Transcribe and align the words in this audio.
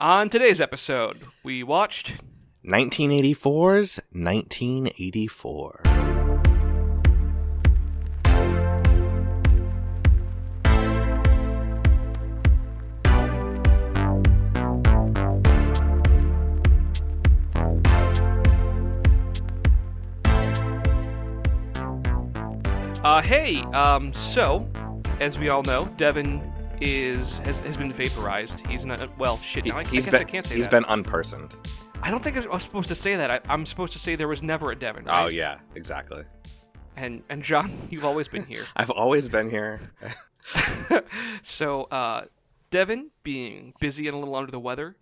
On 0.00 0.30
today's 0.30 0.62
episode, 0.62 1.26
we 1.42 1.62
watched 1.62 2.14
1984's 2.66 4.00
1984. 4.12 5.82
Uh, 23.04 23.20
hey, 23.20 23.60
um, 23.74 24.14
so, 24.14 24.66
as 25.20 25.38
we 25.38 25.50
all 25.50 25.62
know, 25.64 25.84
Devin 25.98 26.40
is 26.80 27.38
has, 27.40 27.60
has 27.60 27.76
been 27.76 27.90
vaporized. 27.90 28.66
He's 28.66 28.86
not 28.86 29.16
well. 29.18 29.38
Shit, 29.38 29.66
no, 29.66 29.74
I, 29.74 29.80
I, 29.80 29.84
He's 29.84 30.06
guess 30.06 30.12
been, 30.12 30.20
I 30.20 30.24
can't 30.24 30.46
say 30.46 30.56
he's 30.56 30.68
that. 30.68 30.70
been 30.70 30.84
unpersoned. 30.84 31.54
I 32.02 32.10
don't 32.10 32.22
think 32.22 32.36
I 32.36 32.46
was 32.46 32.62
supposed 32.62 32.88
to 32.88 32.94
say 32.94 33.16
that. 33.16 33.30
I, 33.30 33.40
I'm 33.48 33.66
supposed 33.66 33.92
to 33.92 33.98
say 33.98 34.14
there 34.16 34.28
was 34.28 34.42
never 34.42 34.70
a 34.70 34.76
Devin. 34.76 35.04
Oh 35.08 35.28
yeah, 35.28 35.58
exactly. 35.74 36.24
And 36.96 37.22
and 37.28 37.42
John, 37.42 37.72
you've 37.90 38.04
always 38.04 38.28
been 38.28 38.44
here. 38.44 38.64
I've 38.76 38.90
always 38.90 39.28
been 39.28 39.50
here. 39.50 39.80
so, 41.42 41.84
uh, 41.84 42.24
Devin, 42.70 43.10
being 43.22 43.74
busy 43.80 44.08
and 44.08 44.16
a 44.16 44.18
little 44.18 44.34
under 44.34 44.50
the 44.50 44.60
weather, 44.60 44.96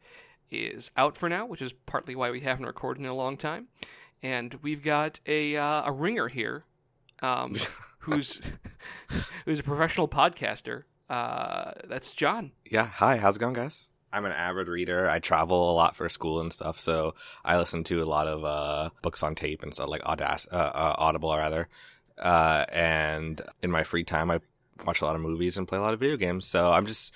is 0.51 0.91
out 0.97 1.17
for 1.17 1.29
now, 1.29 1.47
which 1.47 1.63
is 1.63 1.73
partly 1.87 2.15
why 2.17 2.31
we 2.31 2.41
haven't 2.41 2.67
recorded 2.67 3.01
in 3.01 3.07
a 3.07 3.15
long 3.15 3.37
time. 3.37 3.69
And 4.23 4.59
we've 4.63 4.83
got 4.83 5.21
a 5.27 5.57
uh, 5.57 5.83
a 5.87 5.93
ringer 5.93 6.27
here, 6.29 6.65
um, 7.23 7.55
who's 8.01 8.41
who's 9.45 9.61
a 9.61 9.63
professional 9.63 10.09
podcaster. 10.09 10.83
Uh, 11.09 11.73
that's 11.85 12.13
John. 12.15 12.53
yeah. 12.71 12.87
Hi. 12.87 13.17
How's 13.17 13.37
it 13.37 13.41
going, 13.41 13.55
guys? 13.55 13.89
I'm 14.13 14.25
an 14.25 14.33
avid 14.33 14.69
reader. 14.69 15.09
I 15.09 15.19
travel 15.19 15.71
a 15.71 15.75
lot 15.75 15.95
for 15.95 16.09
school 16.09 16.41
and 16.41 16.51
stuff, 16.53 16.81
so 16.81 17.15
I 17.45 17.59
listen 17.59 17.85
to 17.85 18.03
a 18.03 18.07
lot 18.07 18.27
of 18.27 18.43
uh, 18.45 18.91
books 19.03 19.23
on 19.23 19.35
tape 19.35 19.63
and 19.63 19.73
stuff 19.73 19.91
like 19.91 20.01
Audac- 20.03 20.51
uh, 20.53 20.57
uh, 20.57 20.95
Audible, 20.99 21.37
rather. 21.37 21.69
Uh, 22.17 22.65
and 22.73 23.43
in 23.63 23.71
my 23.71 23.85
free 23.85 24.05
time, 24.05 24.31
I 24.31 24.41
watch 24.87 25.03
a 25.03 25.05
lot 25.05 25.15
of 25.15 25.21
movies 25.21 25.59
and 25.59 25.69
play 25.69 25.79
a 25.79 25.83
lot 25.83 25.93
of 25.93 26.01
video 26.01 26.17
games. 26.17 26.47
So 26.47 26.73
I'm 26.73 26.87
just 26.87 27.15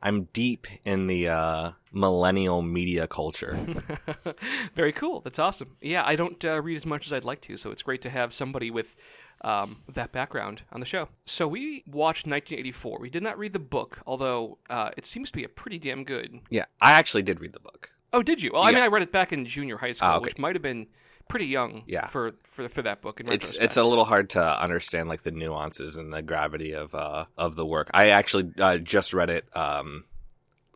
I'm 0.00 0.24
deep 0.32 0.68
in 0.84 1.08
the 1.08 1.28
uh, 1.28 1.72
millennial 1.92 2.62
media 2.62 3.08
culture. 3.08 3.58
Very 4.74 4.92
cool. 4.92 5.20
That's 5.20 5.40
awesome. 5.40 5.76
Yeah, 5.80 6.04
I 6.06 6.14
don't 6.14 6.42
uh, 6.44 6.62
read 6.62 6.76
as 6.76 6.86
much 6.86 7.06
as 7.06 7.12
I'd 7.12 7.24
like 7.24 7.40
to, 7.42 7.56
so 7.56 7.70
it's 7.72 7.82
great 7.82 8.02
to 8.02 8.10
have 8.10 8.32
somebody 8.32 8.70
with 8.70 8.94
um, 9.42 9.82
that 9.92 10.12
background 10.12 10.62
on 10.72 10.80
the 10.80 10.86
show. 10.86 11.08
So 11.26 11.46
we 11.48 11.84
watched 11.86 12.26
1984. 12.26 12.98
We 13.00 13.10
did 13.10 13.22
not 13.22 13.38
read 13.38 13.52
the 13.52 13.58
book, 13.58 13.98
although 14.06 14.58
uh, 14.68 14.90
it 14.96 15.06
seems 15.06 15.30
to 15.30 15.36
be 15.36 15.44
a 15.44 15.48
pretty 15.48 15.78
damn 15.78 16.04
good. 16.04 16.40
yeah, 16.50 16.64
I 16.80 16.92
actually 16.92 17.22
did 17.22 17.40
read 17.40 17.52
the 17.52 17.60
book. 17.60 17.90
Oh, 18.12 18.22
did 18.22 18.42
you? 18.42 18.50
Well, 18.54 18.62
I 18.62 18.72
mean, 18.72 18.82
I 18.82 18.86
read 18.88 19.02
it 19.02 19.12
back 19.12 19.32
in 19.32 19.44
junior 19.46 19.76
high 19.76 19.92
school, 19.92 20.08
Ah, 20.08 20.16
okay. 20.16 20.22
which 20.24 20.38
might 20.38 20.54
have 20.54 20.62
been 20.62 20.86
pretty 21.28 21.44
young 21.46 21.82
Yeah. 21.86 22.06
for, 22.06 22.32
for 22.44 22.70
for 22.70 22.80
that 22.80 23.02
book. 23.02 23.20
In 23.20 23.30
it's 23.30 23.52
it's 23.54 23.76
a 23.76 23.84
little 23.84 24.06
hard 24.06 24.30
to 24.30 24.42
understand 24.62 25.10
like 25.10 25.22
the 25.22 25.30
nuances 25.30 25.96
and 25.96 26.10
the 26.10 26.22
gravity 26.22 26.72
of 26.72 26.94
uh 26.94 27.26
of 27.36 27.54
the 27.54 27.66
work. 27.66 27.90
I 27.92 28.08
actually 28.08 28.50
uh, 28.58 28.78
just 28.78 29.12
read 29.12 29.28
it 29.28 29.54
um 29.54 30.04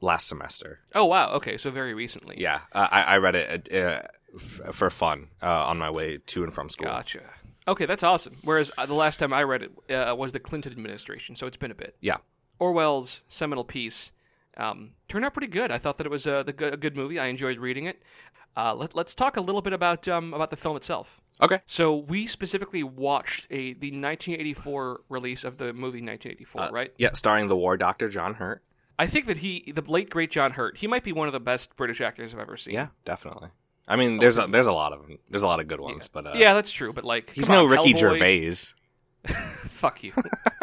last 0.03 0.29
semester. 0.29 0.81
oh 0.95 1.07
wow. 1.07 1.31
Okay, 1.33 1.57
so 1.57 1.71
very 1.71 1.95
recently. 1.95 2.37
Yeah, 2.39 2.61
uh, 2.73 2.87
I 2.91 3.03
I 3.03 3.17
read 3.17 3.35
it 3.35 3.73
uh, 3.73 4.03
f- 4.35 4.75
for 4.75 4.91
fun 4.91 5.29
uh, 5.43 5.67
on 5.69 5.79
my 5.79 5.89
way 5.89 6.19
to 6.19 6.45
and 6.45 6.53
from 6.53 6.69
school. 6.69 6.89
Gotcha. 6.89 7.21
Okay, 7.69 7.87
that's 7.87 8.03
awesome. 8.03 8.37
Whereas 8.43 8.71
uh, 8.77 8.87
the 8.87 8.95
last 8.95 9.19
time 9.19 9.33
I 9.33 9.43
read 9.45 9.63
it 9.63 9.93
uh, 9.95 10.15
was 10.17 10.33
the 10.33 10.41
Clinton 10.41 10.73
administration, 10.73 11.37
so 11.37 11.47
it's 11.47 11.57
been 11.57 11.71
a 11.71 11.75
bit. 11.77 11.97
Yeah, 12.01 12.17
Orwell's 12.59 13.23
seminal 13.29 13.65
piece 13.65 14.13
um, 14.57 14.91
turned 15.09 15.25
out 15.25 15.33
pretty 15.35 15.47
good. 15.47 15.71
I 15.71 15.79
thought 15.79 15.97
that 15.99 16.07
it 16.07 16.11
was 16.11 16.27
a, 16.27 16.43
the, 16.45 16.53
good- 16.53 16.75
a 16.75 16.77
good 16.77 16.97
movie. 16.97 17.19
I 17.19 17.27
enjoyed 17.27 17.59
reading 17.59 17.87
it. 17.87 18.03
Uh, 18.57 18.75
let, 18.75 18.95
let's 18.95 19.15
talk 19.15 19.37
a 19.37 19.41
little 19.41 19.63
bit 19.63 19.73
about 19.73 20.07
um, 20.09 20.35
about 20.35 20.51
the 20.51 20.57
film 20.57 20.77
itself. 20.77 21.21
Okay. 21.41 21.61
So 21.67 21.97
we 21.97 22.27
specifically 22.27 22.83
watched 22.83 23.47
a 23.51 23.73
the 23.75 23.91
1984 23.91 25.01
release 25.09 25.45
of 25.45 25.59
the 25.59 25.67
movie 25.73 26.03
1984, 26.03 26.61
Uh, 26.61 26.71
right? 26.71 26.93
Yeah, 26.99 27.13
starring 27.15 27.49
the 27.49 27.57
war 27.57 27.77
doctor 27.77 28.09
John 28.09 28.35
Hurt. 28.35 28.63
I 28.99 29.07
think 29.07 29.27
that 29.27 29.39
he, 29.39 29.73
the 29.75 29.83
late 29.83 30.11
great 30.11 30.31
John 30.31 30.53
Hurt, 30.53 30.77
he 30.79 30.87
might 30.87 31.03
be 31.03 31.13
one 31.13 31.27
of 31.27 31.33
the 31.33 31.41
best 31.41 31.75
British 31.77 32.01
actors 32.01 32.35
I've 32.35 32.41
ever 32.41 32.57
seen. 32.59 32.75
Yeah, 32.75 32.89
definitely. 33.07 33.49
I 33.89 33.97
mean, 33.97 34.19
there's 34.19 34.39
a, 34.39 34.47
there's 34.47 34.67
a 34.69 34.73
lot 34.73 34.93
of 34.93 35.03
them. 35.03 35.19
There's 35.29 35.43
a 35.43 35.47
lot 35.47 35.61
of 35.61 35.67
good 35.69 35.81
ones, 35.81 36.09
but 36.09 36.27
uh, 36.27 36.33
yeah, 36.35 36.55
that's 36.55 36.71
true. 36.71 36.93
But 36.93 37.05
like, 37.05 37.31
he's 37.35 37.47
come 37.47 37.55
no 37.57 37.65
on, 37.65 37.71
Ricky 37.71 37.95
Hellboy- 37.95 37.99
Gervais. 37.99 38.55
Fuck 39.67 40.03
you. 40.05 40.13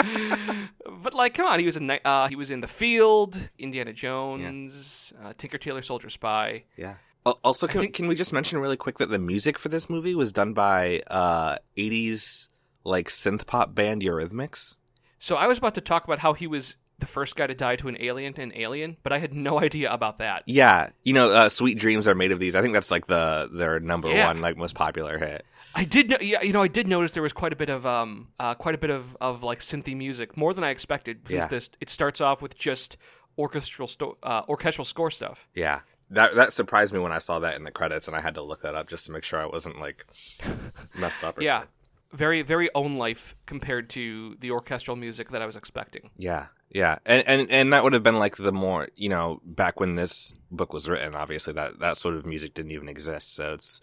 but 1.03 1.13
like, 1.13 1.33
come 1.33 1.45
on, 1.45 1.59
he 1.59 1.65
was 1.65 1.75
in 1.77 1.89
uh, 1.91 2.27
he 2.27 2.35
was 2.35 2.49
in 2.49 2.59
the 2.61 2.67
Field, 2.67 3.49
Indiana 3.57 3.93
Jones, 3.93 5.13
uh, 5.23 5.33
Tinker 5.37 5.57
Tailor 5.57 5.81
Soldier 5.81 6.09
Spy. 6.09 6.63
Yeah. 6.77 6.95
Al- 7.25 7.39
Also, 7.43 7.67
can, 7.67 7.81
think- 7.81 7.93
can 7.95 8.07
we 8.07 8.15
just 8.15 8.31
mention 8.33 8.59
really 8.59 8.77
quick 8.77 8.97
that 8.97 9.09
the 9.09 9.19
music 9.19 9.59
for 9.59 9.69
this 9.69 9.89
movie 9.89 10.15
was 10.15 10.31
done 10.31 10.53
by 10.53 11.01
uh 11.09 11.57
80s 11.77 12.47
like 12.83 13.09
synth 13.09 13.45
pop 13.45 13.75
band 13.75 14.01
Eurythmics? 14.01 14.75
So 15.19 15.35
I 15.35 15.47
was 15.47 15.57
about 15.57 15.75
to 15.75 15.81
talk 15.81 16.05
about 16.05 16.19
how 16.19 16.33
he 16.33 16.47
was 16.47 16.77
the 16.99 17.07
first 17.07 17.35
guy 17.35 17.47
to 17.47 17.53
die 17.55 17.75
to 17.77 17.87
an 17.87 17.97
alien 17.99 18.33
in 18.35 18.53
Alien, 18.55 18.97
but 19.03 19.11
I 19.13 19.19
had 19.19 19.33
no 19.33 19.59
idea 19.59 19.91
about 19.91 20.17
that. 20.19 20.43
Yeah, 20.45 20.89
you 21.03 21.13
know, 21.13 21.31
uh, 21.31 21.49
"Sweet 21.49 21.77
Dreams 21.77 22.07
Are 22.07 22.15
Made 22.15 22.31
of 22.31 22.39
These." 22.39 22.55
I 22.55 22.61
think 22.61 22.73
that's 22.73 22.91
like 22.91 23.07
the 23.07 23.49
their 23.51 23.79
number 23.79 24.09
Yeah. 24.09 24.27
one, 24.27 24.41
like 24.41 24.57
most 24.57 24.75
popular 24.75 25.17
hit. 25.17 25.45
I 25.75 25.85
did 25.85 26.09
know, 26.09 26.17
yeah, 26.19 26.41
you 26.41 26.51
know, 26.51 26.63
I 26.63 26.67
did 26.67 26.87
notice 26.87 27.11
there 27.11 27.23
was 27.23 27.31
quite 27.33 27.53
a 27.53 27.55
bit 27.55 27.69
of 27.69 27.85
um, 27.85 28.29
uh, 28.39 28.55
quite 28.55 28.75
a 28.75 28.77
bit 28.79 28.89
of 28.89 29.15
of 29.21 29.43
like 29.43 29.59
synthy 29.59 29.95
music, 29.95 30.35
more 30.35 30.53
than 30.53 30.63
I 30.63 30.69
expected. 30.71 31.23
Because 31.23 31.43
Yeah. 31.43 31.47
this 31.47 31.69
it 31.79 31.89
starts 31.89 32.19
off 32.21 32.41
with 32.41 32.57
just 32.57 32.97
orchestral 33.37 33.87
sto- 33.87 34.17
uh, 34.23 34.41
orchestral 34.49 34.83
score 34.85 35.11
stuff. 35.11 35.47
Yeah, 35.53 35.81
that 36.09 36.35
that 36.35 36.53
surprised 36.53 36.93
me 36.93 36.99
when 36.99 37.11
I 37.11 37.19
saw 37.19 37.39
that 37.39 37.55
in 37.55 37.63
the 37.63 37.71
credits, 37.71 38.07
and 38.07 38.17
I 38.17 38.21
had 38.21 38.33
to 38.35 38.41
look 38.41 38.61
that 38.63 38.75
up 38.75 38.87
just 38.89 39.05
to 39.05 39.11
make 39.11 39.23
sure 39.23 39.39
I 39.41 39.45
wasn't 39.45 39.79
like 39.79 40.05
messed 40.97 41.23
up. 41.23 41.37
Or 41.37 41.43
Yeah, 41.43 41.59
something. 41.59 41.69
very 42.13 42.41
very 42.41 42.69
own 42.73 42.95
life 42.97 43.35
compared 43.45 43.89
to 43.91 44.35
the 44.39 44.51
orchestral 44.51 44.97
music 44.97 45.29
that 45.31 45.41
I 45.41 45.45
was 45.45 45.55
expecting. 45.55 46.09
yeah, 46.17 46.47
yeah, 46.71 46.97
and 47.05 47.27
and 47.27 47.49
and 47.51 47.73
that 47.73 47.83
would 47.83 47.93
have 47.93 48.03
been 48.03 48.19
like 48.19 48.37
the 48.37 48.51
more 48.51 48.87
you 48.95 49.09
know 49.09 49.41
back 49.43 49.79
when 49.79 49.95
this 49.95 50.33
book 50.51 50.73
was 50.73 50.87
written. 50.87 51.15
Obviously, 51.15 51.53
that 51.53 51.79
that 51.79 51.97
sort 51.97 52.15
of 52.15 52.25
music 52.25 52.53
didn't 52.53 52.71
even 52.71 52.89
exist. 52.89 53.33
So 53.35 53.53
it's 53.53 53.81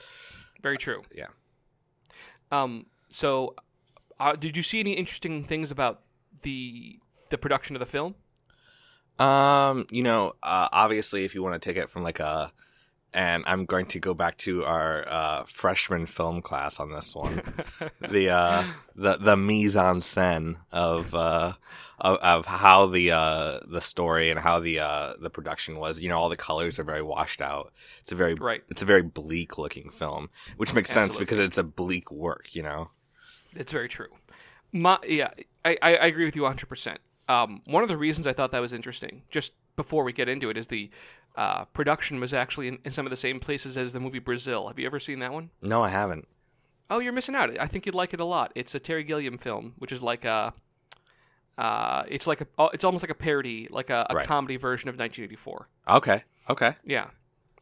Very 0.63 0.79
true. 0.79 1.03
yeah. 1.15 1.27
Um, 2.53 2.87
so, 3.11 3.55
uh, 4.21 4.37
did 4.37 4.57
you 4.57 4.63
see 4.63 4.79
any 4.81 4.93
interesting 4.93 5.45
things 5.45 5.71
about 5.71 6.03
the 6.43 6.99
the 7.31 7.39
production 7.39 7.75
of 7.77 7.81
the 7.81 7.87
film? 7.87 8.15
Um, 9.19 9.87
you 9.91 10.03
know, 10.03 10.35
uh, 10.43 10.69
obviously, 10.73 11.25
if 11.25 11.35
you 11.35 11.43
want 11.43 11.55
to 11.61 11.69
take 11.69 11.77
it 11.77 11.89
from 11.91 12.03
like 12.03 12.21
a, 12.21 12.53
and 13.13 13.45
I'm 13.47 13.65
going 13.65 13.87
to 13.87 14.01
go 14.01 14.15
back 14.15 14.37
to 14.39 14.65
our 14.65 15.09
uh, 15.09 15.45
freshman 15.45 16.07
film 16.07 16.43
class 16.43 16.79
on 16.81 16.93
this 16.93 17.15
one, 17.15 17.43
the 18.01 18.31
uh, 18.31 18.65
the 18.95 19.17
the 19.17 19.37
mise 19.37 19.77
en 19.77 20.01
scène 20.01 20.57
of 20.73 21.15
uh, 21.15 21.55
of, 21.99 22.19
of 22.19 22.47
how 22.47 22.87
the 22.87 23.13
uh, 23.13 23.61
the 23.67 23.81
story 23.81 24.31
and 24.31 24.41
how 24.41 24.61
the 24.61 24.81
uh, 24.81 25.15
the 25.21 25.31
production 25.31 25.79
was. 25.79 26.01
You 26.01 26.09
know, 26.09 26.19
all 26.19 26.29
the 26.29 26.37
colors 26.37 26.79
are 26.79 26.85
very 26.85 27.03
washed 27.03 27.41
out. 27.41 27.73
It's 28.01 28.13
a 28.13 28.17
very 28.17 28.35
Right. 28.35 28.63
It's 28.69 28.83
a 28.83 28.87
very 28.87 29.03
bleak 29.03 29.59
looking 29.59 29.91
film, 29.91 30.29
which 30.57 30.75
makes 30.75 30.91
sense 30.91 31.17
because 31.17 31.39
it's 31.39 31.59
a 31.59 31.65
bleak 31.65 32.11
work. 32.11 32.55
You 32.55 32.63
know. 32.63 32.91
It's 33.55 33.73
very 33.73 33.89
true. 33.89 34.09
My 34.73 34.99
yeah, 35.07 35.31
I, 35.65 35.79
I, 35.81 35.97
I 35.97 36.07
agree 36.07 36.27
with 36.27 36.37
you 36.37 36.43
100. 36.43 36.67
percent 36.69 37.01
Um, 37.29 37.63
one 37.65 37.83
of 37.83 37.89
the 37.89 37.97
reasons 37.97 38.27
I 38.27 38.33
thought 38.33 38.51
that 38.51 38.61
was 38.61 38.73
interesting, 38.73 39.23
just 39.31 39.53
before 39.77 40.05
we 40.05 40.13
get 40.13 40.29
into 40.29 40.51
it, 40.51 40.57
is 40.57 40.67
the 40.67 40.91
uh, 41.37 41.65
production 41.67 42.19
was 42.21 42.33
actually 42.35 42.69
in, 42.69 42.79
in 42.85 42.91
some 42.93 43.07
of 43.07 43.11
the 43.11 43.17
same 43.17 43.39
places 43.41 43.77
as 43.77 43.93
the 43.93 44.01
movie 44.01 44.19
Brazil. 44.19 44.69
Have 44.69 44.79
you 44.79 44.87
ever 44.87 44.99
seen 44.99 45.19
that 45.21 45.33
one? 45.33 45.51
No, 45.63 45.83
I 45.83 45.91
haven't. 45.91 46.27
Oh, 46.89 46.99
you're 46.99 47.13
missing 47.13 47.35
out. 47.35 47.59
I 47.61 47.67
think 47.67 47.85
you'd 47.85 47.95
like 47.95 48.15
it 48.15 48.21
a 48.21 48.25
lot. 48.25 48.53
It's 48.55 48.75
a 48.75 48.81
Terry 48.81 49.05
Gilliam 49.05 49.39
film, 49.39 49.75
which 49.79 49.93
is 49.93 50.03
like 50.03 50.25
a, 50.25 50.55
uh, 51.59 52.05
it's 52.09 52.27
like 52.27 52.41
a, 52.43 52.47
oh, 52.59 52.69
it's 52.69 52.85
almost 52.85 53.03
like 53.03 53.11
a 53.11 53.15
parody, 53.15 53.67
like 53.71 53.91
a, 53.91 54.07
a 54.11 54.15
Right. 54.15 54.27
comedy 54.27 54.57
version 54.57 54.89
of 54.89 54.95
1984. 54.99 55.69
Okay. 55.89 56.25
Okay. 56.49 56.77
Yeah, 56.85 57.09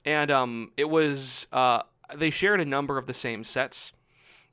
and 0.04 0.30
um, 0.30 0.72
it 0.76 0.90
was 0.90 1.46
uh, 1.52 1.82
they 2.14 2.28
shared 2.30 2.60
a 2.60 2.64
number 2.66 2.98
of 2.98 3.06
the 3.06 3.14
same 3.14 3.44
sets 3.44 3.92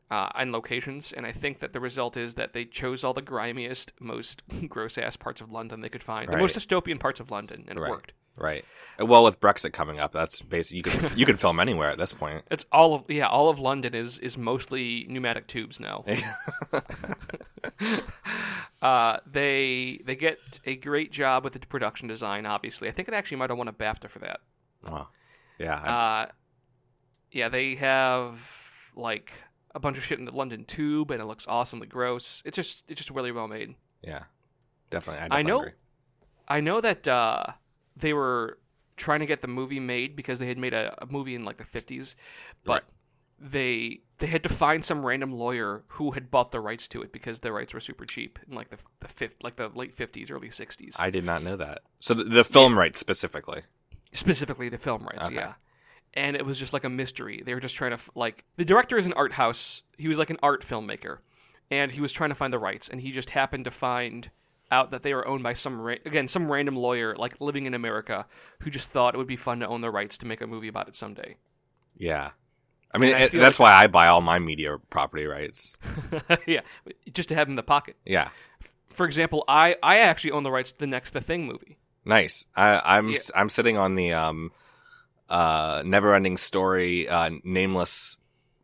uh, 0.09 0.29
and 0.35 0.51
locations, 0.53 1.11
and 1.11 1.25
I 1.25 1.31
think 1.33 1.59
that 1.59 1.73
the 1.73 1.79
result 1.81 2.15
is 2.15 2.35
that 2.35 2.53
they 2.53 2.63
chose 2.63 3.03
all 3.03 3.13
the 3.13 3.21
grimiest, 3.21 3.91
most 3.99 4.41
gross 4.69 4.97
ass 4.97 5.17
parts 5.17 5.41
of 5.41 5.51
London 5.51 5.81
they 5.81 5.89
could 5.89 6.03
find, 6.03 6.31
the 6.31 6.37
most 6.37 6.55
dystopian 6.55 6.97
parts 6.99 7.19
of 7.19 7.29
London, 7.29 7.65
and 7.67 7.77
it 7.77 7.81
worked. 7.81 8.13
Right. 8.35 8.65
Well, 8.99 9.23
with 9.23 9.39
Brexit 9.39 9.73
coming 9.73 9.99
up, 9.99 10.11
that's 10.11 10.41
basically 10.41 10.77
you 10.77 10.83
could 10.83 11.17
you 11.19 11.25
could 11.25 11.39
film 11.39 11.59
anywhere 11.59 11.89
at 11.89 11.97
this 11.97 12.13
point. 12.13 12.43
It's 12.51 12.65
all 12.71 12.93
of 12.95 13.03
yeah, 13.09 13.27
all 13.27 13.49
of 13.49 13.59
London 13.59 13.93
is 13.95 14.19
is 14.19 14.37
mostly 14.37 15.05
pneumatic 15.09 15.47
tubes 15.47 15.79
now. 15.79 16.03
uh, 18.81 19.17
they 19.25 20.01
they 20.05 20.15
get 20.15 20.37
a 20.65 20.75
great 20.75 21.11
job 21.11 21.43
with 21.43 21.53
the 21.53 21.59
production 21.59 22.07
design. 22.07 22.45
Obviously, 22.45 22.87
I 22.87 22.91
think 22.91 23.07
it 23.07 23.13
actually 23.13 23.37
might 23.37 23.49
have 23.49 23.57
won 23.57 23.67
a 23.67 23.73
BAFTA 23.73 24.09
for 24.09 24.19
that. 24.19 24.39
Wow. 24.87 25.09
Yeah. 25.59 25.79
I- 25.81 26.23
Uh, 26.23 26.27
yeah, 27.31 27.49
they 27.49 27.75
have 27.75 28.91
like 28.95 29.31
a 29.73 29.79
bunch 29.79 29.97
of 29.97 30.03
shit 30.03 30.19
in 30.19 30.25
the 30.25 30.31
London 30.33 30.65
Tube, 30.65 31.11
and 31.11 31.21
it 31.21 31.25
looks 31.25 31.47
awesomely 31.47 31.87
gross. 31.87 32.41
It's 32.45 32.55
just 32.55 32.83
it's 32.87 32.99
just 32.99 33.11
really 33.11 33.31
well 33.31 33.47
made. 33.47 33.75
yeah. 34.01 34.23
Definitely. 34.89 35.25
I, 35.31 35.39
I 35.39 35.41
know. 35.41 35.61
Agree. 35.61 35.71
I 36.49 36.59
know 36.59 36.81
that 36.81 37.07
uh, 37.07 37.45
they 38.01 38.13
were 38.13 38.57
trying 38.97 39.21
to 39.21 39.25
get 39.25 39.41
the 39.41 39.47
movie 39.47 39.79
made 39.79 40.15
because 40.15 40.37
they 40.39 40.47
had 40.47 40.57
made 40.57 40.73
a, 40.73 40.93
a 41.01 41.05
movie 41.07 41.33
in 41.33 41.43
like 41.45 41.57
the 41.57 41.63
50s, 41.63 42.15
but 42.65 42.83
they 43.39 44.01
they 44.19 44.27
had 44.27 44.43
to 44.43 44.49
find 44.49 44.85
some 44.85 45.03
random 45.03 45.31
lawyer 45.31 45.83
who 45.87 46.11
had 46.11 46.29
bought 46.29 46.51
the 46.51 46.59
rights 46.59 46.87
to 46.89 47.01
it 47.01 47.11
because 47.11 47.39
the 47.39 47.51
rights 47.51 47.73
were 47.73 47.79
super 47.79 48.05
cheap 48.05 48.37
in 48.47 48.53
like 48.55 48.69
the 48.69 48.77
the 48.99 49.07
fifth, 49.07 49.35
like 49.41 49.55
the 49.55 49.69
late 49.73 49.95
50s, 49.95 50.29
early 50.31 50.49
60s. 50.49 50.99
I 50.99 51.09
did 51.09 51.23
not 51.23 51.41
know 51.41 51.55
that. 51.55 51.79
So 51.99 52.13
the, 52.13 52.25
the 52.25 52.43
film 52.43 52.77
rights 52.77 52.99
specifically. 52.99 53.61
specifically 54.13 54.69
the 54.69 54.77
film 54.77 55.03
rights 55.03 55.27
Okay. 55.27 55.35
yeah 55.35 55.53
and 56.13 56.35
it 56.35 56.45
was 56.45 56.59
just 56.59 56.73
like 56.73 56.83
a 56.83 56.89
mystery 56.89 57.41
they 57.45 57.53
were 57.53 57.61
just 57.61 57.75
trying 57.75 57.91
to 57.91 57.95
f- 57.95 58.09
like 58.15 58.43
the 58.57 58.65
director 58.65 58.97
is 58.97 59.05
an 59.05 59.13
art 59.13 59.31
house 59.31 59.83
he 59.97 60.09
was 60.09 60.17
like 60.17 60.29
an 60.29 60.37
art 60.43 60.61
filmmaker 60.65 61.19
and 61.71 61.93
he 61.93 62.01
was 62.01 62.11
trying 62.11 62.29
to 62.29 62.35
find 62.35 62.51
the 62.51 62.59
rights 62.59 62.89
and 62.89 62.99
he 62.99 63.11
just 63.11 63.29
happened 63.29 63.63
to 63.63 63.71
find 63.71 64.29
out 64.71 64.91
that 64.91 65.03
they 65.03 65.13
were 65.13 65.27
owned 65.27 65.43
by 65.43 65.53
some 65.53 65.79
ra- 65.79 65.95
again 66.05 66.27
some 66.27 66.51
random 66.51 66.75
lawyer 66.75 67.15
like 67.15 67.39
living 67.41 67.65
in 67.65 67.73
america 67.73 68.25
who 68.61 68.69
just 68.69 68.89
thought 68.89 69.13
it 69.13 69.17
would 69.17 69.27
be 69.27 69.35
fun 69.35 69.59
to 69.59 69.67
own 69.67 69.81
the 69.81 69.89
rights 69.91 70.17
to 70.17 70.25
make 70.25 70.41
a 70.41 70.47
movie 70.47 70.67
about 70.67 70.87
it 70.87 70.95
someday 70.95 71.35
Yeah. 71.97 72.31
I 72.93 72.97
mean, 72.97 73.13
I 73.15 73.19
it- 73.21 73.31
that's 73.31 73.59
like- 73.59 73.69
why 73.69 73.83
I 73.83 73.87
buy 73.87 74.07
all 74.07 74.19
my 74.21 74.37
media 74.39 74.77
property 74.89 75.25
rights. 75.25 75.77
yeah 76.47 76.61
just 77.13 77.29
to 77.29 77.35
have 77.35 77.47
them 77.47 77.53
in 77.53 77.55
the 77.57 77.63
pocket 77.63 77.95
Yeah. 78.05 78.29
for 78.89 79.05
example 79.05 79.43
i 79.47 79.75
i 79.83 79.99
actually 79.99 80.31
own 80.31 80.43
the 80.43 80.51
rights 80.51 80.71
to 80.73 80.79
the 80.79 80.87
next 80.87 81.11
the 81.11 81.21
thing 81.21 81.45
movie 81.45 81.77
Nice. 82.03 82.45
I, 82.55 82.81
I'm 82.97 83.09
Yeah. 83.09 83.19
I'm 83.35 83.49
sitting 83.49 83.77
on 83.77 83.93
the 83.95 84.11
um, 84.13 84.51
uh, 85.29 85.83
never-ending 85.85 86.35
story, 86.37 87.07
uh, 87.07 87.29
nameless 87.43 88.17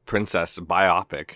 princess 0.06 0.58
biopic. 0.60 1.32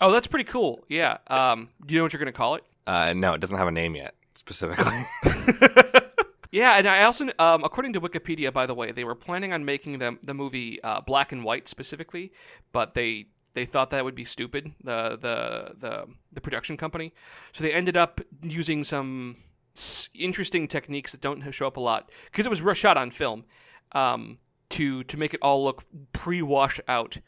oh 0.00 0.12
that's 0.12 0.26
pretty 0.26 0.44
cool 0.44 0.84
yeah 0.88 1.16
um 1.28 1.68
do 1.84 1.94
you 1.94 2.00
know 2.00 2.04
what 2.04 2.12
you're 2.12 2.18
gonna 2.20 2.30
call 2.32 2.54
it 2.56 2.64
Uh, 2.86 3.12
no, 3.12 3.34
it 3.34 3.40
doesn't 3.40 3.56
have 3.56 3.68
a 3.68 3.72
name 3.72 3.96
yet 3.96 4.14
specifically. 4.34 5.02
Yeah, 6.52 6.78
and 6.78 6.88
I 6.88 7.02
also, 7.02 7.28
um, 7.38 7.64
according 7.64 7.92
to 7.94 8.00
Wikipedia, 8.00 8.50
by 8.50 8.64
the 8.64 8.74
way, 8.74 8.90
they 8.90 9.04
were 9.04 9.14
planning 9.14 9.52
on 9.52 9.66
making 9.66 9.98
the 9.98 10.16
the 10.22 10.32
movie 10.32 10.82
uh, 10.82 11.02
black 11.02 11.30
and 11.30 11.44
white 11.44 11.68
specifically, 11.68 12.32
but 12.72 12.94
they 12.94 13.26
they 13.52 13.66
thought 13.66 13.90
that 13.90 14.04
would 14.04 14.14
be 14.14 14.24
stupid. 14.24 14.72
The 14.82 15.18
the 15.20 15.74
the 15.78 16.06
the 16.32 16.40
production 16.40 16.78
company, 16.78 17.12
so 17.52 17.62
they 17.62 17.74
ended 17.74 17.96
up 17.96 18.22
using 18.42 18.84
some 18.84 19.36
s- 19.76 20.08
interesting 20.14 20.66
techniques 20.66 21.12
that 21.12 21.20
don't 21.20 21.42
show 21.52 21.66
up 21.66 21.76
a 21.76 21.80
lot 21.80 22.10
because 22.30 22.46
it 22.46 22.64
was 22.64 22.78
shot 22.78 22.96
on 22.96 23.10
film, 23.10 23.44
um, 23.92 24.38
to 24.70 25.04
to 25.04 25.16
make 25.18 25.34
it 25.34 25.40
all 25.42 25.62
look 25.62 25.84
pre-washed 26.14 26.80
out 26.88 27.18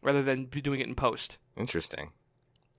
rather 0.00 0.24
than 0.24 0.46
be 0.46 0.60
doing 0.60 0.80
it 0.80 0.88
in 0.88 0.96
post. 0.96 1.38
Interesting. 1.56 2.10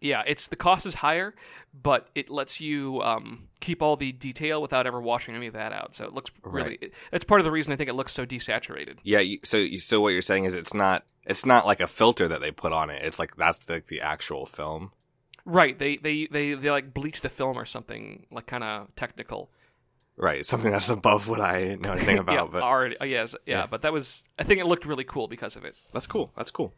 Yeah, 0.04 0.22
it's 0.28 0.48
the 0.48 0.56
cost 0.56 0.86
is 0.86 0.96
higher, 0.96 1.34
but 1.74 2.10
it 2.14 2.30
lets 2.30 2.60
you 2.62 3.02
um, 3.02 3.48
keep 3.62 3.82
all 3.82 3.96
the 3.96 4.12
detail 4.12 4.62
without 4.62 4.86
ever 4.86 5.02
washing 5.02 5.34
any 5.36 5.48
of 5.48 5.54
that 5.54 5.72
out. 5.74 5.96
So 5.96 6.06
it 6.06 6.14
looks 6.14 6.30
really. 6.44 6.78
That's 7.12 7.24
part 7.24 7.40
of 7.42 7.46
the 7.46 7.52
reason 7.52 7.72
I 7.74 7.78
think 7.78 7.90
it 7.90 7.94
looks 7.94 8.12
so 8.14 8.26
desaturated. 8.26 9.00
Yeah. 9.04 9.20
You, 9.20 9.40
so, 9.44 9.58
you- 9.58 9.80
so 9.80 10.02
what 10.02 10.10
you're 10.10 10.22
saying 10.22 10.46
is 10.46 10.54
it's 10.54 10.74
not 10.74 11.06
it's 11.26 11.46
not 11.46 11.66
like 11.66 11.80
a 11.80 11.88
filter 11.88 12.28
that 12.28 12.42
they 12.42 12.52
put 12.52 12.74
on 12.74 12.90
it. 12.90 13.04
It's 13.06 13.18
like 13.18 13.36
that's 13.38 13.70
like 13.70 13.88
the 13.88 14.02
actual 14.02 14.46
film. 14.46 14.92
Right? 15.46 15.78
They 15.78 15.96
they 15.98 16.28
they 16.28 16.54
they 16.54 16.70
like 16.70 16.94
bleach 16.94 17.22
the 17.22 17.30
film 17.30 17.58
or 17.58 17.66
something 17.66 18.26
like 18.32 18.46
kind 18.46 18.64
of 18.64 18.94
technical. 18.96 19.50
Right. 20.16 20.46
Something 20.46 20.72
that's 20.72 20.90
above 20.90 21.28
what 21.28 21.40
I 21.42 21.76
know 21.76 21.94
anything 21.94 22.18
about. 22.24 22.34
yeah, 22.36 22.48
but 22.52 22.62
already. 22.62 22.98
uh, 23.00 23.06
yes, 23.06 23.36
yeah, 23.46 23.60
Yeah. 23.62 23.66
But 23.68 23.82
that 23.82 23.92
was. 23.94 24.24
I 24.38 24.44
think 24.44 24.60
it 24.60 24.66
looked 24.68 24.86
really 24.86 25.06
cool 25.06 25.28
because 25.28 25.56
of 25.56 25.66
it. 25.66 25.76
that's 25.94 26.08
cool. 26.08 26.32
That's 26.38 26.52
cool. 26.52 26.74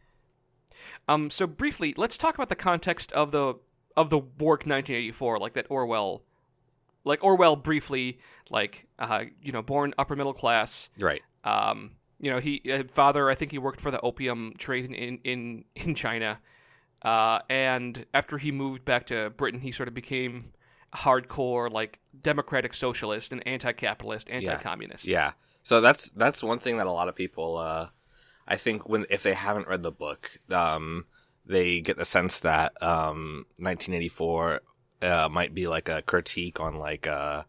Um. 1.08 1.30
So 1.30 1.48
briefly, 1.48 1.94
let's 1.98 2.18
talk 2.18 2.36
about 2.36 2.50
the 2.50 2.56
context 2.56 3.12
of 3.14 3.32
the 3.32 3.56
of 3.98 4.10
the 4.10 4.18
work 4.18 4.66
1984, 4.66 5.40
like 5.40 5.54
that 5.54 5.68
Orwell, 5.70 6.24
like 7.04 7.24
Orwell 7.24 7.56
briefly, 7.56 8.20
like 8.50 8.88
uh, 9.00 9.26
you 9.42 9.52
know, 9.52 9.62
born 9.62 9.94
upper 9.98 10.16
middle 10.16 10.34
class. 10.34 10.90
Right. 11.00 11.22
Um, 11.44 11.92
you 12.20 12.32
know, 12.32 12.40
he 12.40 12.62
uh, 12.72 12.84
father. 12.92 13.30
I 13.30 13.36
think 13.36 13.52
he 13.52 13.58
worked 13.58 13.82
for 13.82 13.92
the 13.92 14.02
opium 14.02 14.54
trade 14.58 14.86
in 14.92 15.20
in 15.24 15.66
in 15.76 15.96
China, 15.96 16.40
uh, 17.02 17.40
and 17.50 18.06
after 18.14 18.38
he 18.38 18.52
moved 18.52 18.86
back 18.86 19.06
to 19.08 19.30
Britain, 19.32 19.62
he 19.62 19.72
sort 19.72 19.88
of 19.88 19.94
became 19.94 20.52
hardcore 20.96 21.70
like 21.70 22.00
democratic 22.22 22.74
socialist 22.74 23.32
and 23.32 23.46
anti-capitalist, 23.48 24.30
anti-communist. 24.30 25.08
Yeah. 25.08 25.34
So 25.62 25.82
that's 25.82 26.10
that's 26.12 26.42
one 26.42 26.60
thing 26.60 26.78
that 26.78 26.88
a 26.88 26.92
lot 26.92 27.10
of 27.10 27.16
people 27.16 27.58
uh 27.58 27.88
I 28.48 28.56
think 28.58 28.88
when 28.88 29.06
if 29.10 29.24
they 29.24 29.34
haven't 29.34 29.68
read 29.68 29.84
the 29.84 29.92
book, 29.92 30.32
um 30.52 31.06
they 31.46 31.80
get 31.82 31.98
the 31.98 32.06
sense 32.06 32.40
that 32.40 32.74
um 32.82 33.46
1984 33.58 34.62
uh 35.02 35.30
might 35.32 35.54
be 35.54 35.68
like 35.68 35.90
a 35.90 36.02
critique 36.02 36.60
on 36.60 36.78
like 36.78 37.06
uh 37.08 37.44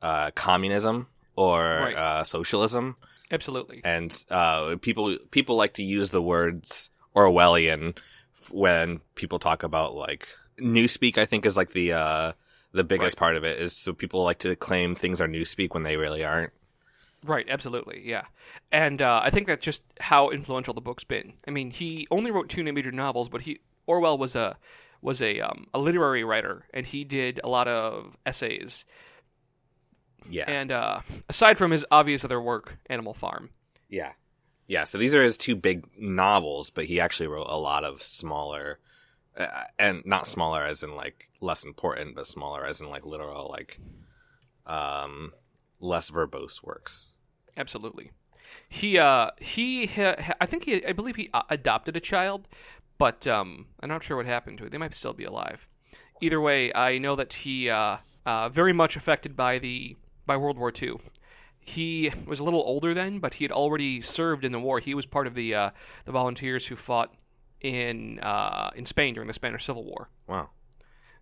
uh 0.00 0.30
communism 0.34 1.06
or 1.36 1.60
Right. 1.60 1.94
uh 1.96 2.24
socialism 2.24 2.96
absolutely. 3.30 3.80
and 3.84 4.24
uh 4.30 4.76
people 4.80 5.16
people 5.30 5.56
like 5.56 5.74
to 5.74 5.82
use 5.82 6.10
the 6.10 6.22
words 6.22 6.90
Orwellian 7.14 7.96
when 8.50 9.00
people 9.14 9.38
talk 9.38 9.62
about 9.62 9.94
like 9.94 10.26
newspeak 10.60 11.18
I 11.18 11.26
think 11.26 11.46
is 11.46 11.56
like 11.56 11.72
the 11.72 11.92
uh 11.92 12.32
the 12.72 12.84
biggest 12.84 13.16
part 13.16 13.36
of 13.36 13.44
it 13.44 13.60
is 13.60 13.76
so 13.76 13.92
people 13.92 14.22
like 14.24 14.38
to 14.40 14.56
claim 14.56 14.94
things 14.94 15.20
are 15.20 15.28
newspeak 15.28 15.74
when 15.74 15.82
they 15.82 15.96
really 15.98 16.24
aren't. 16.24 16.52
Right, 17.24 17.46
absolutely, 17.48 18.02
yeah, 18.04 18.24
and 18.72 19.00
uh, 19.00 19.20
I 19.22 19.30
think 19.30 19.46
that's 19.46 19.64
just 19.64 19.82
how 20.00 20.30
influential 20.30 20.74
the 20.74 20.80
book's 20.80 21.04
been. 21.04 21.34
I 21.46 21.52
mean, 21.52 21.70
he 21.70 22.08
only 22.10 22.30
wrote 22.30 22.48
two 22.48 22.64
major 22.64 22.90
novels, 22.90 23.28
but 23.28 23.42
he 23.42 23.60
Orwell 23.86 24.18
was 24.18 24.34
a 24.34 24.56
was 25.02 25.20
a 25.20 25.40
um, 25.40 25.66
a 25.74 25.78
literary 25.78 26.24
writer, 26.24 26.66
and 26.72 26.86
he 26.86 27.04
did 27.04 27.40
a 27.44 27.48
lot 27.48 27.68
of 27.68 28.16
essays. 28.24 28.84
Yeah. 30.30 30.44
And 30.48 30.70
uh, 30.70 31.00
aside 31.28 31.58
from 31.58 31.72
his 31.72 31.84
obvious 31.90 32.24
other 32.24 32.40
work, 32.40 32.78
Animal 32.88 33.14
Farm, 33.14 33.50
Yeah. 33.88 34.12
Yeah, 34.68 34.84
so 34.84 34.96
these 34.96 35.14
are 35.14 35.22
his 35.22 35.36
two 35.36 35.56
big 35.56 35.84
novels, 35.98 36.70
but 36.70 36.84
he 36.84 37.00
actually 37.00 37.26
wrote 37.26 37.48
a 37.48 37.58
lot 37.58 37.84
of 37.84 38.00
smaller 38.00 38.78
uh, 39.36 39.64
and 39.78 40.02
not 40.06 40.26
smaller 40.26 40.62
as 40.62 40.82
in 40.82 40.94
like 40.94 41.28
less 41.40 41.64
important, 41.64 42.14
but 42.14 42.26
smaller 42.26 42.64
as 42.64 42.80
in 42.80 42.88
like 42.88 43.04
literal 43.04 43.48
like 43.50 43.78
um 44.66 45.32
less 45.80 46.10
verbose 46.10 46.62
works. 46.62 47.11
Absolutely. 47.56 48.10
He 48.68 48.98
uh 48.98 49.30
he 49.38 49.86
ha- 49.86 50.34
I 50.40 50.46
think 50.46 50.64
he 50.64 50.84
I 50.84 50.92
believe 50.92 51.16
he 51.16 51.30
uh, 51.32 51.42
adopted 51.48 51.96
a 51.96 52.00
child, 52.00 52.48
but 52.98 53.26
um 53.26 53.66
I'm 53.80 53.88
not 53.88 54.02
sure 54.02 54.16
what 54.16 54.26
happened 54.26 54.58
to 54.58 54.64
it. 54.64 54.72
They 54.72 54.78
might 54.78 54.94
still 54.94 55.14
be 55.14 55.24
alive. 55.24 55.66
Either 56.20 56.40
way, 56.40 56.72
I 56.74 56.98
know 56.98 57.16
that 57.16 57.32
he 57.32 57.68
uh, 57.68 57.98
uh 58.24 58.48
very 58.48 58.72
much 58.72 58.96
affected 58.96 59.36
by 59.36 59.58
the 59.58 59.96
by 60.26 60.36
World 60.36 60.58
War 60.58 60.72
II. 60.80 60.96
He 61.64 62.10
was 62.26 62.40
a 62.40 62.44
little 62.44 62.62
older 62.62 62.92
then, 62.92 63.20
but 63.20 63.34
he 63.34 63.44
had 63.44 63.52
already 63.52 64.02
served 64.02 64.44
in 64.44 64.52
the 64.52 64.58
war. 64.58 64.80
He 64.80 64.94
was 64.94 65.06
part 65.06 65.26
of 65.26 65.34
the 65.34 65.54
uh, 65.54 65.70
the 66.04 66.12
volunteers 66.12 66.66
who 66.66 66.76
fought 66.76 67.14
in 67.60 68.18
uh, 68.20 68.70
in 68.74 68.84
Spain 68.86 69.14
during 69.14 69.28
the 69.28 69.34
Spanish 69.34 69.64
Civil 69.64 69.84
War. 69.84 70.08
Wow. 70.26 70.50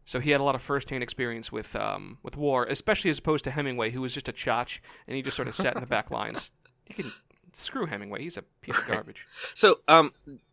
So 0.04 0.18
he 0.18 0.30
had 0.30 0.40
a 0.40 0.44
lot 0.44 0.54
of 0.54 0.62
first-hand 0.62 1.02
experience 1.02 1.52
with 1.52 1.76
um, 1.76 2.18
with 2.22 2.36
war, 2.36 2.64
especially 2.64 3.10
as 3.10 3.18
opposed 3.18 3.44
to 3.44 3.50
Hemingway, 3.50 3.90
who 3.90 4.00
was 4.00 4.12
just 4.14 4.28
a 4.28 4.32
chotch 4.32 4.80
and 5.06 5.14
he 5.16 5.22
just 5.22 5.36
sort 5.36 5.48
of 5.48 5.54
sat 5.54 5.74
in 5.74 5.80
the 5.80 5.86
back 5.86 6.10
lines. 6.18 6.50
You 6.88 6.94
can 6.94 7.12
screw 7.52 7.86
Hemingway; 7.86 8.22
he's 8.22 8.36
a 8.36 8.42
piece 8.60 8.76
of 8.78 8.86
garbage. 8.86 9.26
So, 9.54 9.80
um 9.88 10.12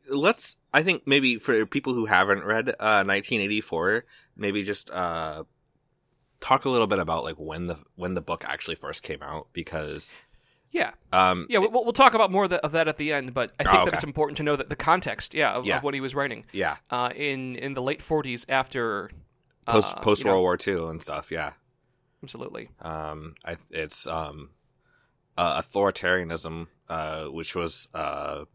let's 0.10 0.58
I 0.74 0.84
think 0.84 1.04
maybe 1.08 1.38
for 1.38 1.66
people 1.66 1.94
who 1.94 2.06
haven't 2.06 2.44
read 2.44 2.70
uh 2.70 3.04
1984, 3.04 4.06
maybe 4.36 4.64
just 4.64 4.90
uh 4.92 5.44
talk 6.40 6.66
a 6.66 6.70
little 6.70 6.88
bit 6.88 7.00
about 7.00 7.24
like 7.24 7.36
when 7.38 7.68
the 7.68 7.78
when 7.96 8.14
the 8.14 8.22
book 8.22 8.44
actually 8.48 8.76
first 8.76 9.02
came 9.04 9.24
out 9.24 9.48
because 9.54 10.14
Yeah, 10.72 10.92
um 11.12 11.48
yeah. 11.50 11.60
We'll, 11.60 11.72
we'll 11.72 11.94
talk 11.94 12.14
about 12.14 12.32
more 12.32 12.44
of 12.44 12.50
that, 12.52 12.62
of 12.62 12.74
that 12.74 12.88
at 12.88 12.98
the 12.98 13.12
end, 13.14 13.34
but 13.34 13.54
I 13.60 13.64
think 13.64 13.76
Oh, 13.76 13.86
that 13.86 13.96
it's 13.96 14.04
important 14.04 14.38
to 14.38 14.44
know 14.44 14.56
that 14.56 14.70
the 14.70 14.76
context, 14.76 15.34
yeah, 15.34 15.54
of, 15.54 15.66
Yeah. 15.66 15.78
of 15.78 15.84
what 15.84 15.94
he 15.94 16.02
was 16.02 16.14
writing 16.14 16.46
yeah, 16.52 16.78
uh, 16.92 17.10
in 17.16 17.56
in 17.56 17.74
the 17.74 17.82
late 17.82 18.02
'40s 18.02 18.46
after 18.50 19.10
uh, 19.68 19.74
post 19.74 19.96
you 19.96 20.02
post 20.02 20.26
know, 20.26 20.32
World 20.32 20.44
War 20.44 20.58
II 20.66 20.90
and 20.90 21.02
stuff, 21.02 21.32
yeah. 21.32 21.54
Absolutely. 22.24 22.70
Um, 22.82 23.36
I, 23.46 23.58
it's 23.70 24.08
um, 24.08 24.50
uh, 25.38 25.62
authoritarianism, 25.62 26.68
uh, 26.90 27.26
which 27.26 27.56
was 27.56 27.88
uh, 27.94 28.46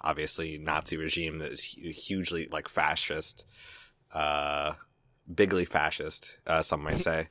obviously 0.00 0.58
Nazi 0.58 0.96
regime 0.96 1.38
that 1.38 1.52
is 1.52 1.64
hu- 1.64 1.90
hugely 1.90 2.48
like 2.50 2.68
fascist, 2.68 3.46
uh, 4.14 4.72
bigly 5.32 5.64
fascist, 5.64 6.38
uh, 6.46 6.62
some 6.62 6.82
might 6.82 6.98
say, 7.00 7.28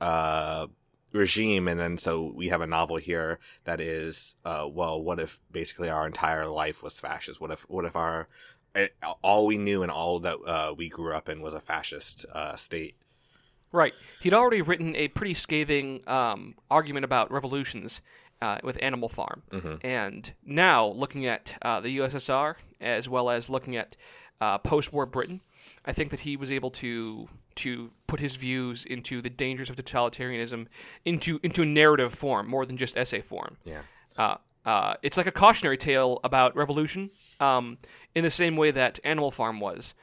uh, 0.00 0.68
regime. 1.12 1.68
And 1.68 1.80
then 1.80 1.96
so 1.96 2.32
we 2.34 2.48
have 2.48 2.60
a 2.60 2.66
novel 2.66 2.96
here 2.96 3.40
that 3.64 3.80
is, 3.80 4.36
uh, 4.44 4.66
well, 4.70 5.02
what 5.02 5.20
if 5.20 5.40
basically 5.50 5.90
our 5.90 6.06
entire 6.06 6.46
life 6.46 6.82
was 6.82 7.00
fascist? 7.00 7.40
What 7.40 7.50
if, 7.50 7.62
what 7.68 7.84
if 7.84 7.96
our 7.96 8.28
all 9.22 9.46
we 9.46 9.58
knew 9.58 9.82
and 9.82 9.90
all 9.90 10.18
that 10.20 10.36
uh, 10.46 10.74
we 10.76 10.88
grew 10.88 11.14
up 11.14 11.28
in 11.28 11.40
was 11.40 11.54
a 11.54 11.60
fascist 11.60 12.26
uh, 12.32 12.56
state? 12.56 12.96
Right. 13.72 13.94
He'd 14.20 14.34
already 14.34 14.62
written 14.62 14.94
a 14.94 15.08
pretty 15.08 15.34
scathing 15.34 16.08
um, 16.08 16.54
argument 16.70 17.04
about 17.04 17.32
revolutions 17.32 18.00
uh, 18.40 18.58
with 18.62 18.78
Animal 18.80 19.08
Farm. 19.08 19.42
And 19.82 20.32
now, 20.44 20.86
looking 20.86 21.26
at 21.26 21.56
uh, 21.62 21.80
the 21.80 21.98
USSR 21.98 22.54
as 22.80 23.08
well 23.08 23.30
as 23.30 23.48
looking 23.48 23.76
at 23.76 23.96
uh, 24.40 24.58
post 24.58 24.92
war 24.92 25.06
Britain, 25.06 25.40
I 25.84 25.92
think 25.92 26.10
that 26.10 26.20
he 26.20 26.36
was 26.36 26.50
able 26.50 26.70
to 26.70 27.28
to 27.56 27.92
put 28.08 28.18
his 28.18 28.34
views 28.34 28.84
into 28.84 29.22
the 29.22 29.30
dangers 29.30 29.70
of 29.70 29.76
totalitarianism 29.76 30.66
into 31.04 31.40
into 31.42 31.64
narrative 31.64 32.12
form 32.12 32.48
more 32.48 32.66
than 32.66 32.76
just 32.76 32.96
essay 32.96 33.20
form. 33.20 33.56
Yeah. 33.64 33.82
Uh, 34.64 34.94
it's 35.02 35.16
like 35.16 35.26
a 35.26 35.32
cautionary 35.32 35.76
tale 35.76 36.20
about 36.24 36.56
revolution, 36.56 37.10
um, 37.40 37.78
in 38.14 38.24
the 38.24 38.30
same 38.30 38.56
way 38.56 38.70
that 38.70 38.98
Animal 39.04 39.30
Farm 39.30 39.60
was, 39.60 39.94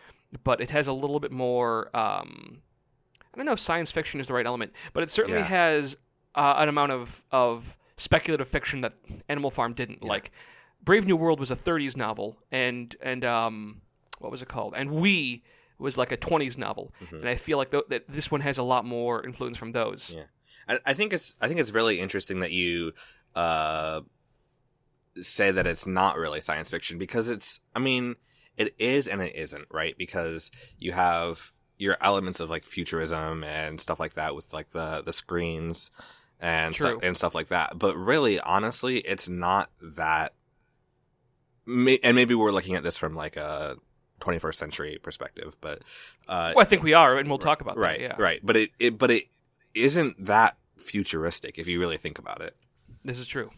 but 0.44 0.62
it 0.62 0.70
has 0.70 0.88
a 0.88 0.94
little 0.94 1.20
bit 1.20 1.32
more. 1.32 1.90
Um, 1.98 2.62
I 3.34 3.38
don't 3.38 3.46
know 3.46 3.54
if 3.54 3.60
science 3.60 3.92
fiction 3.92 4.20
is 4.20 4.28
the 4.28 4.34
right 4.34 4.46
element, 4.46 4.74
but 4.94 5.04
it 5.04 5.10
certainly 5.10 5.40
Yeah. 5.40 5.46
has 5.48 5.96
uh, 6.36 6.56
an 6.58 6.70
amount 6.70 6.92
of 6.92 7.24
of 7.32 7.78
speculative 7.98 8.48
fiction 8.48 8.82
that 8.82 8.94
Animal 9.30 9.52
Farm 9.52 9.74
didn't. 9.74 10.04
Like 10.04 10.32
Brave 10.84 11.06
New 11.08 11.16
World 11.16 11.40
was 11.40 11.52
a 11.52 11.56
30s 11.56 11.96
novel, 11.98 12.38
and 12.52 12.96
and 13.02 13.24
um, 13.26 13.82
what 14.20 14.32
was 14.32 14.42
it 14.42 14.48
called? 14.48 14.74
And 14.78 14.92
We 14.92 15.44
was 15.80 15.98
like 15.98 16.12
a 16.12 16.18
20s 16.18 16.58
novel, 16.60 16.94
and 17.12 17.28
I 17.28 17.36
feel 17.36 17.58
like 17.58 17.72
th- 17.72 17.86
that 17.90 18.04
this 18.08 18.30
one 18.30 18.42
has 18.42 18.58
a 18.60 18.64
lot 18.64 18.86
more 18.86 19.26
influence 19.26 19.58
from 19.58 19.72
those. 19.72 20.14
Yeah. 20.16 20.24
I, 20.68 20.80
I 20.86 20.94
think 20.94 21.12
it's 21.14 21.34
I 21.42 21.48
think 21.48 21.60
it's 21.60 21.72
really 21.72 22.00
interesting 22.00 22.40
that 22.42 22.52
you 22.52 22.94
uh, 23.36 24.02
say 25.22 25.52
that 25.52 25.68
it's 25.68 25.86
not 25.86 26.18
really 26.18 26.42
science 26.42 26.70
fiction 26.70 26.98
because 26.98 27.28
it's 27.28 27.60
I 27.76 27.80
mean 27.80 28.16
it 28.58 28.76
is 28.80 29.08
and 29.08 29.22
it 29.22 29.36
isn't 29.36 29.66
right? 29.72 29.98
Because 29.98 30.52
you 30.78 30.92
have 30.92 31.52
your 31.78 31.98
elements 32.02 32.40
of 32.40 32.50
like 32.50 32.66
futurism 32.66 33.44
and 33.44 33.82
stuff 33.82 34.00
like 34.00 34.14
that 34.14 34.36
with 34.36 34.54
like 34.54 34.70
the 34.72 35.02
the 35.04 35.12
screens 35.12 35.92
and 36.40 36.76
stuff, 36.76 37.00
and 37.04 37.18
stuff 37.18 37.36
like 37.36 37.50
that. 37.50 37.78
But 37.78 37.98
really 37.98 38.40
honestly 38.40 39.00
it's 39.00 39.28
not 39.28 39.70
that 39.82 40.34
may, 41.66 42.00
and 42.04 42.16
maybe 42.16 42.36
we're 42.36 42.52
looking 42.52 42.76
at 42.76 42.84
this 42.84 42.98
from 42.98 43.16
like 43.16 43.38
a 43.38 43.78
21st 44.22 44.56
century 44.56 45.00
perspective 45.02 45.58
but 45.62 45.82
uh 46.28 46.54
Well, 46.56 46.62
I 46.64 46.70
think 46.70 46.84
we 46.84 46.94
are, 46.94 47.18
and 47.18 47.28
we'll 47.28 47.40
talk 47.40 47.62
about 47.62 47.78
right 47.78 48.00
that. 48.00 48.18
Yeah, 48.20 48.22
right. 48.22 48.40
But 48.44 48.56
it, 48.56 48.70
it 48.80 48.98
but 48.98 49.10
it 49.12 49.26
isn't 49.74 50.26
that 50.26 50.58
futuristic 50.78 51.58
if 51.58 51.68
you 51.68 51.80
really 51.80 51.98
think 51.98 52.20
about 52.20 52.42
it. 52.42 52.56
This 53.04 53.20
is 53.20 53.28
true. 53.28 53.52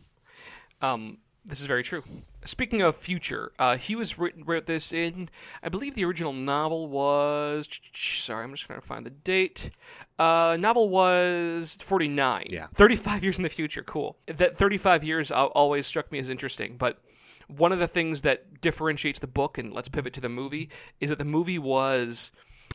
Um, 0.82 1.18
this 1.46 1.60
is 1.60 1.66
very 1.66 1.84
true. 1.84 2.04
Speaking 2.46 2.82
of 2.82 2.96
future, 2.96 3.52
uh, 3.60 3.78
he 3.78 3.96
was 3.96 4.18
written, 4.18 4.44
wrote 4.44 4.66
this 4.66 4.94
in, 4.94 5.30
I 5.62 5.70
believe 5.70 5.96
the 5.96 6.06
original 6.06 6.34
novel 6.34 6.88
was. 6.88 7.68
Sorry, 7.94 8.44
I'm 8.44 8.52
just 8.52 8.66
trying 8.66 8.80
to 8.80 8.86
find 8.86 9.06
the 9.06 9.10
date. 9.12 9.70
Uh, 10.18 10.58
novel 10.60 10.90
was 10.90 11.78
49. 11.82 12.48
Yeah. 12.50 12.68
35 12.74 13.24
years 13.24 13.38
in 13.38 13.44
the 13.44 13.50
future. 13.50 13.84
Cool. 13.84 14.18
That 14.28 14.58
35 14.58 15.04
years 15.04 15.32
always 15.32 15.86
struck 15.86 16.12
me 16.12 16.20
as 16.20 16.30
interesting, 16.30 16.78
but 16.78 17.02
one 17.48 17.72
of 17.72 17.80
the 17.80 17.88
things 17.88 18.22
that 18.22 18.62
differentiates 18.62 19.20
the 19.20 19.28
book, 19.28 19.58
and 19.58 19.74
let's 19.74 19.90
pivot 19.90 20.14
to 20.14 20.22
the 20.22 20.30
movie, 20.30 20.70
is 21.00 21.10
that 21.10 21.20
the 21.20 21.26
movie 21.26 21.60
was 21.60 22.32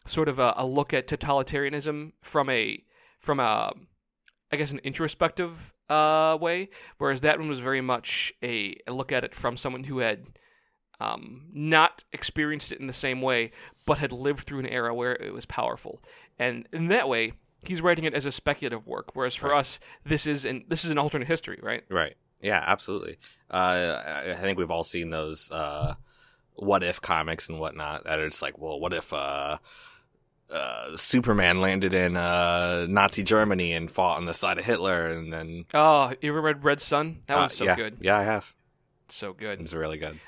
sort 0.06 0.28
of 0.28 0.38
a, 0.38 0.54
a 0.56 0.66
look 0.66 0.92
at 0.92 1.06
totalitarianism 1.06 2.12
from 2.20 2.48
a 2.50 2.82
from 3.18 3.40
a 3.40 3.72
I 4.50 4.56
guess 4.56 4.72
an 4.72 4.80
introspective 4.80 5.74
uh, 5.88 6.36
way, 6.40 6.68
whereas 6.98 7.20
that 7.22 7.38
one 7.38 7.48
was 7.48 7.58
very 7.58 7.80
much 7.80 8.32
a, 8.42 8.76
a 8.86 8.92
look 8.92 9.12
at 9.12 9.24
it 9.24 9.34
from 9.34 9.56
someone 9.56 9.84
who 9.84 9.98
had 9.98 10.26
um, 11.00 11.46
not 11.52 12.04
experienced 12.12 12.72
it 12.72 12.80
in 12.80 12.86
the 12.86 12.92
same 12.92 13.22
way, 13.22 13.50
but 13.86 13.98
had 13.98 14.12
lived 14.12 14.46
through 14.46 14.60
an 14.60 14.66
era 14.66 14.94
where 14.94 15.14
it 15.14 15.32
was 15.32 15.46
powerful. 15.46 16.02
And 16.38 16.68
in 16.72 16.88
that 16.88 17.08
way, 17.08 17.32
he's 17.62 17.80
writing 17.80 18.04
it 18.04 18.14
as 18.14 18.26
a 18.26 18.32
speculative 18.32 18.86
work, 18.86 19.14
whereas 19.14 19.34
for 19.34 19.54
us, 19.54 19.80
this 20.04 20.26
is 20.26 20.44
an 20.44 20.64
this 20.68 20.84
is 20.84 20.90
an 20.90 20.98
alternate 20.98 21.28
history, 21.28 21.58
right? 21.62 21.84
Right. 21.88 22.16
Yeah, 22.40 22.62
absolutely. 22.64 23.18
Uh, 23.50 24.00
I 24.04 24.30
I 24.30 24.34
think 24.34 24.58
we've 24.58 24.70
all 24.70 24.84
seen 24.84 25.10
those 25.10 25.50
uh, 25.50 25.94
what 26.54 26.82
if 26.82 27.00
comics 27.00 27.48
and 27.48 27.58
whatnot. 27.58 28.04
That 28.04 28.20
it's 28.20 28.42
like, 28.42 28.58
well, 28.58 28.78
what 28.78 28.92
if 28.92 29.12
uh, 30.50 30.96
Superman 30.96 31.60
landed 31.60 31.92
in 31.94 32.16
uh, 32.16 32.86
Nazi 32.88 33.22
Germany 33.22 33.72
and 33.72 33.90
fought 33.90 34.16
on 34.16 34.24
the 34.24 34.34
side 34.34 34.58
of 34.58 34.64
Hitler, 34.64 35.06
and 35.08 35.32
then 35.32 35.64
Oh, 35.74 36.12
you 36.20 36.30
ever 36.30 36.40
read 36.40 36.64
Red 36.64 36.80
Sun? 36.80 37.18
That 37.26 37.38
uh, 37.38 37.42
was 37.44 37.52
so 37.54 37.64
yeah, 37.64 37.76
good, 37.76 37.98
Yeah, 38.00 38.18
I 38.18 38.22
have. 38.24 38.54
so 39.08 39.32
good. 39.32 39.60
It's 39.60 39.72
really 39.74 39.98
good. 39.98 40.18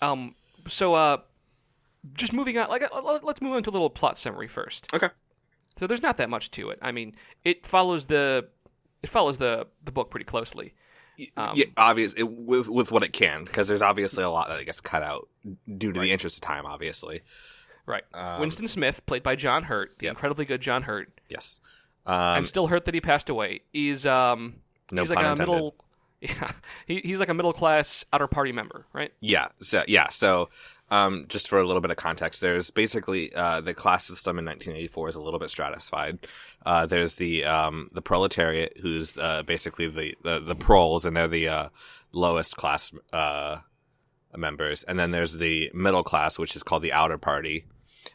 Um, 0.00 0.34
so 0.68 0.94
uh, 0.94 1.18
just 2.14 2.32
moving 2.32 2.58
on, 2.58 2.68
like 2.68 2.82
uh, 2.82 3.18
let's 3.22 3.40
move 3.40 3.54
on 3.54 3.62
to 3.62 3.70
a 3.70 3.72
little 3.72 3.90
plot 3.90 4.18
summary 4.18 4.48
first. 4.48 4.88
Okay. 4.94 5.08
So 5.78 5.86
there's 5.86 6.02
not 6.02 6.16
that 6.18 6.28
much 6.28 6.50
to 6.52 6.70
it. 6.70 6.78
I 6.82 6.92
mean, 6.92 7.14
it 7.44 7.66
follows 7.66 8.06
the 8.06 8.48
it 9.02 9.08
follows 9.08 9.38
the 9.38 9.66
the 9.82 9.92
book 9.92 10.10
pretty 10.10 10.24
closely. 10.24 10.74
Um, 11.36 11.52
yeah, 11.54 11.66
obvious 11.76 12.14
it, 12.14 12.24
with 12.24 12.68
with 12.68 12.90
what 12.90 13.02
it 13.02 13.12
can, 13.12 13.44
because 13.44 13.68
there's 13.68 13.82
obviously 13.82 14.24
a 14.24 14.30
lot 14.30 14.48
that 14.48 14.64
gets 14.66 14.80
cut 14.80 15.02
out 15.02 15.28
due 15.78 15.92
to 15.92 16.00
the 16.00 16.10
interest 16.10 16.36
of 16.38 16.42
time. 16.42 16.66
Obviously, 16.66 17.22
Right. 17.86 18.04
Um, 18.14 18.40
Winston 18.40 18.66
Smith, 18.66 19.04
played 19.06 19.22
by 19.22 19.34
John 19.36 19.64
Hurt, 19.64 19.98
the 19.98 20.06
Yep. 20.06 20.12
incredibly 20.12 20.44
good 20.44 20.60
John 20.60 20.82
Hurt. 20.82 21.08
yes. 21.28 21.60
Um, 22.04 22.14
I'm 22.14 22.46
still 22.46 22.66
hurt 22.66 22.84
that 22.86 22.94
he 22.94 23.00
passed 23.00 23.28
away. 23.28 23.60
He's 23.72 24.04
um 24.06 24.56
No 24.90 25.02
he's 25.02 25.10
like 25.10 25.18
a 25.18 25.30
intended. 25.30 25.48
middle 25.48 25.76
yeah 26.20 26.50
he, 26.86 27.00
he's 27.04 27.18
like 27.20 27.28
a 27.28 27.34
middle 27.34 27.52
class 27.52 28.04
outer 28.12 28.26
party 28.26 28.50
member, 28.52 28.86
right? 28.92 29.12
Yeah, 29.20 29.48
so 29.60 29.84
yeah, 29.86 30.08
so 30.08 30.48
um, 30.90 31.24
just 31.28 31.48
for 31.48 31.58
a 31.58 31.64
little 31.66 31.80
bit 31.80 31.90
of 31.90 31.96
context, 31.96 32.40
there's 32.40 32.70
basically 32.70 33.32
uh, 33.34 33.60
the 33.62 33.72
class 33.72 34.04
system 34.04 34.38
in 34.38 34.44
1984 34.44 35.08
is 35.10 35.14
a 35.14 35.22
little 35.22 35.40
bit 35.40 35.48
stratified. 35.48 36.18
Uh, 36.66 36.84
there's 36.86 37.14
the 37.14 37.44
um, 37.44 37.88
the 37.92 38.02
proletariat, 38.02 38.76
who's 38.82 39.16
uh, 39.16 39.42
basically 39.44 39.88
the, 39.88 40.14
the 40.22 40.38
the 40.40 40.54
proles, 40.54 41.04
and 41.06 41.16
they're 41.16 41.28
the 41.28 41.48
uh, 41.48 41.68
lowest 42.12 42.56
class 42.56 42.92
uh, 43.12 43.58
members, 44.36 44.82
and 44.84 44.98
then 44.98 45.12
there's 45.12 45.34
the 45.34 45.70
middle 45.74 46.02
class, 46.02 46.38
which 46.38 46.54
is 46.56 46.62
called 46.62 46.82
the 46.82 46.92
outer 46.92 47.16
party. 47.18 47.64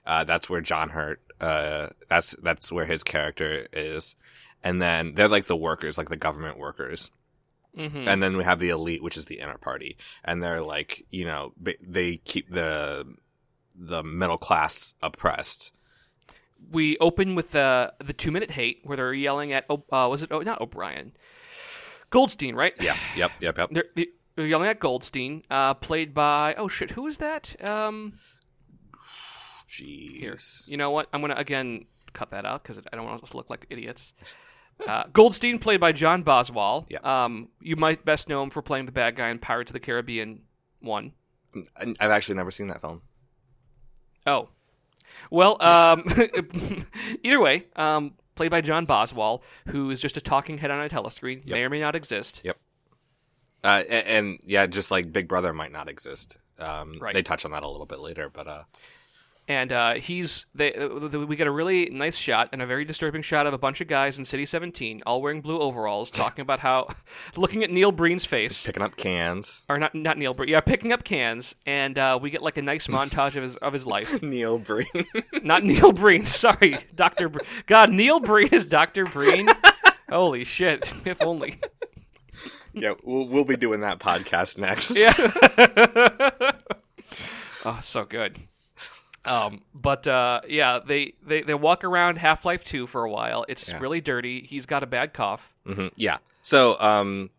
Uh, 0.07 0.23
that's 0.23 0.49
where 0.49 0.61
John 0.61 0.89
Hurt. 0.89 1.21
Uh, 1.39 1.89
that's 2.09 2.35
that's 2.41 2.71
where 2.71 2.85
his 2.85 3.03
character 3.03 3.67
is, 3.73 4.15
and 4.63 4.81
then 4.81 5.13
they're 5.13 5.27
like 5.27 5.45
the 5.45 5.55
workers, 5.55 5.97
like 5.99 6.09
the 6.09 6.17
government 6.17 6.57
workers 6.57 7.11
Mm-hmm. 7.77 8.07
and 8.07 8.23
then 8.23 8.37
we 8.37 8.43
have 8.43 8.57
the 8.57 8.69
elite 8.69 9.03
which 9.03 9.15
is 9.17 9.25
the 9.25 9.37
inner 9.39 9.59
party 9.59 9.97
and 10.23 10.41
they're 10.41 10.63
like 10.63 11.05
you 11.11 11.25
know 11.25 11.53
they 11.79 12.17
keep 12.17 12.49
the 12.49 13.05
the 13.75 14.01
middle 14.03 14.39
class 14.39 14.95
oppressed 15.03 15.73
we 16.71 16.97
open 16.97 17.35
with 17.35 17.51
the 17.51 17.93
the 18.03 18.13
two 18.13 18.31
minute 18.31 18.49
hate 18.49 18.79
where 18.83 18.97
they're 18.97 19.13
yelling 19.13 19.53
at 19.53 19.65
uh, 19.69 20.07
was 20.09 20.23
it 20.23 20.31
oh 20.31 20.39
not 20.39 20.59
O'Brien 20.59 21.11
Goldstein, 22.09 22.55
right? 22.55 22.73
yeah 22.79 22.95
yep 23.15 23.31
yep 23.39 23.57
yep 23.59 23.69
They're, 23.71 24.05
they're 24.35 24.47
yelling 24.47 24.69
at 24.69 24.79
Goldstein, 24.79 25.43
uh, 25.51 25.75
played 25.75 26.15
by 26.15 26.55
oh 26.57 26.67
shit, 26.67 26.91
who 26.91 27.05
is 27.05 27.17
that? 27.17 27.55
Um, 27.69 28.13
here, 29.77 30.35
jeez 30.35 30.67
you 30.67 30.77
know 30.77 30.91
what? 30.91 31.07
I'm 31.13 31.21
gonna 31.21 31.35
again 31.35 31.85
cut 32.13 32.31
that 32.31 32.45
out 32.45 32.63
because 32.63 32.77
I 32.91 32.95
don't 32.95 33.05
want 33.05 33.23
us 33.23 33.29
to 33.31 33.37
look 33.37 33.49
like 33.49 33.65
idiots. 33.69 34.13
Uh, 34.87 35.03
Goldstein, 35.11 35.57
played 35.59 35.79
by 35.79 35.91
John 35.91 36.23
Boswall. 36.23 36.85
Yeah. 36.89 36.99
Um, 36.99 37.49
you 37.61 37.75
might 37.75 38.05
best 38.05 38.29
know 38.29 38.43
him 38.43 38.49
for 38.51 38.61
playing 38.61 38.85
the 38.85 38.91
bad 38.91 39.15
guy 39.15 39.29
in 39.29 39.39
Pirates 39.39 39.71
of 39.71 39.73
the 39.73 39.79
Caribbean 39.79 40.41
one. 40.79 41.13
I- 41.75 41.93
i've 41.99 42.11
actually 42.11 42.35
never 42.35 42.51
seen 42.51 42.67
that 42.67 42.81
film 42.81 43.01
Oh, 44.27 44.49
well, 45.31 45.57
um, 45.63 46.03
either 47.23 47.39
way, 47.39 47.65
um, 47.75 48.13
played 48.35 48.51
by 48.51 48.61
John 48.61 48.85
Boswall, 48.85 49.41
who 49.69 49.89
is 49.89 49.99
just 50.01 50.17
a 50.17 50.21
talking 50.21 50.57
head 50.59 50.69
on 50.69 50.83
a 50.83 50.89
telescreen, 50.89 51.45
may 51.47 51.63
or 51.63 51.69
may 51.69 51.79
not 51.79 51.95
exist. 51.95 52.41
Yep. 52.43 52.57
uh, 53.63 53.83
and, 53.89 54.07
and 54.07 54.39
yeah 54.45 54.67
just 54.67 54.91
like 54.91 55.11
big 55.11 55.27
brother 55.27 55.53
might 55.53 55.71
not 55.71 55.89
exist 55.89 56.37
um, 56.59 56.99
Right. 56.99 57.13
they 57.15 57.23
touch 57.23 57.45
on 57.45 57.51
that 57.51 57.63
a 57.63 57.67
little 57.67 57.85
bit 57.87 57.99
later 57.99 58.29
but 58.29 58.47
uh, 58.47 58.63
and 59.47 59.71
uh, 59.71 59.93
he's 59.95 60.45
they, 60.53 60.73
uh, 60.73 60.87
we 61.25 61.35
get 61.35 61.47
a 61.47 61.51
really 61.51 61.89
nice 61.89 62.17
shot 62.17 62.49
and 62.51 62.61
a 62.61 62.65
very 62.65 62.83
disturbing 62.83 63.21
shot 63.21 63.47
of 63.47 63.53
a 63.53 63.57
bunch 63.57 63.79
of 63.81 63.87
guys 63.87 64.19
in 64.19 64.25
City 64.25 64.45
17, 64.45 65.03
all 65.05 65.21
wearing 65.21 65.41
blue 65.41 65.59
overalls, 65.59 66.11
talking 66.11 66.41
about 66.41 66.59
how 66.59 66.87
looking 67.37 67.63
at 67.63 67.71
Neil 67.71 67.91
Breen's 67.91 68.25
face, 68.25 68.65
picking 68.65 68.83
up 68.83 68.95
cans 68.97 69.63
or 69.69 69.77
not 69.77 69.95
not 69.95 70.17
Neil 70.17 70.33
Breen, 70.33 70.49
yeah, 70.49 70.59
picking 70.59 70.91
up 70.91 71.03
cans, 71.03 71.55
and 71.65 71.97
uh, 71.97 72.19
we 72.21 72.29
get 72.29 72.41
like 72.41 72.57
a 72.57 72.61
nice 72.61 72.87
montage 72.87 73.35
of 73.35 73.43
his 73.43 73.55
of 73.57 73.73
his 73.73 73.85
life. 73.85 74.21
neil 74.27 74.57
breen 74.59 74.85
not 75.43 75.63
Neil 75.63 75.91
Breen, 75.91 76.25
sorry, 76.25 76.77
Doctor. 76.93 77.29
Bre- 77.29 77.39
God, 77.65 77.89
Neil 77.91 78.19
Breen 78.19 78.49
is 78.51 78.65
Doctor 78.65 79.05
Breen. 79.05 79.47
Holy 80.09 80.43
shit! 80.43 80.93
If 81.05 81.21
only. 81.21 81.59
yeah 82.73 82.93
we'll, 83.03 83.27
we'll 83.27 83.43
be 83.45 83.57
doing 83.57 83.81
that 83.81 83.99
podcast 83.99 84.57
next 84.57 84.91
Yeah. 84.95 85.13
oh, 87.65 87.79
so 87.81 88.05
good. 88.05 88.37
Um, 89.27 89.61
but 89.73 90.07
uh, 90.07 90.41
yeah, 90.47 90.79
they, 90.85 91.13
they 91.25 91.41
they 91.41 91.53
walk 91.53 91.83
around 91.83 92.17
Half 92.17 92.45
Life 92.45 92.63
Two 92.63 92.87
for 92.87 93.03
a 93.03 93.09
while. 93.11 93.45
It's 93.47 93.69
Yeah. 93.69 93.79
really 93.79 94.01
dirty. 94.01 94.41
He's 94.41 94.65
got 94.65 94.83
a 94.83 94.87
bad 94.87 95.13
cough. 95.13 95.53
hmm 95.65 95.87
Yeah. 95.95 96.17
So, 96.41 96.79
um, 96.79 97.29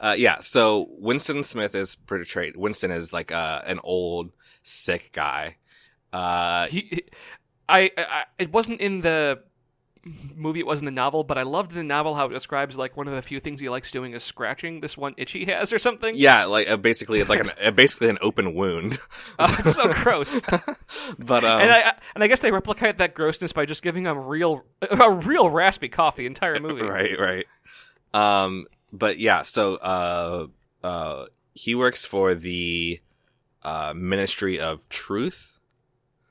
uh, 0.00 0.14
yeah. 0.18 0.40
So 0.40 0.88
Winston 0.98 1.42
Smith 1.44 1.74
is 1.74 1.94
portrayed. 1.96 2.56
Winston 2.56 2.90
is 2.90 3.12
like 3.12 3.30
uh, 3.32 3.62
an 3.66 3.78
old, 3.84 4.32
sick 4.62 5.10
guy. 5.12 5.56
Uh, 6.12 6.66
He, 6.66 6.80
he- 6.90 7.04
I, 7.68 7.90
I, 7.96 8.24
it 8.38 8.52
wasn't 8.52 8.80
in 8.82 9.00
the 9.00 9.40
movie. 10.34 10.60
It 10.60 10.66
was 10.66 10.80
in 10.80 10.84
the 10.84 10.90
novel, 10.90 11.24
but 11.24 11.38
I 11.38 11.42
loved 11.42 11.72
the 11.72 11.82
novel 11.82 12.14
how 12.14 12.26
it 12.26 12.32
describes 12.32 12.76
like 12.76 12.96
one 12.96 13.08
of 13.08 13.14
the 13.14 13.22
few 13.22 13.40
things 13.40 13.60
he 13.60 13.68
likes 13.68 13.90
doing 13.90 14.12
is 14.12 14.22
scratching 14.22 14.80
this 14.80 14.96
one 14.96 15.14
itch 15.16 15.32
he 15.32 15.44
has 15.46 15.72
or 15.72 15.78
something. 15.78 16.14
yeah, 16.16 16.44
like 16.44 16.68
uh, 16.68 16.76
basically, 16.76 17.20
it's 17.20 17.30
like 17.30 17.40
an 17.40 17.50
uh, 17.62 17.70
basically 17.70 18.08
an 18.08 18.18
open 18.20 18.54
wound. 18.54 18.98
Oh, 19.38 19.56
it's 19.58 19.74
so 19.74 19.92
gross. 19.92 20.40
but 21.18 21.44
um, 21.44 21.60
and 21.60 21.70
I 21.72 21.94
and 22.14 22.22
I 22.22 22.26
guess 22.26 22.40
they 22.40 22.52
replicate 22.52 22.98
that 22.98 23.14
grossness 23.14 23.52
by 23.52 23.64
just 23.66 23.82
giving 23.82 24.04
him 24.06 24.18
real 24.18 24.64
a 24.82 25.10
real 25.10 25.48
raspy 25.50 25.88
cough 25.88 26.16
the 26.16 26.26
entire 26.26 26.60
movie. 26.60 26.82
right, 26.82 27.18
right. 27.18 27.46
Um, 28.12 28.66
but 28.92 29.18
yeah, 29.18 29.42
so 29.42 29.76
uh, 29.76 30.46
uh, 30.84 31.24
he 31.54 31.74
works 31.74 32.04
for 32.04 32.34
the 32.34 33.00
uh, 33.62 33.92
Ministry 33.96 34.60
of 34.60 34.88
Truth. 34.88 35.52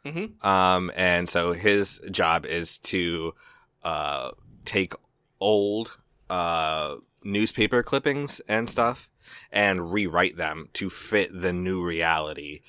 Mhm. 0.06 0.44
Um, 0.46 0.92
and 0.96 1.28
so 1.30 1.54
his 1.54 2.00
job 2.12 2.46
is 2.46 2.78
to 2.80 3.34
uh, 3.84 4.32
take 4.66 4.94
old 5.40 5.98
uh, 6.30 6.96
newspaper 7.24 7.84
clippings 7.84 8.42
and 8.48 8.70
stuff 8.70 9.10
and 9.52 9.92
rewrite 9.94 10.38
them 10.38 10.70
to 10.74 10.90
fit 10.90 11.30
the 11.34 11.54
new 11.54 11.84
reality 11.86 12.62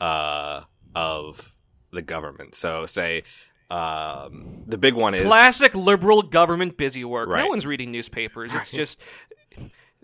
uh, 0.00 0.62
of 0.94 1.56
the 1.92 2.02
government. 2.02 2.54
So, 2.54 2.86
say 2.86 3.22
um, 3.70 4.62
the 4.66 4.78
big 4.78 4.94
one 4.94 5.14
is 5.14 5.24
Classic 5.24 5.74
liberal 5.74 6.22
government 6.22 6.76
busy 6.76 7.04
work. 7.04 7.28
No 7.28 7.46
one's 7.48 7.66
reading 7.66 7.90
newspapers. 7.92 8.54
It's 8.54 8.70
just. 8.70 9.00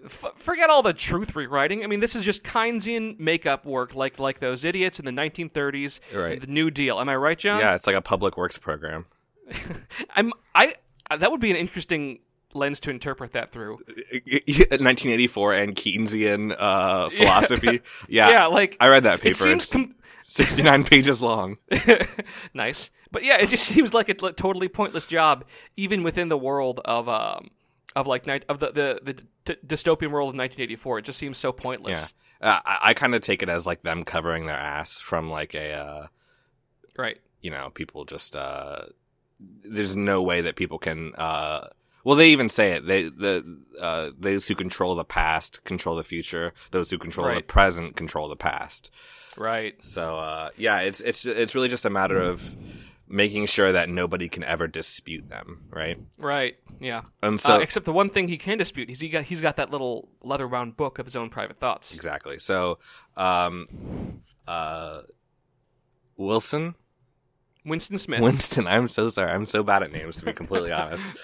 F- 0.02 0.32
forget 0.36 0.70
all 0.70 0.80
the 0.82 0.94
truth 0.94 1.36
rewriting. 1.36 1.84
I 1.84 1.86
mean, 1.86 2.00
this 2.00 2.16
is 2.16 2.24
just 2.24 2.42
Keynesian 2.42 3.18
makeup 3.20 3.66
work, 3.66 3.94
like 3.94 4.18
like 4.18 4.38
those 4.40 4.64
idiots 4.64 4.98
in 4.98 5.04
the 5.04 5.10
1930s, 5.10 6.00
Right. 6.14 6.40
the 6.40 6.46
New 6.46 6.70
Deal. 6.70 6.98
Am 6.98 7.10
I 7.10 7.16
right, 7.16 7.38
John? 7.38 7.60
yeah, 7.60 7.74
it's 7.74 7.86
like 7.86 7.96
a 7.96 8.00
public 8.00 8.38
works 8.38 8.56
program. 8.56 9.04
I'm. 10.16 10.32
I. 10.54 10.74
That 11.16 11.30
would 11.30 11.40
be 11.40 11.50
an 11.50 11.56
interesting 11.56 12.20
lens 12.54 12.80
to 12.80 12.90
interpret 12.90 13.32
that 13.32 13.52
through. 13.52 13.78
1984 14.70 15.54
and 15.54 15.74
Keynesian 15.76 16.54
uh, 16.58 17.08
philosophy. 17.10 17.80
Yeah, 18.08 18.30
Yeah, 18.30 18.46
like 18.46 18.76
I 18.80 18.88
read 18.88 19.04
that 19.04 19.20
paper. 19.20 19.30
it 19.30 19.36
seems 19.36 19.66
com- 19.66 19.94
69 20.24 20.84
pages 20.84 21.20
long. 21.20 21.58
nice, 22.54 22.90
but 23.10 23.24
yeah, 23.24 23.38
it 23.40 23.48
just 23.48 23.64
seems 23.64 23.92
like 23.94 24.08
a 24.08 24.14
t- 24.14 24.32
totally 24.32 24.68
pointless 24.68 25.06
job, 25.06 25.44
even 25.76 26.02
within 26.02 26.28
the 26.28 26.38
world 26.38 26.80
of 26.84 27.08
um 27.08 27.50
of 27.96 28.06
like 28.06 28.26
night 28.26 28.44
of 28.48 28.60
the 28.60 28.70
the, 28.70 29.22
the 29.46 29.54
dystopian 29.66 30.10
world 30.10 30.28
of 30.28 30.38
1984. 30.38 30.98
It 31.00 31.04
just 31.04 31.18
seems 31.18 31.38
so 31.38 31.48
Yeah, 31.48 31.62
pointless. 31.62 32.14
uh, 32.40 32.60
I, 32.64 32.78
I 32.90 32.94
kind 32.94 33.14
of 33.14 33.22
take 33.22 33.42
it 33.42 33.48
as 33.48 33.66
like 33.66 33.82
them 33.82 34.04
covering 34.04 34.46
their 34.46 34.56
ass 34.58 34.98
from 35.00 35.28
like 35.30 35.54
a 35.54 35.72
uh, 35.72 36.06
Right. 36.96 37.18
you 37.40 37.50
know 37.50 37.70
people 37.70 38.04
just 38.04 38.36
uh, 38.36 38.84
there's 39.64 39.96
no 39.96 40.22
way 40.22 40.40
that 40.42 40.56
people 40.56 40.78
can. 40.78 41.12
Uh, 41.16 41.68
well, 42.04 42.16
they 42.16 42.30
even 42.30 42.48
say 42.48 42.72
it. 42.72 42.86
They 42.86 43.04
the 43.04 43.60
uh, 43.80 44.10
those 44.18 44.48
who 44.48 44.54
control 44.54 44.94
the 44.94 45.04
past 45.04 45.64
control 45.64 45.96
the 45.96 46.04
future. 46.04 46.52
Those 46.70 46.90
who 46.90 46.98
control 46.98 47.34
the 47.34 47.42
present 47.42 47.96
control 47.96 48.28
the 48.28 48.36
past. 48.36 48.90
Right. 49.36 49.82
So 49.82 50.16
uh, 50.18 50.50
yeah, 50.56 50.80
it's 50.80 51.00
it's 51.00 51.26
it's 51.26 51.54
really 51.54 51.68
just 51.68 51.84
a 51.84 51.90
matter 51.90 52.20
of 52.20 52.56
making 53.10 53.44
sure 53.44 53.72
that 53.72 53.88
nobody 53.88 54.28
can 54.28 54.44
ever 54.44 54.68
dispute 54.68 55.28
them, 55.28 55.64
right? 55.70 55.98
Right. 56.16 56.56
Yeah. 56.78 57.02
And 57.22 57.38
so 57.38 57.56
uh, 57.56 57.58
except 57.58 57.84
the 57.84 57.92
one 57.92 58.08
thing 58.08 58.28
he 58.28 58.38
can 58.38 58.56
dispute 58.56 58.88
is 58.88 59.00
he 59.00 59.08
got 59.08 59.24
he's 59.24 59.40
got 59.40 59.56
that 59.56 59.70
little 59.70 60.08
leather 60.22 60.48
bound 60.48 60.76
book 60.76 60.98
of 60.98 61.06
his 61.06 61.16
own 61.16 61.28
private 61.28 61.58
thoughts. 61.58 61.94
exactly. 61.94 62.38
So 62.38 62.78
um, 63.16 63.66
uh, 64.46 65.02
Wilson, 66.16 66.76
Winston 67.64 67.98
Smith. 67.98 68.20
Winston. 68.20 68.66
I'm 68.66 68.88
so 68.88 69.08
sorry. 69.10 69.30
I'm 69.32 69.46
so 69.46 69.62
bad 69.62 69.82
at 69.82 69.92
names 69.92 70.16
to 70.18 70.24
be 70.24 70.32
completely 70.32 70.72
honest. 70.72 71.06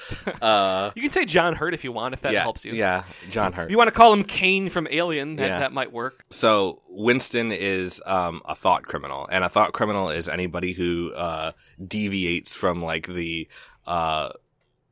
Uh, 0.42 0.90
you 0.94 1.02
can 1.02 1.10
say 1.10 1.24
John 1.24 1.54
Hurt 1.54 1.72
if 1.72 1.82
you 1.82 1.92
want, 1.92 2.12
if 2.14 2.20
that 2.22 2.32
yeah, 2.32 2.42
helps 2.42 2.64
you. 2.64 2.72
Yeah, 2.72 3.04
John 3.30 3.52
Hurt. 3.52 3.64
If 3.64 3.70
you 3.70 3.78
want 3.78 3.88
to 3.88 3.92
call 3.92 4.12
him 4.12 4.22
Kane 4.22 4.68
from 4.68 4.86
Alien, 4.90 5.36
that, 5.36 5.46
Yeah. 5.46 5.58
that 5.60 5.72
might 5.72 5.92
work. 5.92 6.24
So 6.30 6.82
Winston 6.88 7.52
is 7.52 8.02
um, 8.04 8.42
a 8.44 8.54
thought 8.54 8.84
criminal, 8.84 9.26
and 9.30 9.44
a 9.44 9.48
thought 9.48 9.72
criminal 9.72 10.10
is 10.10 10.28
anybody 10.28 10.72
who 10.72 11.12
uh, 11.14 11.52
deviates 11.84 12.54
from 12.54 12.82
like 12.82 13.06
the 13.06 13.48
uh, 13.86 14.30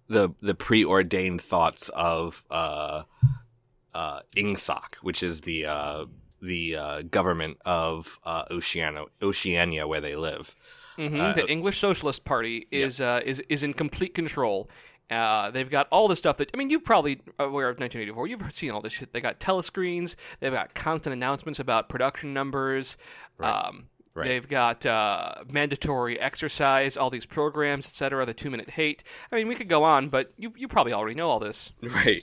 the 0.08 0.30
the 0.40 0.54
preordained 0.54 1.42
thoughts 1.42 1.90
of 1.90 2.44
uh, 2.50 3.02
uh, 3.94 4.20
Ingsoc, 4.36 4.96
which 5.02 5.22
is 5.22 5.42
the 5.42 5.66
uh, 5.66 6.04
the 6.40 6.76
uh, 6.76 7.02
government 7.02 7.58
of 7.64 8.18
uh, 8.24 8.44
Oceania, 8.50 9.04
Oceania, 9.22 9.86
where 9.86 10.00
they 10.00 10.16
live. 10.16 10.54
Hmm 10.96 11.20
Uh, 11.20 11.32
the 11.32 11.46
English 11.46 11.78
Socialist 11.78 12.24
Party 12.24 12.66
is 12.70 13.00
uh, 13.00 13.20
is 13.24 13.40
is 13.48 13.62
in 13.62 13.74
complete 13.74 14.14
control. 14.14 14.68
Uh, 15.10 15.50
they've 15.50 15.68
got 15.70 15.86
all 15.90 16.08
the 16.08 16.16
stuff 16.16 16.38
that 16.38 16.50
I 16.54 16.56
mean, 16.56 16.70
you've 16.70 16.84
probably 16.84 17.20
aware 17.38 17.68
of 17.68 17.78
1984. 17.78 18.26
You've 18.26 18.52
seen 18.52 18.70
all 18.70 18.80
this 18.80 18.94
shit. 18.94 19.12
They 19.12 19.20
got 19.20 19.38
telescreens. 19.38 20.16
They've 20.40 20.52
got 20.52 20.74
constant 20.74 21.12
announcements 21.12 21.58
about 21.58 21.88
production 21.88 22.32
numbers. 22.32 22.96
Um, 23.38 23.88
Right. 24.16 24.28
They've 24.28 24.48
got 24.48 24.86
uh, 24.86 25.42
mandatory 25.50 26.20
exercise, 26.20 26.96
all 26.96 27.10
these 27.10 27.26
programs, 27.26 27.84
etc. 27.86 28.24
The 28.24 28.32
two 28.32 28.48
minute 28.48 28.70
hate. 28.70 29.02
I 29.32 29.36
mean, 29.36 29.48
we 29.48 29.56
could 29.56 29.68
go 29.68 29.82
on, 29.82 30.08
but 30.08 30.32
you 30.38 30.52
you 30.56 30.68
probably 30.68 30.92
already 30.92 31.16
know 31.16 31.28
all 31.28 31.40
this. 31.40 31.72
Right. 31.82 32.22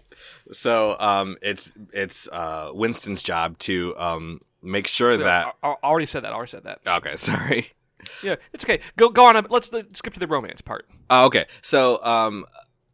So 0.54 0.98
um, 1.00 1.36
it's 1.42 1.76
it's 1.92 2.30
uh, 2.30 2.72
Winston's 2.74 3.22
job 3.22 3.58
to 3.60 3.94
um, 3.98 4.40
make 4.64 4.88
sure 4.88 5.18
that. 5.18 5.54
I, 5.62 5.68
I 5.72 5.76
already 5.84 6.06
said 6.06 6.24
that. 6.24 6.32
I 6.32 6.36
Already 6.36 6.52
said 6.52 6.64
that. 6.64 6.80
Okay, 6.88 7.16
sorry. 7.18 7.74
Yeah, 8.24 8.36
it's 8.54 8.64
okay. 8.64 8.80
Go 8.98 9.10
go 9.10 9.28
on. 9.28 9.46
Let's, 9.50 9.72
let's 9.72 10.00
skip 10.00 10.14
to 10.14 10.20
the 10.20 10.28
romance 10.28 10.62
part. 10.62 10.88
Oh, 11.10 11.26
okay. 11.26 11.46
So, 11.62 12.04
um, 12.04 12.46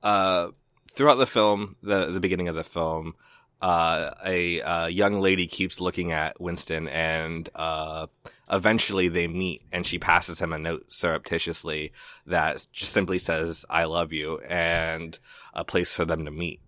uh, 0.04 0.50
throughout 0.92 1.16
the 1.16 1.28
film, 1.28 1.76
the 1.84 2.08
the 2.12 2.20
beginning 2.20 2.48
of 2.48 2.56
the 2.56 2.64
film, 2.64 3.16
uh, 3.62 4.12
a 4.26 4.62
uh, 4.62 4.86
young 4.88 5.20
lady 5.20 5.48
keeps 5.48 5.82
looking 5.82 6.12
at 6.12 6.40
Winston, 6.40 6.88
and 6.88 7.50
uh, 7.56 8.08
eventually 8.52 9.08
they 9.10 9.28
meet, 9.28 9.64
and 9.72 9.86
she 9.86 10.00
passes 10.00 10.40
him 10.40 10.54
a 10.54 10.58
note 10.58 10.92
surreptitiously 10.92 11.92
that 12.26 12.68
just 12.72 12.92
simply 12.92 13.20
says 13.20 13.66
"I 13.70 13.86
love 13.86 14.14
you" 14.14 14.40
and 14.48 15.18
a 15.54 15.64
place 15.64 15.94
for 15.94 16.06
them 16.06 16.26
to 16.26 16.32
meet. 16.32 16.62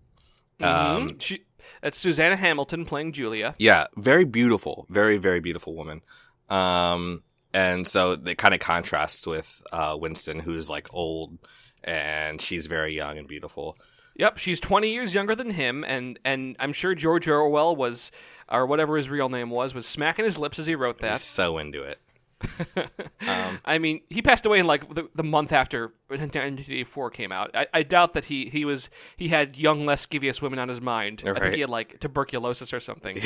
Um, 0.62 1.08
Mhm. 1.10 1.22
she 1.22 1.46
that's 1.82 1.98
Suzanna 1.98 2.36
Hamilton 2.36 2.86
playing 2.86 3.14
Julia. 3.14 3.56
Yeah, 3.60 3.88
very 3.96 4.26
beautiful, 4.26 4.86
very 4.90 5.18
very 5.18 5.40
beautiful 5.40 5.76
woman. 5.76 6.02
Um, 6.50 7.22
and 7.54 7.86
so 7.88 8.12
it 8.14 8.38
kind 8.38 8.54
of 8.54 8.60
contrasts 8.60 9.26
with 9.26 9.62
uh, 9.72 9.96
Winston, 10.00 10.40
who's 10.40 10.70
like 10.70 10.94
old, 10.94 11.38
and 11.84 12.42
she's 12.42 12.68
very 12.68 12.96
young 12.96 13.18
and 13.18 13.28
beautiful. 13.28 13.78
Yep, 14.16 14.38
she's 14.38 14.60
20 14.60 14.92
years 14.92 15.14
younger 15.14 15.34
than 15.36 15.52
him, 15.52 15.84
and 15.88 16.20
and 16.26 16.56
I'm 16.60 16.74
sure 16.74 16.94
George 16.94 17.28
Orwell 17.28 17.76
was, 17.76 18.12
or 18.52 18.66
whatever 18.66 18.98
his 18.98 19.10
real 19.10 19.30
name 19.30 19.50
was, 19.50 19.74
was 19.74 19.86
smacking 19.86 20.26
his 20.26 20.38
lips 20.38 20.60
as 20.60 20.68
he 20.68 20.76
wrote 20.76 20.98
He's 20.98 21.02
that. 21.04 21.20
so 21.22 21.58
into 21.58 21.84
it. 21.84 22.00
Um, 23.28 23.60
I 23.66 23.78
mean, 23.80 24.02
he 24.10 24.22
passed 24.22 24.46
away 24.46 24.60
in 24.60 24.68
like 24.68 24.94
the, 24.94 25.10
the 25.16 25.24
month 25.24 25.52
after 25.52 25.94
1984 26.08 27.10
came 27.12 27.32
out. 27.32 27.52
I, 27.54 27.68
I 27.74 27.84
doubt 27.84 28.14
that 28.14 28.26
he, 28.26 28.50
he 28.50 28.66
was 28.66 28.90
he 29.18 29.30
had 29.30 29.58
young 29.58 29.86
lascivious 29.86 30.42
women 30.42 30.60
on 30.60 30.70
his 30.70 30.82
mind. 30.82 31.24
I 31.26 31.40
think 31.40 31.56
he 31.56 31.62
had 31.62 31.70
like 31.70 32.00
tuberculosis 32.00 32.74
or 32.74 32.80
something. 32.80 33.20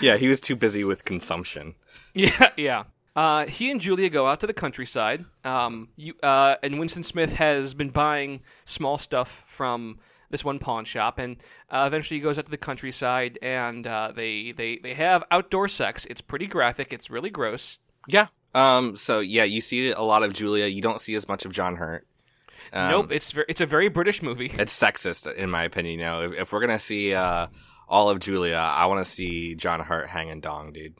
yeah, 0.00 0.16
he 0.18 0.28
was 0.28 0.40
too 0.40 0.56
busy 0.56 0.84
with 0.84 1.04
consumption. 1.04 1.74
Yeah, 2.12 2.50
yeah. 2.56 2.84
Uh, 3.14 3.46
he 3.46 3.70
and 3.70 3.80
Julia 3.80 4.10
go 4.10 4.26
out 4.26 4.40
to 4.40 4.48
the 4.48 4.52
countryside. 4.52 5.24
Um, 5.44 5.90
you, 5.94 6.14
uh, 6.24 6.56
and 6.60 6.80
Winston 6.80 7.04
Smith 7.04 7.34
has 7.34 7.72
been 7.72 7.90
buying 7.90 8.40
small 8.64 8.98
stuff 8.98 9.44
from 9.46 10.00
this 10.30 10.44
one 10.44 10.58
pawn 10.58 10.84
shop, 10.84 11.18
and 11.18 11.36
uh, 11.70 11.84
eventually 11.86 12.18
he 12.18 12.22
goes 12.22 12.38
out 12.38 12.46
to 12.46 12.50
the 12.50 12.56
countryside, 12.56 13.38
and 13.42 13.86
uh, 13.86 14.12
they, 14.14 14.52
they 14.52 14.78
they 14.78 14.94
have 14.94 15.24
outdoor 15.30 15.68
sex. 15.68 16.06
It's 16.06 16.20
pretty 16.20 16.46
graphic. 16.46 16.92
It's 16.92 17.10
really 17.10 17.30
gross. 17.30 17.78
Yeah. 18.06 18.28
Um. 18.54 18.96
So 18.96 19.20
yeah, 19.20 19.44
you 19.44 19.60
see 19.60 19.90
a 19.90 20.00
lot 20.00 20.22
of 20.22 20.32
Julia. 20.32 20.66
You 20.66 20.82
don't 20.82 21.00
see 21.00 21.14
as 21.14 21.28
much 21.28 21.44
of 21.44 21.52
John 21.52 21.76
Hurt. 21.76 22.06
Um, 22.72 22.90
nope, 22.90 23.12
it's 23.12 23.32
ver- 23.32 23.46
it's 23.48 23.60
a 23.60 23.66
very 23.66 23.88
British 23.88 24.22
movie. 24.22 24.52
It's 24.58 24.78
sexist, 24.78 25.32
in 25.34 25.50
my 25.50 25.64
opinion. 25.64 25.98
You 25.98 26.04
know, 26.04 26.22
if, 26.22 26.32
if 26.38 26.52
we're 26.52 26.60
gonna 26.60 26.78
see 26.78 27.14
uh, 27.14 27.48
all 27.88 28.10
of 28.10 28.20
Julia, 28.20 28.56
I 28.56 28.86
want 28.86 29.04
to 29.04 29.10
see 29.10 29.54
John 29.54 29.80
Hurt 29.80 30.08
hanging 30.08 30.40
dong, 30.40 30.72
dude. 30.72 30.94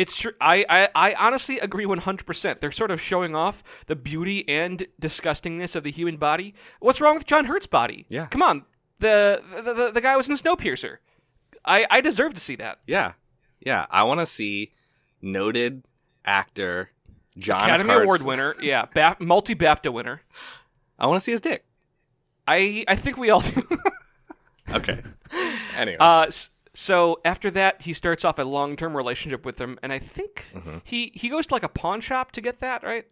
It's 0.00 0.16
true. 0.16 0.32
I, 0.40 0.64
I, 0.68 0.88
I 0.94 1.14
honestly 1.14 1.58
agree 1.58 1.84
100%. 1.84 2.60
They're 2.60 2.70
sort 2.72 2.90
of 2.90 3.00
showing 3.00 3.34
off 3.36 3.62
the 3.86 3.96
beauty 3.96 4.48
and 4.48 4.86
disgustingness 5.00 5.76
of 5.76 5.82
the 5.84 5.90
human 5.90 6.16
body. 6.16 6.54
What's 6.80 7.00
wrong 7.00 7.14
with 7.16 7.26
John 7.26 7.44
Hurt's 7.44 7.66
body? 7.66 8.06
Yeah. 8.08 8.26
Come 8.26 8.42
on. 8.42 8.64
The 8.98 9.42
the, 9.64 9.72
the, 9.74 9.90
the 9.92 10.00
guy 10.00 10.16
was 10.16 10.28
in 10.28 10.36
Snowpiercer. 10.36 10.98
I, 11.64 11.86
I 11.90 12.00
deserve 12.00 12.32
to 12.34 12.40
see 12.40 12.56
that. 12.56 12.78
Yeah, 12.86 13.12
yeah. 13.60 13.86
I 13.90 14.02
want 14.04 14.20
to 14.20 14.26
see 14.26 14.72
noted 15.20 15.84
actor 16.24 16.90
John 17.38 17.64
Academy 17.64 17.90
Hurt's- 17.90 18.04
Award 18.04 18.22
winner. 18.22 18.54
Yeah. 18.62 18.86
Ba- 18.94 19.16
multi 19.20 19.54
BAFTA 19.54 19.92
winner. 19.92 20.22
I 20.98 21.06
want 21.06 21.20
to 21.20 21.24
see 21.24 21.32
his 21.32 21.40
dick. 21.40 21.64
I, 22.48 22.84
I 22.88 22.96
think 22.96 23.16
we 23.18 23.30
all 23.30 23.40
do. 23.40 23.62
Okay. 24.72 25.00
anyway, 25.76 25.96
uh, 25.98 26.30
so 26.74 27.20
after 27.24 27.50
that, 27.52 27.82
he 27.82 27.92
starts 27.92 28.24
off 28.24 28.38
a 28.38 28.44
long 28.44 28.76
term 28.76 28.96
relationship 28.96 29.44
with 29.44 29.60
him, 29.60 29.78
and 29.82 29.92
I 29.92 29.98
think 29.98 30.44
Mm-hmm. 30.54 30.78
he, 30.84 31.12
he 31.14 31.28
goes 31.28 31.46
to 31.48 31.54
like 31.54 31.62
a 31.62 31.68
pawn 31.68 32.00
shop 32.00 32.32
to 32.32 32.40
get 32.40 32.60
that, 32.60 32.82
right? 32.82 33.04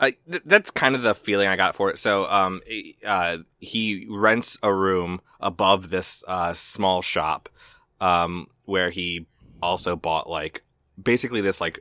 uh, 0.00 0.10
th- 0.30 0.42
that's 0.46 0.70
kind 0.70 0.94
of 0.94 1.02
the 1.02 1.14
feeling 1.14 1.48
I 1.48 1.56
got 1.56 1.74
for 1.74 1.90
it. 1.90 1.98
So, 1.98 2.26
um, 2.26 2.60
he- 2.66 2.96
uh, 3.04 3.38
he 3.60 4.06
rents 4.08 4.56
a 4.62 4.72
room 4.72 5.20
above 5.40 5.90
this 5.90 6.22
uh, 6.28 6.52
small 6.52 7.02
shop, 7.02 7.48
um, 8.00 8.48
where 8.64 8.90
he 8.90 9.26
also 9.62 9.96
bought 9.96 10.28
like 10.30 10.62
basically 11.02 11.40
this 11.40 11.60
like 11.60 11.80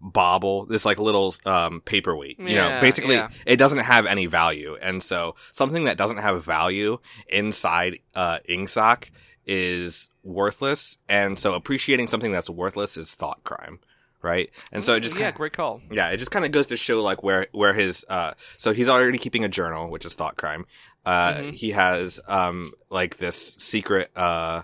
bauble, 0.00 0.64
this 0.66 0.84
like 0.84 0.98
little 0.98 1.34
um, 1.44 1.80
paperweight. 1.82 2.38
You 2.38 2.54
know, 2.56 2.78
basically, 2.80 3.16
yeah. 3.16 3.28
it 3.46 3.56
doesn't 3.56 3.80
have 3.80 4.06
any 4.06 4.26
value, 4.26 4.76
and 4.80 5.02
so 5.02 5.34
something 5.52 5.84
that 5.84 5.96
doesn't 5.96 6.18
have 6.18 6.44
value 6.44 6.98
inside 7.28 7.98
uh, 8.14 8.38
Ingsoc 8.48 9.10
is 9.48 10.10
worthless, 10.22 10.98
and 11.08 11.38
so 11.38 11.54
appreciating 11.54 12.06
something 12.06 12.30
that's 12.30 12.50
worthless 12.50 12.96
is 12.96 13.14
thought 13.14 13.42
crime, 13.44 13.80
right? 14.22 14.50
And 14.70 14.84
so 14.84 14.94
it 14.94 15.00
just 15.00 15.16
yeah, 15.16 15.24
kinda, 15.24 15.36
great 15.38 15.54
call. 15.54 15.80
yeah, 15.90 16.10
it 16.10 16.18
just 16.18 16.30
kind 16.30 16.44
of 16.44 16.52
goes 16.52 16.66
to 16.68 16.76
show 16.76 17.02
like 17.02 17.22
where 17.22 17.46
where 17.52 17.72
his 17.74 18.04
uh 18.08 18.34
so 18.58 18.72
he's 18.72 18.88
already 18.88 19.18
keeping 19.18 19.44
a 19.44 19.48
journal, 19.48 19.88
which 19.90 20.04
is 20.04 20.14
thought 20.14 20.36
crime. 20.36 20.66
Uh 21.06 21.34
Mhm. 21.34 21.54
he 21.54 21.70
has 21.70 22.20
um 22.28 22.70
like 22.90 23.16
this 23.16 23.54
secret 23.58 24.10
uh 24.14 24.62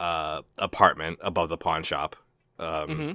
uh 0.00 0.42
apartment 0.58 1.18
above 1.22 1.48
the 1.48 1.56
pawn 1.56 1.82
shop. 1.84 2.16
Um 2.58 2.88
hmm 2.96 3.12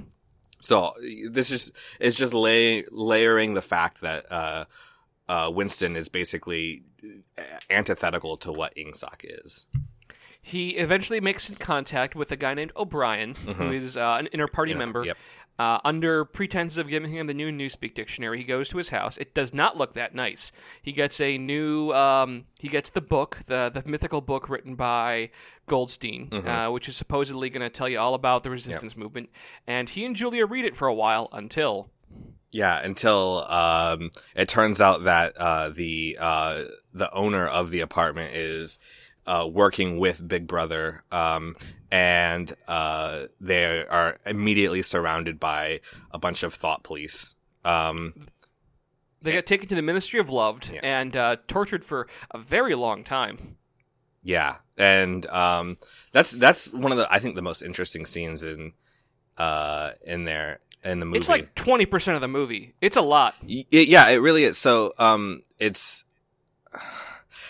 so 0.62 0.92
this 1.30 1.50
is 1.50 1.72
it's 1.98 2.16
just 2.16 2.34
lay, 2.34 2.84
layering 2.90 3.54
the 3.54 3.62
fact 3.62 4.00
that 4.02 4.30
uh 4.32 4.64
uh 5.28 5.50
Winston 5.52 5.96
is 5.96 6.08
basically 6.08 6.82
antithetical 7.70 8.36
to 8.38 8.52
what 8.52 8.74
Ingsoc 8.76 9.24
is. 9.24 9.66
He 10.42 10.70
eventually 10.70 11.20
makes 11.20 11.50
contact 11.58 12.14
with 12.14 12.32
a 12.32 12.36
guy 12.36 12.54
named 12.54 12.72
O'Brien, 12.76 13.34
who 13.34 13.52
Mhm. 13.54 13.74
is 13.74 13.96
uh, 13.96 14.16
an 14.18 14.26
inner 14.28 14.48
party 14.48 14.74
member. 14.74 15.04
yep. 15.04 15.16
Uh, 15.58 15.78
under 15.84 16.24
pretense 16.24 16.78
of 16.78 16.88
giving 16.88 17.10
him 17.12 17.26
the 17.26 17.34
new 17.34 17.50
Newspeak 17.50 17.92
dictionary, 17.92 18.38
he 18.38 18.44
goes 18.44 18.70
to 18.70 18.78
his 18.78 18.88
house. 18.88 19.18
It 19.18 19.34
does 19.34 19.52
not 19.52 19.76
look 19.76 19.92
that 19.92 20.14
nice. 20.14 20.52
He 20.80 20.90
gets 20.92 21.20
a 21.20 21.36
new. 21.36 21.92
Um, 21.92 22.46
he 22.58 22.68
gets 22.68 22.88
the 22.88 23.02
book, 23.02 23.40
the 23.46 23.70
the 23.72 23.82
mythical 23.86 24.22
book 24.22 24.48
written 24.48 24.74
by 24.74 25.28
Goldstein, 25.66 26.28
Mhm. 26.30 26.46
uh, 26.68 26.72
which 26.72 26.88
is 26.88 26.96
supposedly 26.96 27.50
going 27.50 27.60
to 27.60 27.68
tell 27.68 27.90
you 27.90 27.98
all 27.98 28.14
about 28.14 28.42
the 28.42 28.48
resistance 28.48 28.96
movement. 28.96 29.28
And 29.66 29.90
he 29.90 30.06
and 30.06 30.16
Julia 30.16 30.46
read 30.46 30.64
it 30.64 30.74
for 30.74 30.88
a 30.88 30.94
while 30.94 31.28
until 31.30 31.90
Yeah, 32.52 32.78
until 32.82 33.44
um, 33.48 34.10
it 34.34 34.48
turns 34.48 34.80
out 34.80 35.04
that 35.04 35.36
uh, 35.36 35.68
the 35.68 36.16
uh, 36.18 36.64
the 36.94 37.12
owner 37.12 37.46
of 37.46 37.70
the 37.70 37.80
apartment 37.80 38.34
is 38.34 38.78
uh, 39.26 39.46
working 39.50 39.98
with 39.98 40.26
Big 40.26 40.46
Brother, 40.46 41.02
um, 41.12 41.56
and 41.90 42.52
uh, 42.68 43.26
they 43.40 43.84
are 43.86 44.18
immediately 44.26 44.82
surrounded 44.82 45.38
by 45.40 45.80
a 46.10 46.18
bunch 46.18 46.42
of 46.42 46.54
thought 46.54 46.82
police. 46.82 47.34
Um, 47.64 48.28
they 49.22 49.32
get 49.32 49.46
taken 49.46 49.68
to 49.68 49.74
the 49.74 49.82
Ministry 49.82 50.18
of 50.20 50.30
Loved 50.30 50.70
Yeah. 50.72 50.80
and 50.82 51.16
uh, 51.16 51.36
tortured 51.46 51.84
for 51.84 52.08
a 52.30 52.38
very 52.38 52.74
long 52.74 53.04
time. 53.04 53.56
yeah, 54.22 54.56
and 54.78 55.26
um, 55.26 55.76
that's 56.12 56.30
that's 56.30 56.72
one 56.72 56.90
of 56.92 56.98
the 56.98 57.06
I 57.12 57.18
think 57.18 57.34
the 57.34 57.42
most 57.42 57.60
interesting 57.62 58.06
scenes 58.06 58.42
in 58.42 58.72
uh, 59.36 59.90
in 60.04 60.24
there 60.24 60.60
in 60.82 61.00
the 61.00 61.06
movie. 61.06 61.18
It's 61.18 61.28
like 61.28 61.54
twenty 61.54 61.84
percent 61.86 62.14
of 62.14 62.20
the 62.22 62.28
movie. 62.28 62.74
It's 62.80 62.96
a 62.96 63.02
lot. 63.02 63.34
It- 63.46 63.88
yeah, 63.88 64.08
it 64.08 64.16
really 64.22 64.44
is. 64.44 64.56
So, 64.56 64.94
um, 64.98 65.42
it's 65.58 66.04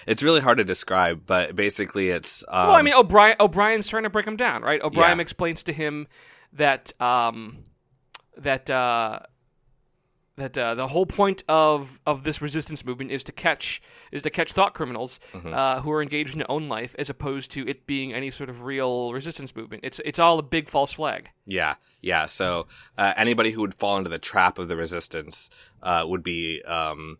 it's 0.06 0.22
really 0.22 0.40
hard 0.40 0.58
to 0.58 0.64
describe, 0.64 1.22
but 1.26 1.54
basically, 1.56 2.10
it's 2.10 2.44
um, 2.48 2.68
well, 2.68 2.76
I 2.76 2.82
mean, 2.82 2.94
O'Brien 2.94 3.36
O'Brien's 3.40 3.86
trying 3.88 4.04
to 4.04 4.10
break 4.10 4.26
him 4.26 4.36
down, 4.36 4.62
right? 4.62 4.80
O'Brien 4.82 5.18
Yeah. 5.18 5.22
explains 5.22 5.62
to 5.64 5.72
him 5.72 6.06
that 6.52 6.92
um, 7.00 7.62
that 8.36 8.68
uh, 8.70 9.20
that 10.36 10.56
uh, 10.56 10.74
the 10.74 10.86
whole 10.88 11.04
point 11.04 11.44
of, 11.48 12.00
of 12.06 12.24
this 12.24 12.40
resistance 12.40 12.82
movement 12.84 13.10
is 13.10 13.22
to 13.24 13.32
catch 13.32 13.82
is 14.10 14.22
to 14.22 14.30
catch 14.30 14.52
thought 14.52 14.72
criminals 14.72 15.20
Mhm. 15.34 15.52
uh, 15.52 15.80
who 15.82 15.90
are 15.92 16.00
engaged 16.00 16.32
in 16.32 16.38
their 16.38 16.50
own 16.50 16.66
life, 16.68 16.94
as 16.98 17.10
opposed 17.10 17.50
to 17.52 17.68
it 17.68 17.86
being 17.86 18.14
any 18.14 18.30
sort 18.30 18.48
of 18.48 18.62
real 18.62 19.12
resistance 19.12 19.54
movement. 19.54 19.84
It's 19.84 20.00
it's 20.04 20.18
all 20.18 20.38
a 20.38 20.42
big 20.42 20.68
false 20.70 20.92
flag. 20.92 21.30
yeah, 21.44 21.74
yeah. 22.00 22.24
So, 22.26 22.68
uh, 22.96 23.12
anybody 23.16 23.50
who 23.50 23.60
would 23.60 23.74
fall 23.74 23.98
into 23.98 24.08
the 24.08 24.18
trap 24.18 24.58
of 24.58 24.68
the 24.68 24.76
resistance 24.76 25.50
uh, 25.82 26.04
would 26.06 26.22
be 26.22 26.62
um, 26.62 27.18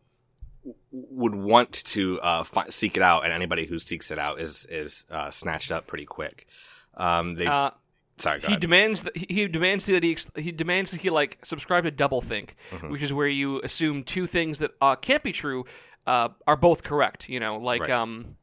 would 0.93 1.35
want 1.35 1.73
to 1.73 2.21
uh, 2.21 2.45
seek 2.69 2.97
it 2.97 3.03
out, 3.03 3.25
and 3.25 3.33
anybody 3.33 3.67
who 3.67 3.79
seeks 3.79 4.11
it 4.11 4.19
out 4.19 4.41
is 4.41 4.67
is 4.67 5.07
uh, 5.11 5.31
snatched 5.31 5.73
up 5.73 5.87
pretty 5.87 6.05
quick. 6.05 6.47
Um, 6.95 7.35
they 7.35 7.47
Uh, 7.47 7.71
sorry, 8.19 8.41
he 8.41 8.57
demands 8.57 9.05
that 9.05 9.17
he 9.17 9.49
demands 9.49 9.87
that 9.87 10.03
he 10.03 10.13
ex- 10.13 10.27
he 10.37 10.53
demands 10.53 10.91
that 10.91 11.01
he 11.01 11.11
like 11.11 11.39
subscribe 11.45 11.85
to 11.85 11.91
doublethink, 11.93 12.51
Mhm. 12.73 12.91
which 12.91 13.03
is 13.03 13.13
where 13.13 13.29
you 13.29 13.61
assume 13.63 14.03
two 14.05 14.27
things 14.27 14.59
that 14.59 14.73
uh, 14.81 14.97
can't 14.97 15.23
be 15.23 15.33
true 15.33 15.65
uh, 16.07 16.29
are 16.47 16.57
both 16.57 16.83
correct. 16.83 17.29
You 17.29 17.41
know, 17.41 17.57
like 17.59 17.81
Right. 17.83 17.91
um, 17.91 18.37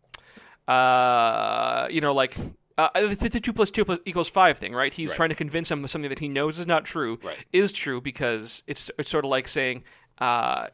uh, 0.67 1.88
you 1.89 2.01
know, 2.01 2.13
like. 2.13 2.36
Uh, 2.80 2.89
the, 3.08 3.15
the 3.30 3.39
two 3.39 3.53
plus 3.53 3.71
two 3.71 3.84
plus 3.84 3.97
equals 4.06 4.30
five 4.30 4.60
thing, 4.60 4.71
right? 4.71 4.93
He's 4.93 5.10
Right. 5.10 5.15
trying 5.17 5.30
to 5.30 5.36
convince 5.36 5.71
him 5.71 5.84
of 5.84 5.89
something 5.89 6.10
that 6.10 6.19
he 6.19 6.30
knows 6.30 6.60
is 6.60 6.67
not 6.67 6.86
true 6.86 7.17
Right. 7.23 7.36
is 7.51 7.71
true 7.73 7.99
because 8.01 8.62
it's 8.67 8.91
it's 8.99 9.10
sort 9.10 9.25
of 9.25 9.32
like 9.32 9.47
saying 9.47 9.84
uh, 10.19 10.67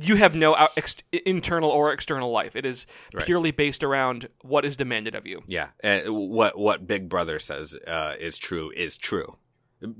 you 0.00 0.16
have 0.16 0.34
no 0.34 0.54
out, 0.54 0.70
ex- 0.76 0.96
internal 1.12 1.70
or 1.70 1.92
external 1.92 2.30
life. 2.30 2.54
It 2.54 2.64
is 2.64 2.86
Right. 3.12 3.26
purely 3.26 3.50
based 3.50 3.82
around 3.82 4.28
what 4.42 4.64
is 4.64 4.76
demanded 4.76 5.14
of 5.14 5.26
you. 5.26 5.42
Yeah, 5.46 5.70
and 5.80 6.04
what 6.14 6.58
what 6.58 6.86
Big 6.86 7.08
Brother 7.08 7.38
says 7.38 7.76
uh, 7.86 8.14
is 8.18 8.38
true 8.38 8.70
is 8.76 8.96
true 8.96 9.38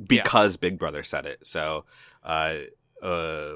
because 0.07 0.57
Big 0.57 0.79
Brother 0.79 1.03
said 1.03 1.27
it. 1.27 1.47
So, 1.47 1.85
uh, 2.23 2.55
uh, 3.03 3.55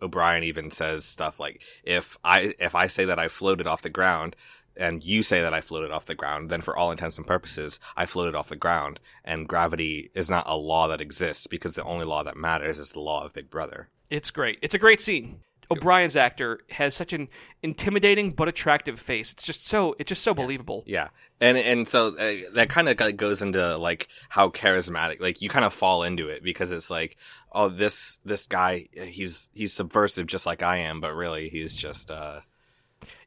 O'Brien 0.00 0.42
even 0.44 0.70
says 0.70 1.04
stuff 1.04 1.38
like, 1.38 1.62
"If 1.84 2.16
I 2.24 2.54
if 2.58 2.74
I 2.74 2.86
say 2.86 3.04
that 3.04 3.18
I 3.18 3.28
floated 3.28 3.66
off 3.66 3.82
the 3.82 3.90
ground." 3.90 4.36
And 4.74 5.04
you 5.04 5.22
say 5.22 5.42
that 5.42 5.52
I 5.52 5.60
floated 5.60 5.90
off 5.90 6.06
the 6.06 6.14
ground, 6.14 6.48
then 6.48 6.62
for 6.62 6.74
all 6.74 6.90
intents 6.90 7.18
and 7.18 7.26
purposes, 7.26 7.78
I 7.94 8.06
floated 8.06 8.34
off 8.34 8.48
the 8.48 8.56
ground, 8.56 9.00
and 9.22 9.46
gravity 9.46 10.10
is 10.14 10.30
not 10.30 10.48
a 10.48 10.56
law 10.56 10.88
that 10.88 11.02
exists 11.02 11.46
because 11.46 11.74
the 11.74 11.84
only 11.84 12.06
law 12.06 12.22
that 12.22 12.38
matters 12.38 12.78
is 12.78 12.88
the 12.88 13.00
law 13.00 13.22
of 13.22 13.34
Big 13.34 13.50
Brother. 13.50 13.90
It's 14.08 14.30
great. 14.30 14.58
It's 14.62 14.74
a 14.74 14.78
great 14.78 14.98
scene. 15.02 15.40
O'Brien's 15.72 16.16
actor 16.16 16.60
has 16.70 16.94
such 16.94 17.12
an 17.12 17.28
intimidating 17.62 18.30
but 18.32 18.48
attractive 18.48 18.98
face. 19.00 19.32
It's 19.32 19.42
just 19.44 19.66
so 19.66 19.94
it's 19.98 20.08
just 20.08 20.22
so 20.22 20.34
believable. 20.34 20.84
Yeah, 20.86 21.08
and 21.40 21.56
and 21.56 21.86
so 21.86 22.08
uh, 22.16 22.34
that 22.54 22.68
kind 22.68 22.88
of 22.88 23.16
goes 23.16 23.42
into 23.42 23.76
like 23.76 24.08
how 24.28 24.48
charismatic, 24.50 25.20
like 25.20 25.42
you 25.42 25.48
kind 25.48 25.64
of 25.64 25.72
fall 25.72 26.02
into 26.02 26.28
it 26.28 26.42
because 26.42 26.72
it's 26.72 26.90
like, 26.90 27.16
oh, 27.52 27.68
this 27.68 28.18
this 28.24 28.46
guy, 28.46 28.86
he's 28.92 29.50
he's 29.54 29.72
subversive 29.72 30.26
just 30.26 30.46
like 30.46 30.62
I 30.62 30.78
am, 30.78 31.00
but 31.00 31.14
really 31.14 31.48
he's 31.48 31.76
just 31.76 32.10
uh 32.10 32.40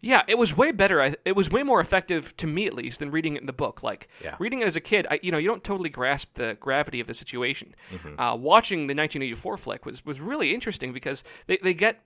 Yeah, 0.02 0.24
it 0.28 0.38
was 0.38 0.56
way 0.56 0.72
better. 0.72 1.02
I- 1.02 1.16
It 1.26 1.36
was 1.36 1.50
way 1.50 1.64
more 1.64 1.82
effective 1.82 2.36
to 2.38 2.48
me 2.48 2.68
at 2.68 2.74
least 2.74 3.00
than 3.00 3.12
reading 3.12 3.36
it 3.36 3.42
in 3.42 3.46
the 3.48 3.54
book. 3.54 3.82
Like 3.84 4.08
Yeah. 4.24 4.36
reading 4.40 4.62
it 4.62 4.66
as 4.66 4.76
a 4.76 4.82
kid, 4.82 5.08
I, 5.10 5.20
you 5.24 5.32
know, 5.32 5.38
you 5.38 5.48
don't 5.48 5.64
totally 5.64 5.90
grasp 5.90 6.36
the 6.36 6.56
gravity 6.60 7.00
of 7.00 7.08
the 7.08 7.14
situation. 7.14 7.76
Mhm. 7.92 8.16
Uh, 8.20 8.36
watching 8.38 8.88
the 8.88 8.94
1984 8.96 9.58
flick 9.58 9.86
was 9.86 10.06
was 10.06 10.20
really 10.20 10.54
interesting 10.54 10.94
because 10.94 11.24
they, 11.48 11.58
they 11.58 11.74
get 11.74 12.06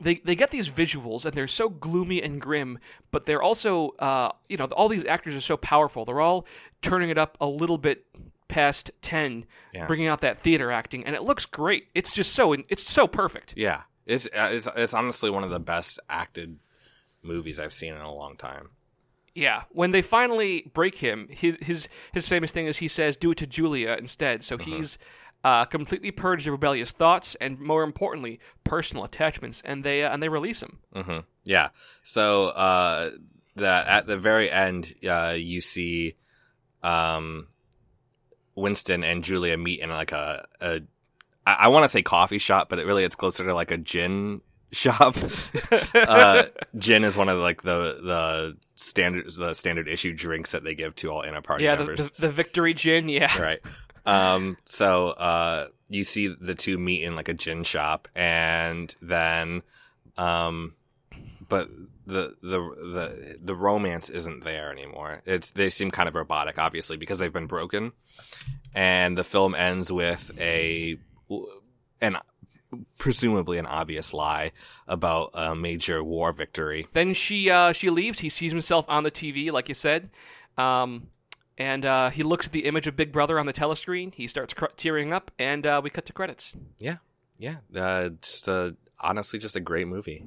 they, 0.00 0.16
they 0.24 0.34
get 0.34 0.50
these 0.50 0.68
visuals 0.68 1.24
and 1.24 1.34
they're 1.34 1.46
so 1.46 1.68
gloomy 1.68 2.22
and 2.22 2.40
grim, 2.40 2.78
but 3.10 3.26
they're 3.26 3.42
also 3.42 3.90
uh, 3.98 4.30
you 4.48 4.56
know 4.56 4.64
all 4.66 4.88
these 4.88 5.04
actors 5.04 5.34
are 5.34 5.40
so 5.40 5.56
powerful. 5.56 6.04
They're 6.04 6.20
all 6.20 6.46
turning 6.82 7.10
it 7.10 7.18
up 7.18 7.36
a 7.40 7.46
little 7.46 7.78
bit 7.78 8.06
past 8.48 8.90
ten, 9.02 9.44
Yeah. 9.72 9.86
bringing 9.86 10.06
out 10.08 10.20
that 10.22 10.36
theater 10.38 10.72
acting, 10.72 11.04
and 11.04 11.14
it 11.14 11.22
looks 11.22 11.46
great. 11.46 11.88
It's 11.94 12.14
just 12.14 12.32
so 12.32 12.52
it's 12.52 12.82
so 12.82 13.06
perfect. 13.06 13.54
yeah, 13.56 13.82
it's 14.06 14.26
uh, 14.26 14.48
it's 14.52 14.68
it's 14.76 14.94
honestly 14.94 15.30
one 15.30 15.44
of 15.44 15.50
the 15.50 15.60
best 15.60 16.00
acted 16.08 16.58
movies 17.22 17.60
I've 17.60 17.72
seen 17.74 17.94
in 17.94 18.00
a 18.00 18.12
long 18.12 18.36
time. 18.36 18.70
Yeah, 19.34 19.62
when 19.70 19.92
they 19.92 20.02
finally 20.02 20.70
break 20.74 20.96
him, 20.96 21.28
his 21.30 21.56
his 21.60 21.88
his 22.12 22.26
famous 22.26 22.50
thing 22.50 22.66
is 22.66 22.78
he 22.78 22.88
says, 22.88 23.16
"Do 23.16 23.30
it 23.30 23.38
to 23.38 23.46
Julia 23.46 23.96
instead." 23.98 24.42
So 24.42 24.58
he's 24.58 24.98
uh, 25.44 25.64
completely 25.64 26.10
purge 26.10 26.46
of 26.46 26.52
rebellious 26.52 26.92
thoughts 26.92 27.34
and, 27.40 27.58
more 27.58 27.82
importantly, 27.82 28.40
personal 28.64 29.04
attachments, 29.04 29.62
and 29.64 29.84
they 29.84 30.04
uh, 30.04 30.12
and 30.12 30.22
they 30.22 30.28
release 30.28 30.62
him. 30.62 30.78
hmm 30.94 31.18
Yeah. 31.44 31.68
So 32.02 32.48
uh, 32.48 33.10
the 33.56 33.84
at 33.86 34.06
the 34.06 34.16
very 34.18 34.50
end, 34.50 34.94
uh, 35.08 35.34
you 35.36 35.60
see 35.60 36.14
um, 36.82 37.48
Winston 38.54 39.04
and 39.04 39.22
Julia 39.24 39.56
meet 39.56 39.80
in 39.80 39.90
like 39.90 40.12
a, 40.12 40.46
a 40.60 40.80
I, 41.46 41.56
I 41.60 41.68
want 41.68 41.84
to 41.84 41.88
say 41.88 42.02
coffee 42.02 42.38
shop, 42.38 42.68
but 42.68 42.78
it 42.78 42.86
really 42.86 43.04
it's 43.04 43.16
closer 43.16 43.44
to 43.44 43.54
like 43.54 43.70
a 43.70 43.78
gin 43.78 44.42
shop. 44.72 45.16
uh, 45.94 46.44
gin 46.78 47.02
is 47.04 47.16
one 47.16 47.28
of 47.28 47.38
like 47.38 47.62
the 47.62 47.98
the 48.02 48.56
standard 48.76 49.30
the 49.36 49.54
standard 49.54 49.88
issue 49.88 50.12
drinks 50.12 50.52
that 50.52 50.64
they 50.64 50.74
give 50.74 50.94
to 50.96 51.10
all 51.10 51.22
inner 51.22 51.42
party 51.42 51.64
yeah, 51.64 51.74
the, 51.76 51.84
members. 51.84 52.10
the, 52.12 52.22
the 52.22 52.28
victory 52.28 52.74
gin. 52.74 53.08
Yeah, 53.08 53.36
right. 53.40 53.60
Um, 54.06 54.56
so 54.64 55.10
uh, 55.10 55.68
you 55.88 56.04
see 56.04 56.28
the 56.28 56.54
two 56.54 56.78
meet 56.78 57.02
in 57.02 57.16
like 57.16 57.28
a 57.28 57.34
gin 57.34 57.62
shop, 57.64 58.08
and 58.14 58.94
then, 59.02 59.62
um, 60.16 60.74
but 61.48 61.68
the 62.06 62.36
the 62.42 62.58
the 62.58 63.38
the 63.42 63.54
romance 63.54 64.08
isn't 64.08 64.44
there 64.44 64.70
anymore. 64.72 65.22
It's 65.26 65.50
they 65.50 65.70
seem 65.70 65.90
kind 65.90 66.08
of 66.08 66.14
robotic, 66.14 66.58
obviously, 66.58 66.96
because 66.96 67.18
they've 67.18 67.32
been 67.32 67.46
broken, 67.46 67.92
and 68.74 69.16
the 69.16 69.24
film 69.24 69.54
ends 69.54 69.92
with 69.92 70.32
a 70.38 70.98
an 72.00 72.16
presumably 72.98 73.58
an 73.58 73.66
obvious 73.66 74.12
lie 74.12 74.52
about 74.86 75.30
a 75.34 75.54
major 75.54 76.02
war 76.04 76.32
victory. 76.32 76.86
Then 76.92 77.14
she 77.14 77.50
uh, 77.50 77.72
she 77.72 77.90
leaves. 77.90 78.20
He 78.20 78.28
sees 78.28 78.52
himself 78.52 78.84
on 78.88 79.02
the 79.02 79.10
TV, 79.10 79.50
like 79.50 79.68
you 79.68 79.74
said, 79.74 80.10
um, 80.56 81.08
And 81.60 81.84
uh, 81.84 82.08
he 82.08 82.22
looks 82.22 82.46
at 82.46 82.52
the 82.52 82.64
image 82.64 82.86
of 82.86 82.96
Big 82.96 83.12
Brother 83.12 83.38
on 83.38 83.44
the 83.44 83.52
telescreen. 83.52 84.14
He 84.14 84.26
starts 84.26 84.54
cr- 84.54 84.72
tearing 84.78 85.12
up, 85.12 85.30
and 85.38 85.66
uh, 85.66 85.82
we 85.84 85.90
cut 85.90 86.06
to 86.06 86.12
credits. 86.14 86.56
Yeah, 86.78 86.96
yeah. 87.36 87.56
Uh, 87.76 88.08
just 88.22 88.48
a 88.48 88.76
honestly, 88.98 89.38
just 89.38 89.56
a 89.56 89.60
great 89.60 89.86
movie. 89.86 90.24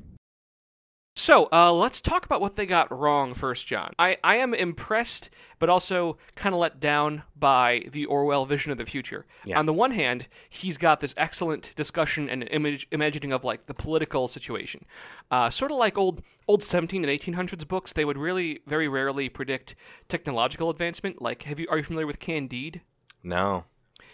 So 1.16 1.48
uh, 1.52 1.72
let's 1.72 2.02
talk 2.02 2.26
about 2.26 2.42
what 2.42 2.56
they 2.56 2.66
got 2.66 2.92
wrong 2.92 3.36
first, 3.36 3.68
John. 3.68 3.94
I, 4.00 4.18
I 4.24 4.38
am 4.38 4.54
impressed, 4.54 5.30
but 5.60 5.70
also 5.70 6.18
kind 6.36 6.56
of 6.56 6.60
let 6.60 6.80
down 6.80 7.22
by 7.36 7.86
the 7.92 8.06
Orwell 8.06 8.46
vision 8.46 8.72
of 8.72 8.80
the 8.80 8.86
future. 8.86 9.28
Yeah. 9.46 9.60
On 9.60 9.68
the 9.68 9.74
one 9.74 9.92
hand, 9.92 10.28
he's 10.50 10.80
got 10.80 11.02
this 11.02 11.14
excellent 11.16 11.76
discussion 11.76 12.30
and 12.30 12.48
image, 12.50 12.88
imagining 12.92 13.32
of 13.32 13.44
like 13.44 13.68
the 13.68 13.76
political 13.76 14.28
situation, 14.28 14.86
uh, 15.30 15.52
sort 15.52 15.72
of 15.72 15.78
like 15.78 15.98
old 16.00 16.24
old 16.48 16.64
17 16.64 17.06
and 17.06 17.22
1800s 17.22 17.68
books. 17.68 17.94
They 17.94 18.06
would 18.06 18.18
really 18.18 18.62
very 18.66 18.88
rarely 18.88 19.30
predict 19.30 19.76
technological 20.08 20.72
advancement. 20.72 21.22
Like, 21.22 21.44
have 21.44 21.60
you 21.60 21.68
are 21.70 21.78
you 21.78 21.84
familiar 21.84 22.08
with 22.08 22.20
Candide? 22.20 22.82
No. 23.22 23.66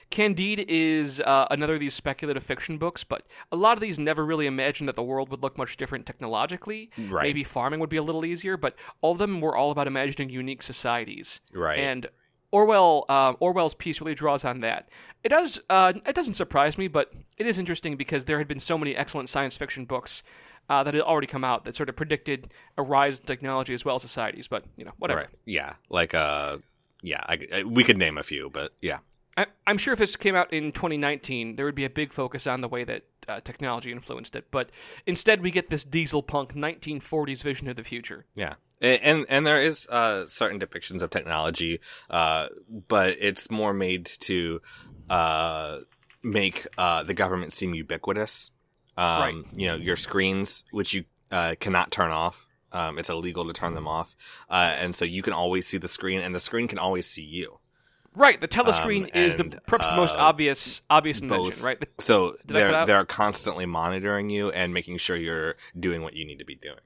Candide 0.10 0.66
is 0.68 1.20
uh, 1.22 1.48
another 1.52 1.76
of 1.76 1.80
these 1.80 1.94
speculative 1.94 2.42
fiction 2.44 2.78
books, 2.78 3.04
but 3.04 3.28
a 3.52 3.56
lot 3.56 3.78
of 3.78 3.82
these 3.82 4.00
never 4.00 4.26
really 4.26 4.48
imagined 4.48 4.88
that 4.88 4.96
the 4.96 5.04
world 5.04 5.30
would 5.30 5.44
look 5.44 5.58
much 5.58 5.78
different 5.78 6.06
technologically. 6.06 6.90
Right. 6.98 7.24
Maybe 7.24 7.44
farming 7.44 7.80
would 7.80 7.90
be 7.90 7.98
a 7.98 8.04
little 8.04 8.26
easier, 8.26 8.58
but 8.58 8.76
all 9.02 9.12
of 9.12 9.18
them 9.20 9.40
were 9.40 9.56
all 9.56 9.70
about 9.72 9.86
imagining 9.88 10.30
unique 10.30 10.64
societies. 10.64 11.42
Right. 11.54 11.80
And 11.80 12.08
Orwell 12.52 13.06
uh, 13.08 13.34
Orwell's 13.40 13.76
piece 13.76 14.02
really 14.02 14.16
draws 14.16 14.44
on 14.44 14.62
that. 14.62 14.90
It 15.24 15.30
does. 15.30 15.62
Uh, 15.70 15.94
it 16.08 16.16
doesn't 16.16 16.34
surprise 16.34 16.78
me, 16.78 16.88
but 16.88 17.12
it 17.38 17.46
is 17.46 17.60
interesting 17.60 17.96
because 17.96 18.26
there 18.26 18.40
had 18.40 18.48
been 18.48 18.60
so 18.60 18.78
many 18.78 18.96
excellent 18.96 19.30
science 19.30 19.56
fiction 19.58 19.86
books. 19.86 20.24
Uh, 20.72 20.84
that 20.84 20.94
had 20.94 21.02
already 21.02 21.26
come 21.26 21.44
out 21.44 21.66
that 21.66 21.74
sort 21.74 21.90
of 21.90 21.96
predicted 21.96 22.54
a 22.78 22.84
rise 22.84 23.20
in 23.20 23.26
technology 23.26 23.74
as 23.74 23.84
well 23.84 23.96
as 23.96 24.04
societies, 24.04 24.48
but 24.48 24.64
you 24.78 24.86
know, 24.86 24.92
whatever. 25.00 25.22
Right. 25.22 25.30
Yeah. 25.44 25.74
Like 25.90 26.14
uh, 26.14 26.60
yeah. 27.02 27.24
I, 27.26 27.40
I- 27.52 27.64
we 27.64 27.84
could 27.84 27.98
name 27.98 28.20
a 28.20 28.24
few, 28.24 28.52
but 28.52 28.72
yeah. 28.80 29.00
I, 29.40 29.46
I'm 29.66 29.78
sure 29.78 29.94
if 29.94 30.00
this 30.00 30.18
came 30.18 30.36
out 30.36 30.52
in 30.52 30.74
2019, 30.74 31.56
there 31.56 31.66
would 31.66 31.74
be 31.76 31.86
a 31.86 31.90
big 31.90 32.12
focus 32.12 32.46
on 32.46 32.60
the 32.60 32.68
way 32.68 32.84
that 32.84 33.04
uh, 33.26 33.40
technology 33.40 33.90
influenced 33.90 34.36
it. 34.36 34.52
But 34.52 34.70
instead, 35.06 35.42
we 35.42 35.50
get 35.50 35.70
this 35.70 35.86
diesel 35.86 36.22
punk 36.22 36.56
1940s 36.56 37.42
vision 37.42 37.70
of 37.70 37.78
the 37.78 37.86
future. 37.86 38.26
Yeah. 38.36 38.56
And 38.82 39.26
and 39.30 39.48
there 39.48 39.62
is 39.62 39.88
uh, 39.88 40.28
certain 40.28 40.60
depictions 40.60 41.02
of 41.02 41.10
technology, 41.10 41.80
uh, 42.10 42.48
but 42.88 43.16
it's 43.20 43.50
more 43.50 43.74
made 43.74 44.06
to 44.22 44.62
uh, 45.10 45.80
make 46.22 46.68
uh, 46.78 47.04
the 47.04 47.14
government 47.14 47.54
seem 47.54 47.74
ubiquitous. 47.74 48.52
Um, 48.98 49.22
Right. 49.22 49.36
You 49.54 49.68
know, 49.68 49.76
your 49.76 49.96
screens, 49.96 50.66
which 50.72 50.94
you 50.94 51.06
uh, 51.32 51.56
cannot 51.60 51.92
turn 51.92 52.12
off. 52.12 52.46
Um, 52.72 53.00
it's 53.00 53.10
illegal 53.10 53.46
to 53.48 53.54
turn 53.54 53.74
them 53.74 53.88
off, 53.88 54.16
uh, 54.50 54.76
and 54.80 54.94
so 54.94 55.04
you 55.04 55.24
can 55.24 55.34
always 55.34 55.66
see 55.66 55.78
the 55.78 55.88
screen, 55.88 56.22
and 56.22 56.36
the 56.36 56.40
screen 56.40 56.68
can 56.68 56.78
always 56.78 57.08
see 57.08 57.24
you. 57.24 57.59
Right, 58.20 58.40
the 58.42 58.50
telescreen 58.50 59.04
Um, 59.04 59.10
is 59.14 59.38
the 59.38 59.46
perhaps 59.66 59.88
the 59.88 59.96
most 59.96 60.14
uh, 60.14 60.20
obvious 60.20 60.82
obvious 60.90 61.22
invention. 61.22 61.46
Both, 61.52 61.64
Right, 61.64 61.80
The- 61.80 61.88
so 62.00 62.32
Did 62.32 62.40
they're 62.48 62.86
they're 62.86 63.06
constantly 63.06 63.66
monitoring 63.66 64.30
you 64.30 64.52
and 64.52 64.74
making 64.74 64.98
sure 64.98 65.16
you're 65.16 65.56
doing 65.80 66.02
what 66.04 66.14
you 66.16 66.26
need 66.26 66.38
to 66.40 66.46
be 66.46 66.56
doing. 66.56 66.80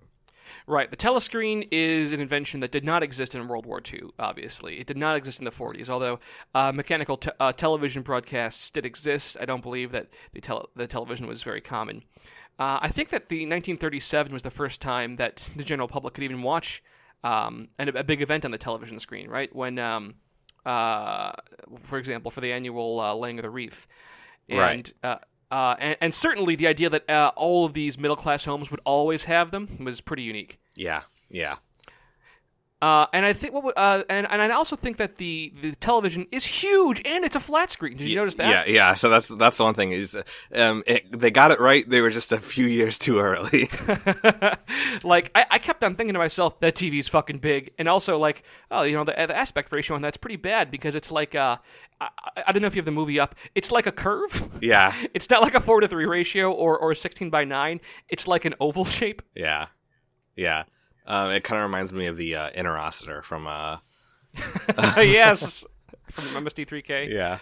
right. 0.68 0.92
The 0.92 0.96
telescreen 0.98 1.68
is 1.72 2.12
an 2.12 2.20
invention 2.22 2.60
that 2.60 2.72
did 2.72 2.86
not 2.86 3.02
exist 3.02 3.34
in 3.34 3.48
World 3.48 3.66
War 3.66 3.82
II. 3.92 4.12
Obviously, 4.20 4.80
it 4.80 4.86
did 4.86 4.96
not 4.98 5.16
exist 5.18 5.40
in 5.40 5.46
the 5.46 5.52
40s. 5.52 5.90
Although 5.90 6.20
uh, 6.54 6.72
mechanical 6.72 7.18
te- 7.18 7.32
uh, 7.40 7.52
television 7.52 8.04
broadcasts 8.04 8.70
did 8.70 8.86
exist, 8.86 9.36
I 9.42 9.46
don't 9.46 9.64
believe 9.64 9.92
that 9.92 10.10
the 10.34 10.40
tele- 10.42 10.70
the 10.76 10.86
television 10.86 11.26
was 11.26 11.42
very 11.42 11.62
common. 11.62 12.04
Uh, 12.60 12.78
I 12.80 12.90
think 12.90 13.10
that 13.10 13.30
the 13.30 13.38
1937 13.40 14.32
was 14.32 14.44
the 14.44 14.52
first 14.52 14.80
time 14.82 15.16
that 15.16 15.50
the 15.56 15.64
general 15.64 15.88
public 15.88 16.14
could 16.14 16.24
even 16.24 16.44
watch 16.44 16.84
um, 17.24 17.70
an, 17.80 17.90
a 17.98 18.04
big 18.04 18.22
event 18.22 18.46
on 18.46 18.52
the 18.52 18.60
television 18.60 19.00
screen. 19.00 19.28
Right 19.30 19.54
when, 19.56 19.80
um, 19.80 20.14
uh, 20.66 21.34
for 21.84 21.98
example, 21.98 22.32
for 22.32 22.42
the 22.42 22.52
annual 22.52 23.00
uh, 23.00 23.14
laying 23.14 23.40
of 23.40 23.44
the 23.44 23.50
wreath, 23.50 23.88
and, 24.50 24.60
Right. 24.60 24.94
Uh, 25.04 25.18
uh, 25.52 25.76
and, 25.80 25.98
and 26.02 26.14
certainly 26.14 26.56
the 26.56 26.68
idea 26.68 26.90
that 26.90 27.08
uh, 27.10 27.32
all 27.36 27.66
of 27.66 27.74
these 27.74 27.98
middle 27.98 28.16
class 28.16 28.46
homes 28.46 28.72
would 28.72 28.82
always 28.86 29.26
have 29.26 29.52
them 29.52 29.78
was 29.84 30.02
pretty 30.02 30.24
unique. 30.24 30.58
Yeah, 30.76 31.04
yeah, 31.30 31.58
Uh, 32.84 33.08
and 33.14 33.26
I 33.26 33.32
think 33.32 33.54
what 33.54 33.78
uh, 33.78 34.04
and 34.10 34.28
and 34.30 34.42
I 34.42 34.50
also 34.50 34.76
think 34.76 34.98
that 34.98 35.16
the, 35.16 35.54
the 35.62 35.72
television 35.76 36.28
is 36.32 36.44
huge 36.46 37.02
and 37.06 37.24
it's 37.24 37.36
a 37.36 37.40
flat 37.40 37.72
screen. 37.72 37.96
Did 37.96 38.08
you 38.08 38.16
notice 38.18 38.36
that? 38.36 38.50
Yeah, 38.50 38.66
yeah. 38.80 38.94
So 38.94 39.08
that's 39.10 39.30
that's 39.30 39.56
the 39.56 39.64
one 39.64 39.74
thing 39.74 39.92
is, 39.92 40.18
um, 40.54 40.84
it, 40.86 41.02
they 41.18 41.32
got 41.32 41.52
it 41.52 41.62
right. 41.62 41.88
They 41.90 42.02
were 42.02 42.10
just 42.10 42.34
a 42.34 42.40
few 42.40 42.66
years 42.66 43.00
too 43.00 43.20
early. 43.20 43.70
like 45.04 45.32
I, 45.36 45.46
I 45.52 45.60
kept 45.60 45.84
on 45.84 45.96
thinking 45.96 46.14
to 46.14 46.20
myself 46.20 46.60
that 46.60 46.76
TV's 46.76 47.08
fucking 47.08 47.40
big, 47.40 47.72
and 47.78 47.88
also 47.88 48.18
like 48.18 48.44
oh 48.72 48.84
you 48.84 48.94
know 48.96 49.04
the, 49.04 49.12
the 49.14 49.36
aspect 49.36 49.72
ratio 49.72 49.96
on 49.96 50.02
that's 50.02 50.18
pretty 50.18 50.36
bad 50.38 50.70
because 50.72 50.96
it's 50.96 51.12
like 51.12 51.36
uh 51.36 51.58
I, 52.02 52.10
I- 52.36 52.44
I 52.48 52.52
don't 52.52 52.62
know 52.62 52.68
if 52.68 52.76
you 52.76 52.80
have 52.80 52.86
the 52.86 52.92
movie 52.92 53.20
up. 53.20 53.36
It's 53.56 53.72
like 53.72 53.88
a 53.88 53.92
curve. 53.92 54.50
yeah, 54.62 54.94
It's 55.14 55.30
not 55.30 55.42
like 55.42 55.56
a 55.56 55.60
four 55.62 55.80
to 55.82 55.88
three 55.88 56.06
ratio 56.06 56.52
or 56.52 56.78
or 56.78 56.92
a 56.92 56.96
sixteen 56.96 57.30
by 57.30 57.46
nine. 57.46 57.80
It's 58.10 58.28
like 58.28 58.44
an 58.46 58.56
oval 58.60 58.86
shape. 58.86 59.22
yeah, 59.36 59.68
yeah. 60.36 60.64
Um, 61.06 61.32
it 61.32 61.44
kind 61.44 61.60
of 61.62 61.64
reminds 61.70 61.92
me 61.94 62.06
of 62.08 62.18
the 62.18 62.36
uh, 62.36 62.50
interocitor 62.52 63.24
from 63.24 63.46
uh, 63.48 63.78
yes, 64.98 65.66
from 66.10 66.24
MST3K. 66.46 67.10
yeah, 67.12 67.40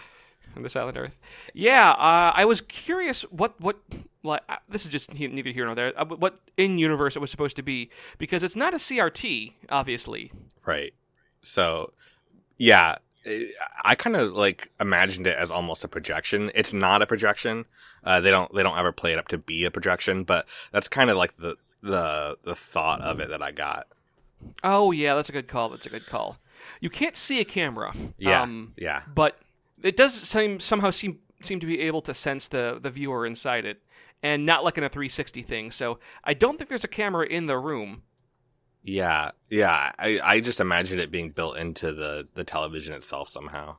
from 0.52 0.62
This 0.62 0.76
Island 0.76 0.96
Earth. 0.98 1.16
Yeah, 1.54 1.90
uh, 1.92 2.32
I 2.34 2.44
was 2.44 2.60
curious 2.60 3.22
what 3.30 3.58
what 3.60 3.78
like 4.22 4.42
uh, 4.48 4.56
this 4.68 4.84
is 4.84 4.90
just 4.90 5.12
neither 5.14 5.50
here 5.50 5.64
nor 5.66 5.74
there. 5.74 5.92
Uh, 5.96 6.04
what 6.04 6.40
in 6.56 6.78
universe 6.78 7.16
it 7.16 7.20
was 7.20 7.30
supposed 7.30 7.56
to 7.56 7.62
be 7.62 7.90
because 8.18 8.42
it's 8.42 8.56
not 8.56 8.74
a 8.74 8.78
CRT, 8.78 9.52
obviously. 9.70 10.32
right. 10.64 10.92
So, 11.44 11.92
yeah, 12.58 12.96
it- 13.24 13.54
I 13.84 13.94
kind 13.96 14.14
of 14.16 14.32
like 14.34 14.70
imagined 14.80 15.26
it 15.26 15.36
as 15.36 15.50
almost 15.50 15.82
a 15.84 15.88
projection. 15.88 16.50
It's 16.54 16.72
not 16.72 17.02
a 17.02 17.06
projection. 17.06 17.64
Uh, 18.04 18.20
they 18.20 18.30
don't 18.30 18.52
they 18.54 18.62
don't 18.62 18.78
ever 18.78 18.92
play 18.92 19.12
it 19.12 19.18
up 19.18 19.28
to 19.28 19.38
be 19.38 19.64
a 19.64 19.70
projection, 19.70 20.24
but 20.24 20.46
that's 20.72 20.88
kind 20.88 21.10
of 21.10 21.16
like 21.16 21.36
the 21.36 21.56
the 21.82 22.38
the 22.42 22.54
thought 22.54 23.00
of 23.00 23.20
it 23.20 23.28
that 23.28 23.42
I 23.42 23.52
got. 23.52 23.88
Oh 24.64 24.92
yeah, 24.92 25.14
that's 25.14 25.28
a 25.28 25.32
good 25.32 25.48
call. 25.48 25.68
That's 25.68 25.86
a 25.86 25.90
good 25.90 26.06
call. 26.06 26.38
You 26.80 26.90
can't 26.90 27.16
see 27.16 27.40
a 27.40 27.44
camera. 27.44 27.92
Yeah, 28.18 28.42
um, 28.42 28.74
yeah. 28.76 29.02
but 29.12 29.38
it 29.82 29.96
does 29.96 30.14
seem 30.14 30.60
somehow 30.60 30.90
seem 30.90 31.18
seem 31.42 31.60
to 31.60 31.66
be 31.66 31.80
able 31.80 32.02
to 32.02 32.14
sense 32.14 32.48
the 32.48 32.78
the 32.80 32.90
viewer 32.90 33.26
inside 33.26 33.64
it, 33.64 33.82
and 34.22 34.46
not 34.46 34.64
like 34.64 34.78
in 34.78 34.84
a 34.84 34.88
360 34.88 35.42
thing. 35.42 35.70
So 35.70 35.98
I 36.24 36.34
don't 36.34 36.58
think 36.58 36.68
there's 36.68 36.84
a 36.84 36.88
camera 36.88 37.26
in 37.26 37.46
the 37.46 37.58
room. 37.58 38.02
Yeah, 38.84 39.30
yeah. 39.48 39.92
I, 39.98 40.20
I 40.22 40.40
just 40.40 40.60
imagined 40.60 41.00
it 41.00 41.10
being 41.10 41.30
built 41.30 41.56
into 41.56 41.92
the, 41.92 42.26
the 42.34 42.42
television 42.42 42.94
itself 42.94 43.28
somehow. 43.28 43.76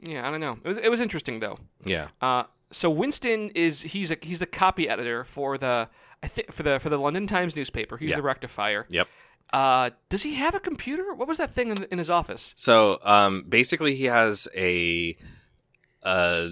Yeah, 0.00 0.26
I 0.26 0.30
don't 0.30 0.40
know. 0.40 0.58
It 0.64 0.68
was 0.68 0.78
it 0.78 0.88
was 0.88 1.00
interesting 1.00 1.40
though. 1.40 1.58
Yeah. 1.84 2.08
Uh, 2.20 2.44
so 2.72 2.90
Winston 2.90 3.50
is 3.50 3.82
he's 3.82 4.10
a 4.10 4.16
he's 4.22 4.38
the 4.38 4.46
copy 4.46 4.88
editor 4.88 5.24
for 5.24 5.58
the 5.58 5.88
I 6.22 6.28
think 6.28 6.52
for 6.52 6.62
the 6.62 6.78
for 6.80 6.88
the 6.90 6.98
London 6.98 7.26
Times 7.26 7.56
newspaper. 7.56 7.96
He's 7.96 8.10
Yeah. 8.10 8.16
the 8.16 8.22
rectifier. 8.22 8.86
Yep. 8.90 9.08
Uh, 9.52 9.90
does 10.08 10.22
he 10.22 10.34
have 10.34 10.54
a 10.54 10.60
computer? 10.60 11.12
What 11.14 11.26
was 11.26 11.38
that 11.38 11.50
thing 11.50 11.70
in, 11.70 11.82
in 11.90 11.98
his 11.98 12.08
office? 12.10 12.52
So 12.56 12.98
um, 13.02 13.44
basically, 13.48 13.96
he 13.96 14.04
has 14.04 14.46
a 14.56 15.16
a 16.04 16.50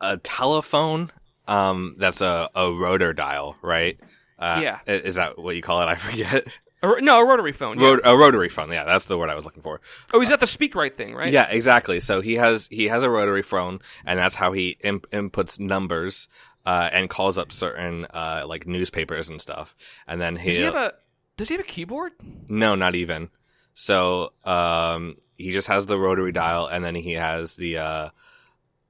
a 0.00 0.16
telephone 0.18 1.10
um, 1.48 1.94
that's 1.98 2.20
a, 2.20 2.48
a 2.54 2.72
rotor 2.72 3.12
dial, 3.12 3.56
right? 3.62 3.98
Uh, 4.38 4.60
Yeah. 4.62 4.78
Is 4.86 5.14
that 5.16 5.38
what 5.38 5.56
you 5.56 5.62
call 5.62 5.80
it? 5.82 5.86
I 5.88 5.94
forget. 5.96 6.42
A 6.82 6.88
ro- 6.88 6.98
no, 6.98 7.20
a 7.20 7.24
rotary 7.26 7.52
phone. 7.52 7.78
yeah. 7.78 7.90
Rot- 7.92 8.00
a 8.04 8.16
rotary 8.16 8.48
phone. 8.48 8.70
Yeah, 8.72 8.84
that's 8.84 9.06
the 9.06 9.16
word 9.16 9.30
I 9.30 9.34
was 9.36 9.44
looking 9.44 9.62
for. 9.62 9.80
oh, 10.12 10.18
he's 10.20 10.28
got 10.28 10.40
the 10.40 10.46
speakwrite 10.46 10.94
thing, 10.94 11.14
right? 11.14 11.30
Yeah, 11.30 11.46
exactly. 11.48 12.00
So 12.00 12.20
he 12.20 12.34
has 12.34 12.66
he 12.70 12.88
has 12.88 13.02
a 13.04 13.10
rotary 13.10 13.42
phone, 13.42 13.78
and 14.04 14.18
that's 14.18 14.34
how 14.34 14.52
he 14.52 14.76
imp- 14.82 15.08
inputs 15.10 15.60
numbers 15.60 16.28
uh, 16.66 16.88
and 16.92 17.08
calls 17.10 17.38
up 17.38 17.50
certain 17.52 18.06
uh, 18.06 18.44
like 18.46 18.66
newspapers 18.66 19.28
and 19.28 19.40
stuff. 19.40 19.74
And 20.06 20.20
then 20.20 20.36
he, 20.36 20.48
Does 20.50 20.56
he 20.58 20.64
have 20.64 20.74
a 20.74 20.92
Does 21.36 21.48
he 21.48 21.54
have 21.54 21.64
a 21.64 21.68
keyboard? 21.68 22.12
no, 22.48 22.74
not 22.74 22.94
even. 22.94 23.30
So 23.74 24.32
um, 24.44 25.16
he 25.36 25.50
just 25.50 25.68
has 25.68 25.86
the 25.86 25.98
rotary 25.98 26.32
dial, 26.32 26.66
and 26.66 26.84
then 26.84 26.94
he 26.94 27.12
has 27.14 27.54
the 27.56 27.78
uh, 27.78 28.08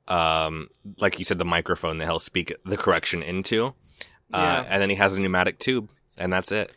um, 0.09 0.69
like 0.99 1.19
you 1.19 1.25
said, 1.25 1.39
the 1.39 1.45
microphone 1.45 1.99
that 1.99 2.05
he'll 2.07 2.19
speak 2.19 2.53
the 2.65 2.77
correction 2.77 3.23
into. 3.23 3.75
Uh, 4.33 4.39
Yeah. 4.39 4.65
and 4.69 4.83
then 4.83 4.91
he 4.91 4.97
has 4.97 5.17
a 5.17 5.21
pneumatic 5.21 5.59
tube, 5.59 5.91
and 6.19 6.33
that's 6.33 6.51
it. 6.53 6.73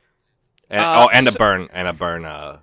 And, 0.69 0.81
Uh, 0.81 1.05
oh, 1.05 1.09
and 1.13 1.27
a 1.27 1.31
burn 1.31 1.67
and 1.73 1.87
a 1.87 1.93
burn 1.93 2.25
uh, 2.25 2.59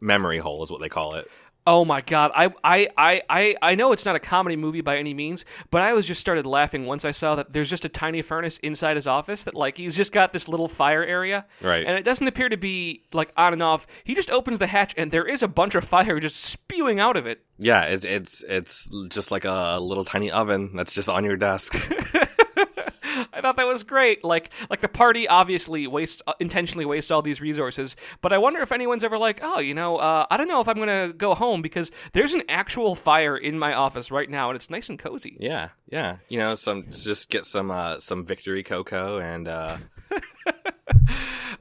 memory 0.00 0.38
hole 0.38 0.62
is 0.62 0.70
what 0.70 0.80
they 0.80 0.88
call 0.88 1.14
it. 1.14 1.30
Oh 1.66 1.84
my 1.84 2.00
god, 2.00 2.32
I, 2.34 2.46
I, 2.64 2.88
I, 2.96 3.22
I, 3.28 3.54
I 3.60 3.74
know 3.74 3.92
it's 3.92 4.06
not 4.06 4.16
a 4.16 4.20
comedy 4.20 4.56
movie 4.56 4.80
by 4.80 4.96
any 4.96 5.12
means, 5.12 5.44
but 5.70 5.82
I 5.82 5.92
was 5.92 6.06
just 6.06 6.20
started 6.20 6.46
laughing 6.46 6.86
once 6.86 7.04
I 7.04 7.10
saw 7.10 7.34
that 7.36 7.52
there's 7.52 7.68
just 7.68 7.84
a 7.84 7.88
tiny 7.88 8.22
furnace 8.22 8.58
inside 8.58 8.96
his 8.96 9.06
office 9.06 9.44
that 9.44 9.54
like 9.54 9.76
he's 9.76 9.94
just 9.94 10.10
got 10.10 10.32
this 10.32 10.48
little 10.48 10.68
fire 10.68 11.04
area. 11.04 11.46
Right. 11.60 11.84
And 11.84 11.98
it 11.98 12.02
doesn't 12.02 12.26
appear 12.26 12.48
to 12.48 12.56
be 12.56 13.04
like 13.12 13.32
on 13.36 13.52
and 13.52 13.62
off. 13.62 13.86
He 14.04 14.14
just 14.14 14.30
opens 14.30 14.58
the 14.58 14.66
hatch 14.66 14.94
and 14.96 15.10
there 15.10 15.26
is 15.26 15.42
a 15.42 15.48
bunch 15.48 15.74
of 15.74 15.84
fire 15.84 16.18
just 16.18 16.36
spewing 16.36 16.98
out 16.98 17.16
of 17.16 17.26
it. 17.26 17.44
Yeah, 17.58 17.82
it's 17.82 18.06
it's 18.06 18.42
it's 18.48 18.88
just 19.10 19.30
like 19.30 19.44
a 19.44 19.78
little 19.80 20.04
tiny 20.04 20.30
oven 20.30 20.74
that's 20.74 20.94
just 20.94 21.10
on 21.10 21.24
your 21.24 21.36
desk. 21.36 21.74
I 23.32 23.40
thought 23.40 23.56
that 23.56 23.66
was 23.66 23.82
great. 23.82 24.24
Like, 24.24 24.50
like 24.68 24.80
the 24.80 24.88
party 24.88 25.26
obviously 25.26 25.86
wastes 25.86 26.22
uh, 26.26 26.34
intentionally 26.40 26.84
wastes 26.84 27.10
all 27.10 27.22
these 27.22 27.40
resources. 27.40 27.96
But 28.20 28.32
I 28.32 28.38
wonder 28.38 28.60
if 28.60 28.72
anyone's 28.72 29.04
ever 29.04 29.18
like, 29.18 29.40
oh, 29.42 29.58
you 29.58 29.74
know, 29.74 29.96
uh, 29.96 30.26
I 30.30 30.36
don't 30.36 30.48
know 30.48 30.60
if 30.60 30.68
I'm 30.68 30.78
gonna 30.78 31.12
go 31.12 31.34
home 31.34 31.62
because 31.62 31.90
there's 32.12 32.34
an 32.34 32.42
actual 32.48 32.94
fire 32.94 33.36
in 33.36 33.58
my 33.58 33.74
office 33.74 34.10
right 34.10 34.28
now, 34.28 34.50
and 34.50 34.56
it's 34.56 34.70
nice 34.70 34.88
and 34.88 34.98
cozy. 34.98 35.36
Yeah, 35.40 35.70
yeah. 35.90 36.16
You 36.28 36.38
know, 36.38 36.54
some 36.54 36.86
just 36.90 37.30
get 37.30 37.44
some 37.44 37.70
uh, 37.70 38.00
some 38.00 38.24
victory 38.24 38.62
cocoa 38.62 39.18
and 39.18 39.48
uh, 39.48 39.76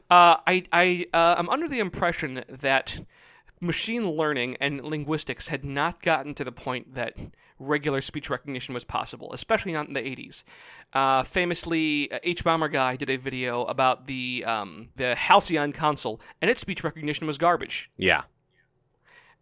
Uh, 0.10 0.38
I, 0.48 0.64
I, 0.72 1.06
uh, 1.14 1.36
I'm 1.38 1.50
under 1.50 1.68
the 1.68 1.80
impression 1.80 2.44
that 2.50 3.00
machine 3.62 4.10
learning 4.10 4.58
and 4.60 4.84
linguistics 4.84 5.50
had 5.50 5.64
not 5.64 6.02
gotten 6.02 6.34
to 6.34 6.44
the 6.44 6.52
point 6.52 6.96
that 6.96 7.14
regular 7.60 8.02
speech 8.02 8.30
recognition 8.30 8.74
was 8.74 8.84
possible, 8.84 9.32
especially 9.34 9.74
not 9.74 9.88
in 9.88 9.94
the 9.94 10.02
80s. 10.02 10.44
Uh, 10.94 11.24
famously, 11.24 12.10
hbomberguy 12.26 12.98
did 12.98 13.10
a 13.10 13.18
video 13.18 13.66
about 13.66 14.08
the 14.08 14.44
um, 14.48 14.90
the 14.96 15.16
Halcyon 15.16 15.72
console, 15.74 16.20
and 16.42 16.50
its 16.50 16.62
speech 16.62 16.84
recognition 16.84 17.28
was 17.28 17.38
garbage. 17.38 17.92
yeah, 17.98 18.24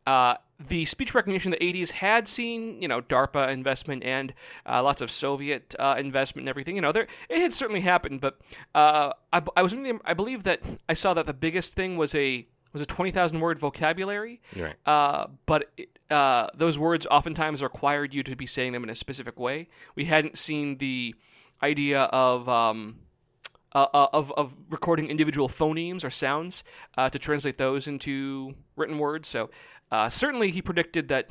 Uh, 0.06 0.36
the 0.60 0.86
speech 0.86 1.14
recognition 1.14 1.54
in 1.54 1.60
the 1.60 1.74
80s 1.84 1.92
had 1.92 2.28
seen, 2.28 2.82
you 2.82 2.88
know, 2.88 3.00
DARPA 3.00 3.50
investment 3.50 4.04
and 4.04 4.34
uh, 4.66 4.82
lots 4.82 5.02
of 5.02 5.12
Soviet 5.12 5.76
uh, 5.78 5.96
investment 6.00 6.44
and 6.44 6.50
everything. 6.50 6.76
You 6.76 6.82
know, 6.82 6.92
there 6.92 7.06
it 7.30 7.40
had 7.40 7.54
certainly 7.54 7.82
happened, 7.82 8.22
but 8.22 8.40
uh, 8.74 9.12
I, 9.32 9.42
I 9.56 9.62
was 9.62 9.74
the, 9.74 10.00
I 10.04 10.16
believe 10.16 10.44
that 10.46 10.62
I 10.90 10.96
saw 10.96 11.14
that 11.14 11.28
the 11.28 11.34
biggest 11.34 11.76
thing 11.76 11.96
was 11.96 12.16
a 12.16 12.48
was 12.74 12.82
a 12.82 12.86
20,000 12.88 13.40
word 13.40 13.60
vocabulary. 13.60 14.42
Right. 14.56 14.76
Uh, 14.86 15.28
but 15.46 15.70
it, 15.78 15.97
uh, 16.10 16.48
those 16.54 16.80
words 16.80 17.08
oftentimes 17.10 17.62
required 17.62 18.14
you 18.14 18.24
to 18.24 18.36
be 18.36 18.46
saying 18.46 18.74
them 18.74 18.84
in 18.84 18.90
a 18.90 18.96
specific 18.96 19.40
way. 19.40 19.68
We 19.96 20.06
hadn't 20.06 20.38
seen 20.38 20.78
the 20.78 21.16
idea 21.62 22.04
of 22.04 22.48
um, 22.48 23.00
uh, 23.74 23.88
uh, 23.94 24.08
of 24.14 24.32
of 24.34 24.54
recording 24.70 25.10
individual 25.10 25.50
phonemes 25.50 26.04
or 26.04 26.10
sounds 26.10 26.64
uh, 26.98 27.10
to 27.10 27.20
translate 27.20 27.58
those 27.58 27.88
into 27.88 28.56
written 28.76 28.98
words. 28.98 29.28
So 29.28 29.50
uh, 29.92 30.10
certainly 30.10 30.52
he 30.52 30.62
predicted 30.62 31.10
that 31.10 31.30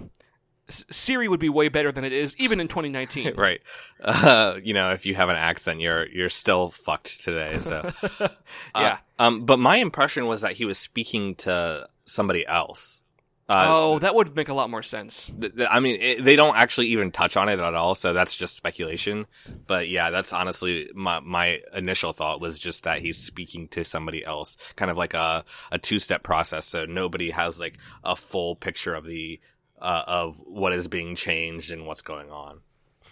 Siri 0.69 1.29
would 1.29 1.41
be 1.41 1.49
way 1.49 1.69
better 1.69 1.93
than 1.93 2.05
it 2.05 2.13
is, 2.13 2.37
even 2.39 2.61
in 2.61 2.69
2019. 2.69 3.35
right. 3.37 3.61
Uh, 4.03 4.59
you 4.63 4.75
know, 4.75 4.93
if 4.93 5.07
you 5.07 5.15
have 5.15 5.29
an 5.29 5.37
accent, 5.37 5.81
you're 5.81 6.09
you're 6.09 6.29
still 6.29 6.71
fucked 6.71 7.23
today. 7.23 7.59
So 7.59 7.91
yeah. 8.21 8.29
Uh, 8.75 8.97
um, 9.19 9.45
but 9.45 9.59
my 9.59 9.77
impression 9.77 10.27
was 10.27 10.41
that 10.41 10.53
he 10.53 10.65
was 10.65 10.79
speaking 10.79 11.35
to 11.37 11.89
somebody 12.05 12.47
else. 12.47 13.03
Uh, 13.49 13.67
oh, 13.69 13.99
that 14.01 14.13
would 14.15 14.35
make 14.35 14.49
a 14.49 14.55
lot 14.55 14.69
more 14.69 14.83
sense. 14.83 15.33
th- 15.41 15.55
th- 15.55 15.69
I 15.71 15.79
mean, 15.79 16.01
it, 16.01 16.25
they 16.25 16.35
don't 16.35 16.57
actually 16.57 16.89
even 16.89 17.13
touch 17.13 17.37
on 17.37 17.49
it 17.49 17.61
at 17.61 17.75
all, 17.75 17.95
so 17.95 18.13
that's 18.13 18.37
just 18.37 18.57
speculation. 18.57 19.27
But 19.69 19.89
yeah, 19.89 20.11
that's 20.11 20.33
honestly 20.33 20.91
my 20.95 21.21
my 21.21 21.61
initial 21.73 22.13
thought 22.13 22.41
was 22.41 22.59
just 22.59 22.83
that 22.83 23.03
he's 23.03 23.17
speaking 23.17 23.69
to 23.69 23.85
somebody 23.85 24.25
else, 24.25 24.57
kind 24.75 24.91
of 24.91 24.97
like 24.97 25.15
a 25.15 25.45
a 25.71 25.79
two 25.79 26.01
step 26.01 26.25
process, 26.25 26.67
so 26.67 26.87
nobody 26.87 27.31
has 27.31 27.61
like 27.61 27.79
a 28.03 28.17
full 28.17 28.57
picture 28.57 28.95
of 28.95 29.07
the 29.07 29.39
uh, 29.81 30.03
of 30.09 30.39
what 30.45 30.73
is 30.73 30.89
being 30.89 31.15
changed 31.15 31.71
and 31.71 31.87
what's 31.87 32.03
going 32.03 32.31
on. 32.31 32.61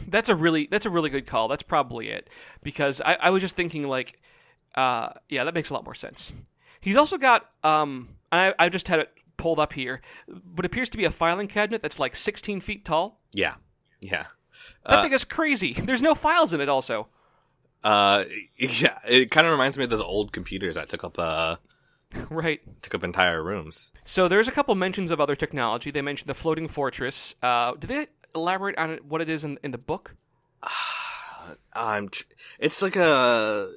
That's 0.08 0.28
a 0.28 0.34
really 0.34 0.66
that's 0.68 0.86
a 0.86 0.90
really 0.90 1.10
good 1.10 1.26
call. 1.26 1.46
That's 1.46 1.62
probably 1.62 2.08
it 2.08 2.28
because 2.62 3.00
I, 3.00 3.14
I 3.14 3.30
was 3.30 3.40
just 3.40 3.54
thinking 3.54 3.84
like, 3.84 4.20
uh, 4.74 5.10
yeah, 5.28 5.44
that 5.44 5.54
makes 5.54 5.70
a 5.70 5.74
lot 5.74 5.84
more 5.84 5.94
sense. 5.94 6.34
He's 6.80 6.96
also 6.96 7.18
got 7.18 7.48
um, 7.62 8.08
I 8.32 8.52
I 8.58 8.68
just 8.68 8.88
had 8.88 8.98
it 8.98 9.12
pulled 9.44 9.60
up 9.60 9.74
here, 9.74 10.00
but 10.26 10.64
appears 10.64 10.88
to 10.88 10.96
be 10.96 11.04
a 11.04 11.10
filing 11.10 11.48
cabinet 11.48 11.82
that's 11.82 11.98
like 11.98 12.16
16 12.16 12.60
feet 12.62 12.82
tall. 12.84 13.20
Yeah, 13.32 13.56
yeah. 14.00 14.26
That 14.86 15.00
Uh, 15.00 15.02
thing 15.02 15.12
is 15.12 15.24
crazy. 15.24 15.74
There's 15.74 16.00
no 16.00 16.14
files 16.14 16.54
in 16.54 16.60
it. 16.62 16.68
Also, 16.70 17.08
Uh, 17.82 18.24
yeah, 18.56 18.98
it 19.06 19.30
kind 19.30 19.46
of 19.46 19.50
reminds 19.52 19.76
me 19.76 19.84
of 19.84 19.90
those 19.90 20.00
old 20.00 20.32
computers 20.32 20.76
that 20.76 20.88
took 20.88 21.04
up 21.04 21.18
uh 21.18 21.56
right. 22.30 22.60
took 22.80 22.94
up 22.94 23.04
entire 23.04 23.42
rooms. 23.44 23.92
So 24.04 24.28
there's 24.28 24.48
a 24.48 24.52
couple 24.52 24.74
mentions 24.76 25.10
of 25.10 25.20
other 25.20 25.36
technology. 25.36 25.90
They 25.90 26.00
mentioned 26.02 26.28
the 26.30 26.34
floating 26.34 26.68
fortress. 26.68 27.34
Uh, 27.42 27.72
do 27.78 27.86
they 27.86 28.06
elaborate 28.34 28.78
on 28.78 28.98
what 29.08 29.20
it 29.20 29.28
is 29.28 29.44
in 29.44 29.58
in 29.62 29.72
the 29.72 29.78
book? 29.92 30.14
I'm. 31.74 32.08
tr- 32.08 32.24
It's 32.58 32.80
like 32.80 32.96
a. 32.96 33.70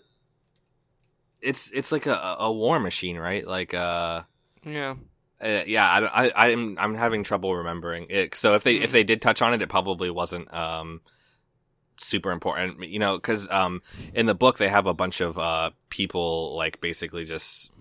It's 1.42 1.72
it's 1.72 1.92
like 1.92 2.06
a 2.08 2.36
a 2.40 2.52
war 2.52 2.80
machine, 2.80 3.18
right? 3.18 3.46
Like 3.46 3.74
uh. 3.74 4.24
Yeah. 4.64 4.96
Uh, 5.42 5.62
yeah, 5.68 5.86
I, 5.88 6.28
I, 6.30 6.52
I'm 6.52 6.78
I'm 6.80 6.96
having 6.96 7.24
trouble 7.24 7.56
remembering 7.56 8.08
it. 8.10 8.34
So 8.36 8.56
if 8.56 8.64
they 8.64 8.76
if 8.78 8.92
they 8.92 9.04
did 9.04 9.22
touch 9.22 9.42
on 9.42 9.54
it, 9.54 9.62
it 9.62 9.70
probably 9.70 10.10
wasn't 10.10 10.52
um 10.54 11.02
super 11.98 12.32
important, 12.32 12.84
you 12.84 13.00
know, 13.00 13.18
because 13.18 13.50
um 13.52 13.82
in 14.14 14.26
the 14.26 14.36
book 14.36 14.58
they 14.58 14.68
have 14.70 14.88
a 14.88 14.94
bunch 14.94 15.22
of 15.22 15.38
uh 15.38 15.72
people 15.90 16.56
like 16.56 16.82
basically 16.82 17.24
just 17.26 17.72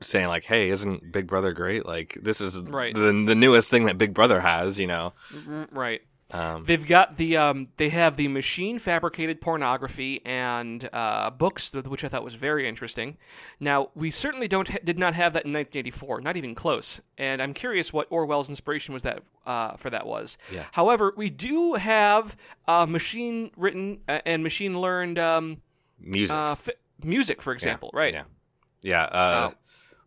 saying 0.00 0.28
like, 0.28 0.44
"Hey, 0.44 0.70
isn't 0.70 1.12
Big 1.12 1.26
Brother 1.26 1.52
great? 1.52 1.86
Like 1.86 2.18
this 2.20 2.40
is 2.40 2.60
Right. 2.60 2.94
the 2.94 3.00
the 3.26 3.34
newest 3.34 3.70
thing 3.70 3.86
that 3.86 3.96
Big 3.96 4.12
Brother 4.12 4.40
has," 4.40 4.78
you 4.80 4.86
know. 4.86 5.12
Right. 5.70 6.02
Um, 6.32 6.64
They've 6.64 6.84
got 6.84 7.18
the 7.18 7.36
um, 7.36 7.68
they 7.76 7.88
have 7.90 8.16
the 8.16 8.26
machine 8.26 8.80
fabricated 8.80 9.40
pornography 9.40 10.20
and 10.24 10.88
uh, 10.92 11.30
books, 11.30 11.72
which 11.72 12.02
I 12.02 12.08
thought 12.08 12.24
was 12.24 12.34
very 12.34 12.68
interesting. 12.68 13.16
Now 13.60 13.90
we 13.94 14.10
certainly 14.10 14.48
don't 14.48 14.66
ha- 14.68 14.78
did 14.82 14.98
not 14.98 15.14
have 15.14 15.34
that 15.34 15.44
in 15.44 15.52
1984, 15.52 16.22
not 16.22 16.36
even 16.36 16.56
close. 16.56 17.00
And 17.16 17.40
I'm 17.40 17.54
curious 17.54 17.92
what 17.92 18.08
Orwell's 18.10 18.48
inspiration 18.48 18.92
was 18.92 19.04
that 19.04 19.22
uh, 19.46 19.76
for 19.76 19.88
that 19.90 20.04
was. 20.04 20.36
Yeah. 20.52 20.64
However, 20.72 21.14
we 21.16 21.30
do 21.30 21.74
have 21.74 22.36
uh, 22.66 22.86
machine 22.86 23.52
written 23.56 24.00
uh, 24.08 24.18
and 24.26 24.42
machine 24.42 24.80
learned 24.80 25.20
um, 25.20 25.58
music. 26.00 26.34
uh, 26.36 26.56
fi- 26.56 26.72
music, 27.04 27.40
for 27.40 27.52
example. 27.52 27.90
Right. 27.94 28.12
Yeah. 28.12 28.24
Yeah. 28.82 29.04
Uh, 29.04 29.50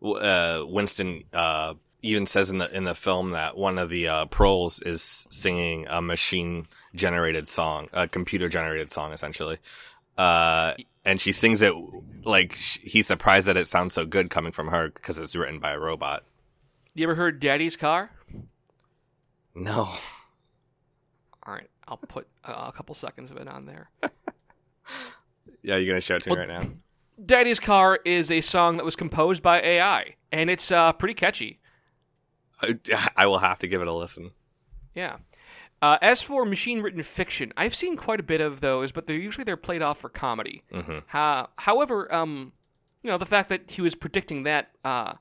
uh, 0.06 0.64
Winston 0.66 1.24
uh, 1.32 1.74
even 2.02 2.26
says 2.26 2.50
in 2.50 2.58
the 2.58 2.74
in 2.74 2.84
the 2.84 2.94
film 2.94 3.30
that 3.30 3.56
one 3.56 3.78
of 3.78 3.90
the 3.90 4.08
uh, 4.08 4.24
proles 4.26 4.80
is 4.82 5.26
singing 5.30 5.86
a 5.88 6.00
machine 6.00 6.66
generated 6.94 7.48
song, 7.48 7.88
a 7.92 8.08
computer 8.08 8.48
generated 8.48 8.90
song, 8.90 9.12
essentially. 9.12 9.58
Uh, 10.18 10.74
and 11.04 11.20
she 11.20 11.32
sings 11.32 11.62
it 11.62 11.72
like 12.24 12.54
he's 12.54 13.06
surprised 13.06 13.46
that 13.46 13.56
it 13.56 13.68
sounds 13.68 13.94
so 13.94 14.04
good 14.04 14.30
coming 14.30 14.52
from 14.52 14.68
her 14.68 14.90
because 14.90 15.18
it's 15.18 15.34
written 15.34 15.58
by 15.58 15.72
a 15.72 15.78
robot. 15.78 16.24
You 16.94 17.04
ever 17.04 17.14
heard 17.14 17.40
Daddy's 17.40 17.76
Car? 17.76 18.10
No. 19.54 19.88
All 21.44 21.54
right, 21.54 21.70
I'll 21.88 21.96
put 21.96 22.26
uh, 22.44 22.66
a 22.68 22.72
couple 22.72 22.94
seconds 22.94 23.30
of 23.30 23.36
it 23.36 23.48
on 23.48 23.66
there. 23.66 23.90
Yeah, 25.62 25.76
you're 25.76 25.92
gonna 25.92 26.00
show 26.00 26.16
it 26.16 26.22
to 26.24 26.30
me 26.30 26.36
right 26.36 26.48
now. 26.48 26.62
Daddy's 27.24 27.60
Car 27.60 28.00
is 28.04 28.30
a 28.30 28.40
song 28.40 28.78
that 28.78 28.84
was 28.84 28.96
composed 28.96 29.42
by 29.42 29.60
AI, 29.60 30.14
and 30.32 30.48
it's 30.48 30.70
uh, 30.70 30.92
pretty 30.94 31.14
catchy. 31.14 31.59
I, 32.62 32.78
I 33.16 33.26
will 33.26 33.38
have 33.38 33.58
to 33.60 33.66
give 33.68 33.80
it 33.82 33.88
a 33.88 33.92
listen. 33.92 34.30
Yeah. 34.94 35.16
Uh, 35.82 35.96
as 36.02 36.20
for 36.20 36.44
machine-written 36.44 37.02
fiction, 37.02 37.52
I've 37.56 37.74
seen 37.74 37.96
quite 37.96 38.20
a 38.20 38.22
bit 38.22 38.42
of 38.42 38.60
those, 38.60 38.92
but 38.92 39.06
they're 39.06 39.16
usually 39.16 39.44
they're 39.44 39.56
played 39.56 39.80
off 39.80 39.98
for 39.98 40.10
comedy. 40.10 40.62
hmm 40.70 40.98
Ha- 41.08 41.48
however, 41.56 42.12
um, 42.14 42.52
you 43.02 43.10
know, 43.10 43.16
the 43.16 43.24
fact 43.26 43.48
that 43.48 43.70
he 43.70 43.80
was 43.80 43.94
predicting 43.94 44.42
that, 44.42 44.72
uh, 44.84 45.14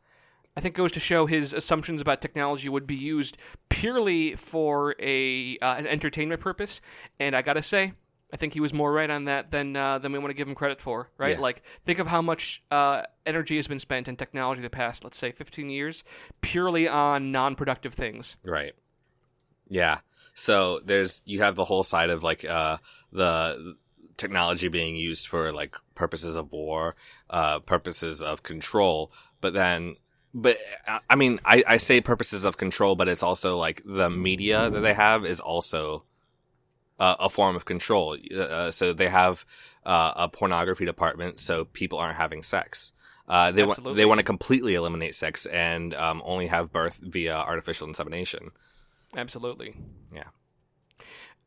I 0.58 0.62
think 0.62 0.76
goes 0.76 0.92
to 0.94 1.00
show 1.00 1.28
his 1.28 1.54
assumptions 1.54 2.02
about 2.02 2.22
technology 2.22 2.68
would 2.68 2.86
be 2.86 2.96
used 2.96 3.38
purely 3.70 4.36
for 4.36 4.96
a 5.00 5.58
uh, 5.60 5.76
an 5.76 5.88
entertainment 5.88 6.42
purpose. 6.42 6.82
And 7.20 7.36
I 7.38 7.42
gotta 7.42 7.62
say, 7.64 7.94
I 8.32 8.38
think 8.38 8.54
he 8.54 8.60
was 8.60 8.74
more 8.74 8.92
right 8.92 9.10
on 9.10 9.26
that 9.26 9.52
than 9.52 9.76
uh, 9.76 10.00
than 10.00 10.12
we 10.12 10.20
want 10.20 10.30
to 10.30 10.36
give 10.36 10.48
him 10.48 10.56
credit 10.56 10.82
for. 10.82 11.10
Right? 11.18 11.32
Yeah. 11.32 11.40
Like, 11.40 11.64
think 11.86 12.00
of 12.00 12.08
how 12.08 12.22
much 12.22 12.64
uh, 12.70 13.04
energy 13.26 13.56
has 13.56 13.68
been 13.68 13.80
spent 13.80 14.08
in 14.08 14.16
technology 14.16 14.62
the 14.62 14.70
past, 14.70 15.04
let's 15.04 15.18
say, 15.18 15.32
15 15.32 15.70
years, 15.70 16.04
purely 16.42 16.88
on 16.88 17.32
non-productive 17.32 17.94
things. 17.94 18.38
Right. 18.44 18.74
Yeah. 19.68 20.00
So 20.34 20.80
there's 20.84 21.22
you 21.26 21.42
have 21.42 21.56
the 21.56 21.66
whole 21.66 21.84
side 21.84 22.10
of 22.10 22.24
like 22.24 22.46
uh 22.46 22.78
the 23.12 23.76
technology 24.18 24.68
being 24.68 24.96
used 24.96 25.28
for 25.28 25.52
like 25.52 25.76
purposes 25.96 26.36
of 26.36 26.52
war, 26.52 26.96
uh 27.30 27.60
purposes 27.60 28.22
of 28.22 28.42
control, 28.42 29.12
but 29.42 29.54
then 29.54 29.96
but 30.34 30.58
uh, 30.88 31.00
I 31.10 31.16
mean 31.16 31.40
I 31.46 31.64
I 31.68 31.78
say 31.78 32.02
purposes 32.02 32.46
of 32.46 32.58
control, 32.58 32.96
but 32.96 33.08
it's 33.08 33.24
also 33.24 33.58
like 33.58 33.82
the 33.86 34.10
media 34.10 34.70
that 34.70 34.80
they 34.80 34.94
have 34.94 35.26
is 35.26 35.40
also 35.40 36.04
uh, 37.00 37.16
a 37.20 37.30
form 37.30 37.56
of 37.56 37.66
control. 37.66 38.18
Uh, 38.36 38.72
so 38.72 38.94
they 38.94 39.10
have 39.10 39.46
uh, 39.86 40.14
a 40.16 40.30
pornography 40.30 40.86
department, 40.86 41.40
so 41.40 41.66
people 41.66 41.98
aren't 41.98 42.18
having 42.18 42.44
sex. 42.44 42.94
Uh, 43.28 43.52
they 43.52 43.64
want 43.64 43.96
they 43.96 44.06
want 44.06 44.18
to 44.18 44.24
completely 44.24 44.74
eliminate 44.74 45.14
sex 45.14 45.46
and 45.46 45.94
um, 45.94 46.22
only 46.26 46.48
have 46.48 46.72
birth 46.72 47.00
via 47.04 47.36
artificial 47.36 47.88
insemination. 47.88 48.50
Absolutely. 49.16 49.76
Yeah. 50.14 50.26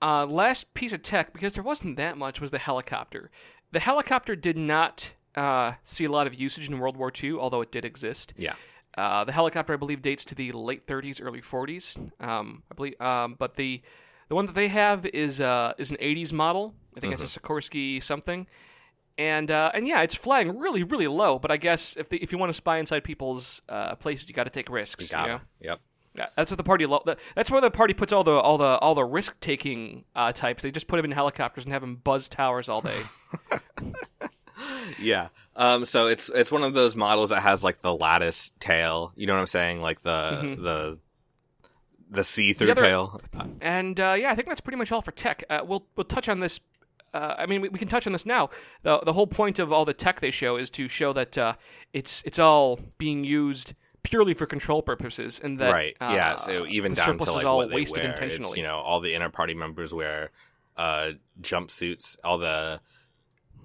Uh, 0.00 0.26
last 0.26 0.74
piece 0.74 0.92
of 0.92 1.02
tech, 1.02 1.32
because 1.32 1.54
there 1.54 1.62
wasn't 1.62 1.96
that 1.96 2.16
much, 2.16 2.40
was 2.40 2.50
the 2.50 2.58
helicopter. 2.58 3.30
The 3.70 3.80
helicopter 3.80 4.34
did 4.34 4.56
not 4.56 5.14
uh, 5.36 5.72
see 5.84 6.04
a 6.04 6.10
lot 6.10 6.26
of 6.26 6.34
usage 6.34 6.68
in 6.68 6.78
World 6.78 6.96
War 6.96 7.12
II, 7.22 7.34
although 7.34 7.60
it 7.60 7.70
did 7.70 7.84
exist. 7.84 8.32
Yeah. 8.36 8.54
Uh, 8.96 9.24
the 9.24 9.32
helicopter, 9.32 9.72
I 9.72 9.76
believe, 9.76 10.02
dates 10.02 10.24
to 10.26 10.34
the 10.34 10.52
late 10.52 10.86
30s, 10.86 11.20
early 11.22 11.40
40s. 11.40 12.10
Um, 12.20 12.64
I 12.70 12.74
believe, 12.74 13.00
um, 13.00 13.36
but 13.38 13.54
the 13.54 13.80
the 14.28 14.34
one 14.34 14.46
that 14.46 14.54
they 14.54 14.68
have 14.68 15.06
is 15.06 15.40
uh, 15.40 15.72
is 15.78 15.90
an 15.90 15.96
'80s 15.98 16.32
model. 16.32 16.74
I 16.96 17.00
think 17.00 17.14
Mm-hmm. 17.14 17.22
it's 17.24 17.36
a 17.36 17.40
Sikorsky 17.40 18.02
something. 18.02 18.46
And 19.18 19.50
uh, 19.50 19.70
and 19.74 19.86
yeah, 19.86 20.02
it's 20.02 20.14
flying 20.14 20.58
really 20.58 20.82
really 20.84 21.06
low. 21.06 21.38
But 21.38 21.50
I 21.50 21.56
guess 21.58 21.96
if 21.96 22.08
the, 22.08 22.16
if 22.22 22.32
you 22.32 22.38
want 22.38 22.50
to 22.50 22.54
spy 22.54 22.78
inside 22.78 23.04
people's 23.04 23.60
uh, 23.68 23.94
places, 23.96 24.28
you 24.28 24.34
got 24.34 24.44
to 24.44 24.50
take 24.50 24.70
risks. 24.70 25.08
Got 25.08 25.20
you 25.28 25.32
it. 25.32 25.34
know? 25.36 25.40
Yep. 25.60 25.80
Yeah, 26.14 26.26
that's 26.36 26.50
what 26.50 26.58
the 26.58 26.62
party. 26.64 26.84
Lo- 26.84 27.02
that- 27.06 27.18
that's 27.34 27.50
where 27.50 27.60
the 27.62 27.70
party 27.70 27.94
puts 27.94 28.12
all 28.12 28.24
the 28.24 28.32
all 28.32 28.58
the 28.58 28.78
all 28.78 28.94
the 28.94 29.04
risk 29.04 29.38
taking 29.40 30.04
uh, 30.16 30.32
types. 30.32 30.62
They 30.62 30.70
just 30.70 30.86
put 30.86 30.96
them 30.96 31.06
in 31.06 31.10
helicopters 31.12 31.64
and 31.64 31.72
have 31.72 31.80
them 31.82 31.96
buzz 31.96 32.28
towers 32.28 32.68
all 32.68 32.80
day. 32.82 33.00
Yeah. 35.00 35.28
Um. 35.56 35.84
So 35.84 36.06
it's 36.06 36.28
it's 36.28 36.52
one 36.52 36.62
of 36.62 36.74
those 36.74 36.94
models 36.94 37.30
that 37.30 37.40
has 37.40 37.64
like 37.64 37.82
the 37.82 37.92
lattice 37.94 38.52
tail. 38.60 39.12
You 39.16 39.26
know 39.26 39.34
what 39.34 39.40
I'm 39.40 39.46
saying? 39.46 39.80
Like 39.80 40.02
the 40.02 40.56
the 40.58 40.98
the 42.12 42.22
see 42.24 42.52
through 42.52 42.66
The 42.68 42.72
other- 42.72 42.82
tail. 42.82 43.20
and 43.60 43.98
uh, 43.98 44.14
yeah, 44.18 44.30
I 44.30 44.34
think 44.34 44.48
that's 44.48 44.60
pretty 44.60 44.76
much 44.78 44.92
all 44.92 45.02
for 45.02 45.10
tech. 45.12 45.44
Uh, 45.50 45.62
we'll 45.64 45.86
we'll 45.96 46.04
touch 46.04 46.28
on 46.28 46.40
this. 46.40 46.60
Uh, 47.14 47.34
I 47.36 47.44
mean, 47.46 47.60
we, 47.60 47.68
we 47.68 47.78
can 47.78 47.88
touch 47.88 48.06
on 48.06 48.12
this 48.12 48.24
now. 48.24 48.48
the 48.82 49.00
The 49.00 49.12
whole 49.12 49.26
point 49.26 49.58
of 49.58 49.72
all 49.72 49.84
the 49.84 49.92
tech 49.94 50.20
they 50.20 50.30
show 50.30 50.56
is 50.56 50.70
to 50.70 50.88
show 50.88 51.12
that 51.12 51.36
uh, 51.36 51.54
it's 51.92 52.22
it's 52.24 52.38
all 52.38 52.78
being 52.98 53.24
used 53.24 53.74
purely 54.02 54.34
for 54.34 54.46
control 54.46 54.82
purposes, 54.82 55.38
and 55.42 55.58
that 55.58 55.72
right. 55.72 55.96
uh, 56.00 56.12
yeah. 56.14 56.36
So 56.36 56.66
even 56.66 56.94
down 56.94 57.06
surplus 57.06 57.28
to 57.28 57.32
like 57.32 57.40
is 57.42 57.44
all 57.44 57.56
what 57.58 57.68
they 57.70 57.74
wasted 57.76 58.02
wear. 58.02 58.12
intentionally. 58.12 58.50
It's, 58.50 58.56
you 58.56 58.62
know, 58.62 58.76
all 58.76 59.00
the 59.00 59.14
inner 59.14 59.30
party 59.30 59.54
members 59.54 59.92
wear 59.92 60.30
uh 60.76 61.10
jumpsuits. 61.40 62.16
All 62.24 62.38
the 62.38 62.80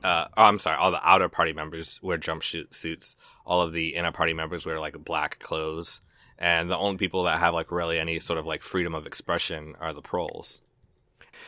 uh, 0.04 0.26
oh, 0.38 0.43
I'm 0.43 0.60
sorry. 0.60 0.78
All 0.78 0.91
the 0.91 1.00
outer 1.02 1.28
party 1.30 1.54
members 1.54 2.00
wear 2.04 2.18
jumpsuit 2.18 2.74
suits. 2.76 3.16
All 3.45 3.62
of 3.62 3.74
the 3.74 3.95
inner 3.95 4.12
party 4.12 4.34
members 4.34 4.66
wear 4.66 4.80
like 4.80 5.04
black 5.04 5.39
clothes. 5.39 6.02
And 6.39 6.69
the 6.69 6.77
only 6.77 6.97
people 6.97 7.23
that 7.23 7.39
have 7.39 7.53
like 7.53 7.71
really 7.71 7.99
any 7.99 8.19
sort 8.19 8.38
of 8.39 8.45
like 8.45 8.61
freedom 8.61 8.93
of 8.93 9.05
expression 9.07 9.75
are 9.79 9.93
the 9.93 10.01
proles. 10.01 10.61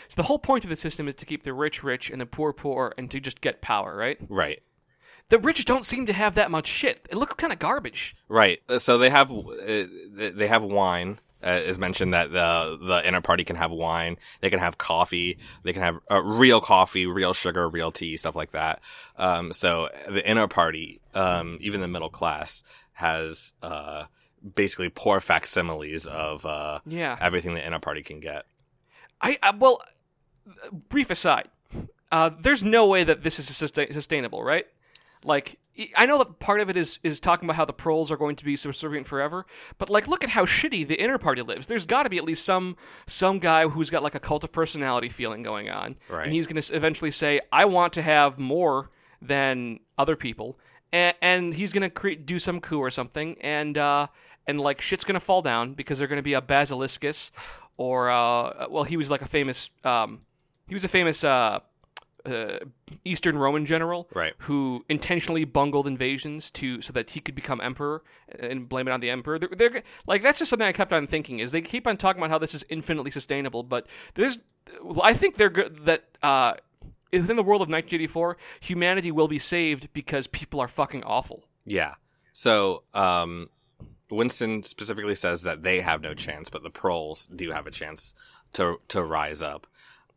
So 0.07 0.15
the 0.15 0.23
whole 0.23 0.39
point 0.39 0.63
of 0.63 0.69
the 0.69 0.75
system 0.75 1.07
is 1.07 1.15
to 1.15 1.25
keep 1.25 1.43
the 1.43 1.53
rich 1.53 1.83
rich 1.83 2.09
and 2.09 2.19
the 2.19 2.25
poor 2.25 2.53
poor, 2.53 2.93
and 2.97 3.09
to 3.11 3.19
just 3.19 3.41
get 3.41 3.61
power. 3.61 3.95
Right? 3.95 4.17
Right. 4.27 4.61
The 5.29 5.37
rich 5.37 5.65
don't 5.65 5.85
seem 5.85 6.07
to 6.07 6.13
have 6.13 6.33
that 6.35 6.49
much 6.49 6.65
shit. 6.67 7.07
They 7.09 7.15
look 7.15 7.37
kind 7.37 7.53
of 7.53 7.59
garbage. 7.59 8.15
Right. 8.27 8.61
Uh, 8.67 8.79
So 8.79 8.97
they 8.97 9.09
have 9.11 9.31
uh, 9.31 9.85
they 10.15 10.47
have 10.47 10.63
wine. 10.63 11.19
Uh, 11.41 11.51
is 11.51 11.77
mentioned 11.77 12.13
that 12.13 12.33
the 12.33 12.77
the 12.81 13.07
inner 13.07 13.21
party 13.21 13.45
can 13.45 13.55
have 13.55 13.71
wine. 13.71 14.17
They 14.41 14.49
can 14.49 14.59
have 14.59 14.77
coffee. 14.77 15.37
They 15.63 15.71
can 15.71 15.81
have 15.81 15.99
uh, 16.11 16.21
real 16.21 16.59
coffee, 16.59 17.05
real 17.05 17.33
sugar, 17.33 17.69
real 17.69 17.91
tea, 17.91 18.17
stuff 18.17 18.35
like 18.35 18.51
that. 18.51 18.81
Um, 19.17 19.53
so 19.53 19.87
the 20.09 20.27
inner 20.29 20.49
party, 20.49 20.99
um, 21.13 21.57
even 21.61 21.79
the 21.79 21.87
middle 21.87 22.09
class, 22.09 22.61
has 22.91 23.53
uh, 23.63 24.03
basically 24.55 24.89
poor 24.89 25.19
facsimiles 25.19 26.05
of 26.05 26.45
uh, 26.45 26.79
Yeah. 26.85 27.17
everything 27.19 27.53
the 27.53 27.65
inner 27.65 27.79
party 27.79 28.01
can 28.03 28.19
get. 28.19 28.45
I, 29.21 29.37
I 29.43 29.51
well, 29.51 29.81
brief 30.89 31.09
aside, 31.09 31.49
uh, 32.11 32.31
there's 32.39 32.63
no 32.63 32.87
way 32.87 33.03
that 33.03 33.23
this 33.23 33.39
is 33.39 33.45
sustain- 33.55 33.93
sustainable, 33.93 34.43
right? 34.43 34.65
Like, 35.23 35.59
I 35.95 36.05
know 36.05 36.17
that 36.17 36.39
part 36.39 36.59
of 36.59 36.69
it 36.69 36.75
is 36.75 36.99
is 37.03 37.19
talking 37.21 37.45
about 37.47 37.55
how 37.55 37.63
the 37.65 37.73
proles 37.73 38.11
are 38.11 38.17
going 38.17 38.35
to 38.37 38.43
be 38.45 38.55
subservient 38.55 39.07
forever, 39.07 39.45
but 39.77 39.89
like, 39.89 40.07
look 40.07 40.23
at 40.23 40.29
how 40.31 40.45
shitty 40.45 40.85
the 40.87 40.95
inner 41.01 41.17
party 41.17 41.41
lives. 41.41 41.67
There's 41.67 41.85
got 41.85 42.03
to 42.03 42.09
be 42.09 42.17
at 42.17 42.23
least 42.25 42.43
some 42.45 42.75
some 43.07 43.39
guy 43.39 43.67
who's 43.67 43.89
got 43.89 44.03
like 44.03 44.15
a 44.15 44.19
cult 44.19 44.43
of 44.43 44.51
personality 44.51 45.07
feeling 45.09 45.41
going 45.43 45.69
on, 45.69 45.95
Right. 46.09 46.23
and 46.25 46.33
he's 46.33 46.47
going 46.47 46.61
to 46.61 46.75
eventually 46.75 47.11
say, 47.11 47.39
"I 47.51 47.65
want 47.65 47.93
to 47.93 48.01
have 48.01 48.37
more 48.39 48.89
than 49.21 49.79
other 49.97 50.15
people," 50.17 50.57
and, 50.91 51.15
and 51.21 51.53
he's 51.53 51.71
going 51.71 51.83
to 51.83 51.89
create 51.89 52.25
do 52.25 52.39
some 52.39 52.59
coup 52.59 52.79
or 52.79 52.89
something, 52.91 53.37
and 53.41 53.77
uh, 53.77 54.07
and 54.49 54.59
like 54.59 54.81
shit's 54.81 55.03
going 55.05 55.13
to 55.13 55.19
fall 55.19 55.41
down 55.41 55.73
because 55.73 55.99
they're 55.99 56.07
going 56.07 56.17
to 56.17 56.23
be 56.23 56.33
a 56.33 56.41
basiliscus, 56.41 57.29
or 57.77 58.09
uh, 58.09 58.67
well, 58.69 58.83
he 58.83 58.97
was 58.97 59.09
like 59.09 59.21
a 59.21 59.27
famous 59.27 59.69
um, 59.83 60.21
he 60.67 60.73
was 60.73 60.83
a 60.83 60.87
famous 60.87 61.23
uh, 61.23 61.59
uh, 62.25 62.57
Eastern 63.05 63.37
Roman 63.37 63.65
general, 63.65 64.09
Right. 64.13 64.33
Who 64.39 64.83
intentionally 64.89 65.45
bungled 65.45 65.85
invasions 65.87 66.49
to 66.51 66.81
so 66.81 66.91
that 66.93 67.11
he 67.11 67.19
could 67.19 67.35
become 67.35 67.61
emperor 67.61 68.03
and 68.39 68.67
blame 68.67 68.87
it 68.87 68.91
on 68.91 68.99
the 68.99 69.11
emperor. 69.11 69.37
They're, 69.37 69.49
they're 69.55 69.83
like 70.07 70.23
that's 70.23 70.39
just 70.39 70.49
something 70.49 70.67
I 70.67 70.73
kept 70.73 70.91
on 70.91 71.05
thinking 71.05 71.39
is 71.39 71.51
they 71.51 71.61
keep 71.61 71.85
on 71.85 71.95
talking 71.95 72.19
about 72.19 72.31
how 72.31 72.39
this 72.39 72.55
is 72.55 72.65
infinitely 72.69 73.11
sustainable, 73.11 73.61
but 73.63 73.85
there's 74.15 74.39
I 75.01 75.13
think 75.13 75.35
they're 75.35 75.49
good 75.49 75.85
that. 75.85 76.05
Uh, 76.21 76.53
Within 77.11 77.37
the 77.37 77.41
world 77.41 77.63
of 77.63 77.69
1984, 77.69 78.37
humanity 78.59 79.11
will 79.11 79.27
be 79.27 79.39
saved 79.39 79.91
because 79.93 80.27
people 80.27 80.59
are 80.59 80.67
fucking 80.67 81.03
awful. 81.03 81.43
Yeah. 81.65 81.95
So 82.33 82.83
um, 82.93 83.49
Winston 84.09 84.63
specifically 84.63 85.15
says 85.15 85.43
that 85.43 85.63
they 85.63 85.81
have 85.81 86.01
no 86.01 86.13
chance, 86.13 86.49
but 86.49 86.63
the 86.63 86.69
proles 86.69 87.27
do 87.27 87.51
have 87.51 87.67
a 87.67 87.71
chance 87.71 88.13
to 88.53 88.79
to 88.89 89.03
rise 89.03 89.41
up. 89.41 89.67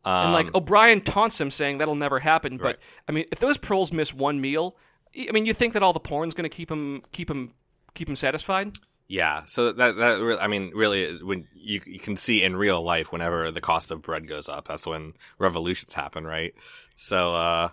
Um, 0.05 0.25
And 0.25 0.33
like 0.33 0.55
O'Brien 0.55 1.01
taunts 1.01 1.39
him, 1.39 1.49
saying 1.51 1.77
that'll 1.77 1.95
never 1.95 2.19
happen. 2.19 2.57
But 2.57 2.65
Right. 2.65 2.79
I 3.07 3.11
mean, 3.11 3.25
if 3.31 3.39
those 3.39 3.57
proles 3.57 3.93
miss 3.93 4.13
one 4.13 4.41
meal, 4.41 4.75
I 5.17 5.31
mean, 5.31 5.45
you 5.45 5.53
think 5.53 5.73
that 5.73 5.83
all 5.83 5.93
the 5.93 5.99
porn's 5.99 6.33
going 6.33 6.49
to 6.49 6.55
keep 6.55 6.69
him 6.69 7.03
keep 7.11 7.29
him 7.29 7.53
keep 7.93 8.09
him 8.09 8.15
satisfied? 8.15 8.77
Yeah, 9.07 9.43
so 9.45 9.71
that 9.73 9.97
that 9.97 10.39
I 10.41 10.47
mean, 10.47 10.71
really, 10.73 11.03
is 11.03 11.23
when 11.23 11.47
you 11.53 11.81
you 11.85 11.99
can 11.99 12.15
see 12.15 12.41
in 12.41 12.55
real 12.55 12.81
life, 12.81 13.11
whenever 13.11 13.51
the 13.51 13.61
cost 13.61 13.91
of 13.91 14.01
bread 14.01 14.27
goes 14.27 14.49
up, 14.49 14.67
that's 14.67 14.87
when 14.87 15.13
revolutions 15.37 15.93
happen, 15.93 16.25
right? 16.25 16.53
So, 16.95 17.35
uh, 17.35 17.69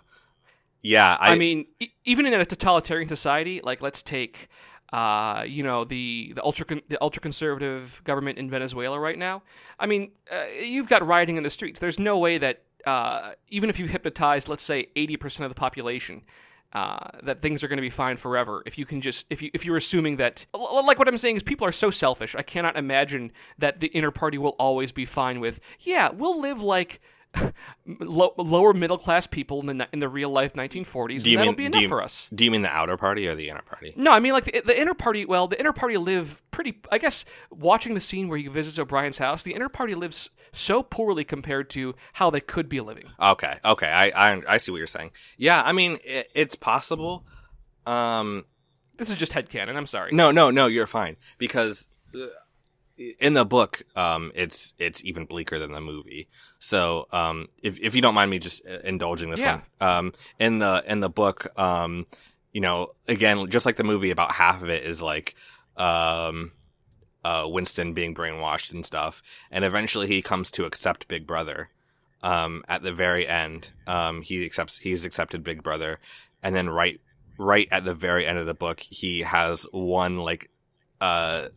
yeah, 0.81 1.17
I, 1.19 1.33
I, 1.33 1.37
mean, 1.37 1.67
e- 1.79 1.89
even 2.05 2.25
in 2.25 2.33
a 2.33 2.45
totalitarian 2.45 3.07
society, 3.07 3.61
like 3.63 3.81
let's 3.81 4.03
take, 4.03 4.49
uh, 4.91 5.43
you 5.47 5.63
know, 5.63 5.83
the 5.83 6.33
the 6.35 6.43
ultra 6.43 6.65
the 6.89 7.01
ultra 7.01 7.21
conservative 7.21 8.01
government 8.03 8.37
in 8.37 8.49
Venezuela 8.49 8.99
right 8.99 9.17
now. 9.17 9.41
I 9.79 9.85
mean, 9.85 10.11
uh, 10.31 10.45
you've 10.61 10.89
got 10.89 11.05
rioting 11.05 11.37
in 11.37 11.43
the 11.43 11.49
streets. 11.49 11.79
There's 11.79 11.99
no 11.99 12.17
way 12.17 12.37
that 12.37 12.63
uh, 12.85 13.31
even 13.49 13.69
if 13.69 13.79
you 13.79 13.87
hypnotize, 13.87 14.49
let's 14.49 14.63
say, 14.63 14.87
eighty 14.95 15.17
percent 15.17 15.45
of 15.45 15.51
the 15.51 15.59
population. 15.59 16.23
Uh, 16.73 17.09
that 17.23 17.37
things 17.37 17.65
are 17.65 17.67
going 17.67 17.75
to 17.75 17.81
be 17.81 17.89
fine 17.89 18.15
forever 18.15 18.63
if 18.65 18.77
you 18.77 18.85
can 18.85 19.01
just 19.01 19.25
if 19.29 19.41
you 19.41 19.51
if 19.53 19.65
you're 19.65 19.75
assuming 19.75 20.15
that 20.15 20.45
like 20.53 20.97
what 20.97 21.05
I'm 21.05 21.17
saying 21.17 21.35
is 21.35 21.43
people 21.43 21.67
are 21.67 21.71
so 21.73 21.91
selfish 21.91 22.33
I 22.33 22.43
cannot 22.43 22.77
imagine 22.77 23.33
that 23.57 23.81
the 23.81 23.87
inner 23.87 24.09
party 24.09 24.37
will 24.37 24.55
always 24.57 24.93
be 24.93 25.05
fine 25.05 25.41
with 25.41 25.59
yeah 25.81 26.11
we'll 26.11 26.39
live 26.39 26.61
like 26.61 27.01
low, 27.99 28.33
lower 28.37 28.73
middle 28.73 28.97
class 28.97 29.25
people 29.25 29.67
in 29.69 29.77
the 29.77 29.87
in 29.93 29.99
the 29.99 30.09
real 30.09 30.29
life 30.29 30.53
1940s 30.53 31.23
do 31.23 31.31
you 31.31 31.37
that'll 31.37 31.51
mean 31.51 31.55
be 31.55 31.65
enough 31.65 31.81
you, 31.81 31.87
for 31.87 32.01
us. 32.01 32.29
Do 32.33 32.43
you 32.43 32.51
mean 32.51 32.61
the 32.61 32.69
outer 32.69 32.97
party 32.97 33.27
or 33.27 33.35
the 33.35 33.49
inner 33.49 33.61
party? 33.61 33.93
No, 33.95 34.11
I 34.11 34.19
mean 34.19 34.33
like 34.33 34.45
the, 34.45 34.61
the 34.65 34.79
inner 34.79 34.93
party. 34.93 35.25
Well, 35.25 35.47
the 35.47 35.59
inner 35.59 35.73
party 35.73 35.97
live 35.97 36.41
pretty. 36.51 36.81
I 36.91 36.97
guess 36.97 37.23
watching 37.49 37.93
the 37.93 38.01
scene 38.01 38.27
where 38.27 38.37
he 38.37 38.47
visits 38.47 38.77
O'Brien's 38.77 39.17
house, 39.17 39.43
the 39.43 39.53
inner 39.53 39.69
party 39.69 39.95
lives 39.95 40.29
so 40.51 40.83
poorly 40.83 41.23
compared 41.23 41.69
to 41.71 41.95
how 42.13 42.29
they 42.29 42.41
could 42.41 42.67
be 42.67 42.81
living. 42.81 43.05
Okay, 43.21 43.57
okay, 43.63 43.87
I 43.87 44.09
I, 44.33 44.41
I 44.47 44.57
see 44.57 44.71
what 44.71 44.79
you're 44.79 44.87
saying. 44.87 45.11
Yeah, 45.37 45.61
I 45.61 45.71
mean, 45.71 45.99
it, 46.03 46.27
it's 46.35 46.55
possible. 46.55 47.25
Um, 47.85 48.45
This 48.97 49.09
is 49.09 49.15
just 49.15 49.31
headcanon. 49.31 49.75
I'm 49.75 49.87
sorry. 49.87 50.11
no, 50.11 50.31
no, 50.31 50.51
no, 50.51 50.67
you're 50.67 50.85
fine 50.87 51.15
because 51.37 51.87
uh, 52.13 52.27
in 53.19 53.33
the 53.33 53.45
book, 53.45 53.83
um, 53.95 54.31
it's 54.35 54.73
it's 54.77 55.03
even 55.03 55.25
bleaker 55.25 55.59
than 55.59 55.71
the 55.71 55.81
movie. 55.81 56.27
So, 56.59 57.07
um, 57.11 57.47
if 57.63 57.79
if 57.79 57.95
you 57.95 58.01
don't 58.01 58.15
mind 58.15 58.29
me 58.31 58.39
just 58.39 58.65
uh, 58.67 58.79
indulging 58.83 59.29
this 59.31 59.39
Yeah. 59.41 59.61
one, 59.79 59.89
um, 59.89 60.13
in 60.39 60.59
the 60.59 60.83
in 60.87 60.99
the 60.99 61.09
book, 61.09 61.47
um, 61.59 62.05
you 62.51 62.61
know, 62.61 62.93
again, 63.07 63.49
just 63.49 63.65
like 63.65 63.75
the 63.77 63.83
movie, 63.83 64.11
about 64.11 64.31
half 64.33 64.61
of 64.61 64.69
it 64.69 64.83
is 64.83 65.01
like, 65.01 65.35
um, 65.77 66.51
uh, 67.23 67.45
Winston 67.47 67.93
being 67.93 68.13
brainwashed 68.13 68.73
and 68.73 68.85
stuff, 68.85 69.21
and 69.49 69.63
eventually 69.63 70.07
he 70.07 70.21
comes 70.21 70.51
to 70.51 70.65
accept 70.65 71.07
Big 71.07 71.25
Brother. 71.25 71.69
Um, 72.23 72.63
at 72.67 72.83
the 72.83 72.91
very 72.91 73.27
end, 73.27 73.71
um, 73.87 74.21
he 74.21 74.45
accepts 74.45 74.77
he's 74.79 75.05
accepted 75.05 75.43
Big 75.43 75.63
Brother, 75.63 75.99
and 76.43 76.55
then 76.55 76.69
right 76.69 76.99
right 77.39 77.67
at 77.71 77.85
the 77.85 77.95
very 77.95 78.27
end 78.27 78.37
of 78.37 78.45
the 78.45 78.53
book, 78.53 78.79
he 78.81 79.21
has 79.21 79.65
one 79.71 80.17
like 80.17 80.51
uh 80.99 81.47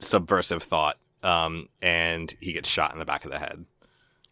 subversive 0.00 0.62
thought, 0.62 0.96
um, 1.22 1.68
and 1.82 2.34
he 2.40 2.52
gets 2.52 2.68
shot 2.68 2.92
in 2.92 2.98
the 2.98 3.04
back 3.04 3.24
of 3.24 3.30
the 3.30 3.38
head. 3.38 3.64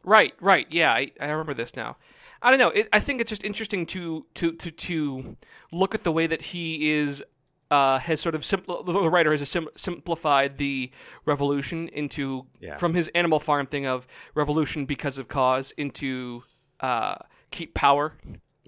Right, 0.04 0.34
right. 0.40 0.66
Yeah, 0.70 0.92
I, 0.92 1.10
I 1.20 1.26
remember 1.26 1.54
this 1.54 1.76
now. 1.76 1.96
I 2.40 2.50
don't 2.50 2.58
know. 2.58 2.70
It, 2.70 2.88
I 2.92 3.00
think 3.00 3.20
it's 3.20 3.28
just 3.30 3.44
interesting 3.44 3.84
to 3.86 4.24
to 4.34 4.52
to 4.52 4.70
to 4.70 5.36
look 5.72 5.94
at 5.94 6.04
the 6.04 6.12
way 6.12 6.26
that 6.26 6.40
he 6.42 6.90
is 6.92 7.22
uh, 7.70 7.98
has 7.98 8.20
sort 8.20 8.34
of 8.34 8.42
simpl- 8.42 8.86
the 8.86 9.10
writer 9.10 9.32
has 9.32 9.46
sim- 9.48 9.68
simplified 9.76 10.56
the 10.56 10.90
revolution 11.26 11.88
into 11.88 12.46
Yeah. 12.60 12.76
from 12.76 12.94
his 12.94 13.08
Animal 13.14 13.40
Farm 13.40 13.66
thing 13.66 13.86
of 13.86 14.06
revolution 14.34 14.86
because 14.86 15.18
of 15.18 15.28
cause 15.28 15.72
into 15.76 16.44
uh, 16.80 17.16
keep 17.50 17.74
power. 17.74 18.14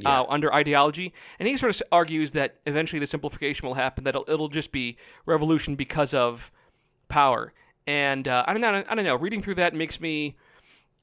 Uh, 0.02 0.24
under 0.30 0.50
ideology, 0.54 1.12
and 1.38 1.46
he 1.46 1.58
sort 1.58 1.74
of 1.78 1.82
argues 1.92 2.30
that 2.30 2.56
eventually 2.64 2.98
the 2.98 3.06
simplification 3.06 3.66
will 3.68 3.74
happen. 3.74 4.02
That 4.04 4.14
it'll, 4.14 4.24
it'll 4.30 4.48
just 4.48 4.72
be 4.72 4.96
revolution 5.26 5.74
because 5.76 6.14
of 6.14 6.50
power. 7.10 7.52
And 7.86 8.26
uh, 8.26 8.44
I 8.46 8.52
don't 8.52 8.62
know. 8.62 8.84
I 8.88 8.94
don't 8.94 9.04
know. 9.04 9.16
Reading 9.16 9.42
through 9.42 9.56
that 9.56 9.74
makes 9.74 10.00
me 10.00 10.36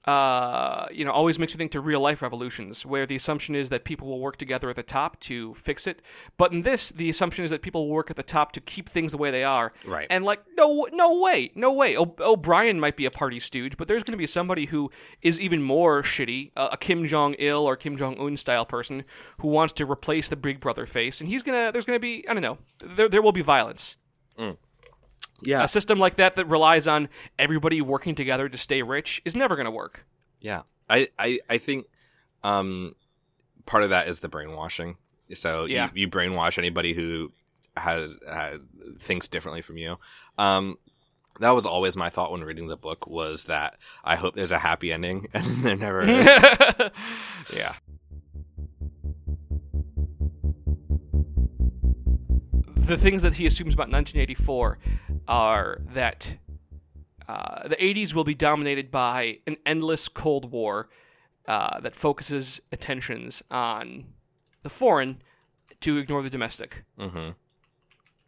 uh, 0.07 0.87
you 0.89 1.03
know, 1.03 1.11
always 1.11 1.37
makes 1.37 1.53
me 1.53 1.57
think 1.57 1.73
to 1.73 1.81
real 1.81 1.99
life 1.99 2.21
revolutions, 2.21 2.85
where 2.85 3.05
the 3.05 3.15
assumption 3.17 3.55
is 3.55 3.67
that 3.69 3.83
people 3.83 4.07
will 4.07 4.21
work 4.21 4.37
together 4.37 4.69
at 4.69 4.77
the 4.77 4.83
top 4.83 5.19
to 5.19 5.53
fix 5.55 5.85
it. 5.85 6.01
But 6.37 6.53
in 6.53 6.61
this, 6.61 6.89
the 6.89 7.09
assumption 7.09 7.43
is 7.43 7.51
that 7.51 7.61
people 7.61 7.85
will 7.85 7.93
work 7.93 8.09
at 8.09 8.15
the 8.15 8.23
top 8.23 8.53
to 8.53 8.61
keep 8.61 8.87
things 8.87 9.11
the 9.11 9.17
way 9.17 9.31
they 9.31 9.43
are. 9.43 9.69
Right. 9.85 10.07
And 10.09 10.23
like, 10.23 10.43
no, 10.57 10.87
no 10.93 11.19
way, 11.21 11.51
no 11.55 11.73
way. 11.73 11.97
O- 11.97 12.15
O'Brien 12.21 12.79
might 12.79 12.95
be 12.95 13.05
a 13.05 13.11
party 13.11 13.41
stooge, 13.41 13.75
but 13.75 13.89
there's 13.89 14.03
going 14.03 14.13
to 14.13 14.17
be 14.17 14.27
somebody 14.27 14.67
who 14.67 14.89
is 15.21 15.41
even 15.41 15.61
more 15.61 16.03
shitty, 16.03 16.51
uh, 16.55 16.69
a 16.71 16.77
Kim 16.77 17.05
Jong 17.05 17.33
Il 17.33 17.59
or 17.59 17.75
Kim 17.75 17.97
Jong 17.97 18.17
Un 18.17 18.37
style 18.37 18.65
person 18.65 19.03
who 19.39 19.49
wants 19.49 19.73
to 19.73 19.91
replace 19.91 20.29
the 20.29 20.37
Big 20.37 20.61
Brother 20.61 20.85
face, 20.85 21.19
and 21.19 21.29
he's 21.29 21.43
gonna. 21.43 21.71
There's 21.73 21.85
gonna 21.85 21.99
be, 21.99 22.25
I 22.29 22.33
don't 22.33 22.43
know, 22.43 22.59
there 22.79 23.09
there 23.09 23.21
will 23.21 23.33
be 23.33 23.41
violence. 23.41 23.97
Yeah. 25.41 25.63
A 25.63 25.67
system 25.67 25.99
like 25.99 26.15
that 26.15 26.35
that 26.35 26.45
relies 26.47 26.88
on 26.88 27.09
everybody 27.38 27.81
working 27.81 28.15
together 28.15 28.49
to 28.49 28.57
stay 28.57 28.81
rich 28.81 29.21
is 29.25 29.35
never 29.35 29.55
going 29.55 29.65
to 29.65 29.71
work. 29.71 30.05
Yeah, 30.39 30.63
I, 30.89 31.09
I, 31.19 31.39
I 31.49 31.57
think 31.57 31.85
um, 32.43 32.95
part 33.65 33.83
of 33.83 33.89
that 33.91 34.07
is 34.07 34.19
the 34.21 34.29
brainwashing. 34.29 34.97
So 35.33 35.65
Yeah. 35.65 35.89
you, 35.93 36.01
you 36.03 36.07
brainwash 36.09 36.57
anybody 36.57 36.93
who 36.93 37.31
has, 37.75 38.17
has 38.27 38.59
thinks 38.99 39.27
differently 39.27 39.61
from 39.61 39.77
you. 39.77 39.97
Um, 40.38 40.77
that 41.39 41.51
was 41.51 41.67
always 41.67 41.95
my 41.95 42.09
thought 42.09 42.31
when 42.31 42.43
reading 42.43 42.67
the 42.67 42.77
book 42.77 43.05
was 43.05 43.43
that 43.45 43.77
I 44.03 44.15
hope 44.15 44.33
there's 44.33 44.51
a 44.51 44.57
happy 44.57 44.91
ending, 44.91 45.27
and 45.33 45.63
there 45.63 45.75
never 45.75 46.01
is. 46.01 46.25
yeah. 47.53 47.75
The 52.77 52.97
things 52.97 53.21
that 53.21 53.33
he 53.35 53.45
assumes 53.45 53.73
about 53.73 53.91
1984 53.91 54.77
are 55.28 55.80
that 55.93 56.38
uh, 57.28 57.67
the 57.67 57.75
80s 57.75 58.13
will 58.13 58.23
be 58.23 58.36
dominated 58.36 58.89
by 58.91 59.39
an 59.45 59.57
endless 59.65 60.07
Cold 60.07 60.51
War 60.51 60.89
uh, 61.47 61.80
that 61.82 61.95
focuses 61.95 62.61
attentions 62.71 63.43
on 63.51 64.05
the 64.63 64.69
foreign 64.69 65.21
to 65.82 65.97
ignore 65.97 66.21
the 66.21 66.30
domestic. 66.30 66.84
hmm 66.97 67.30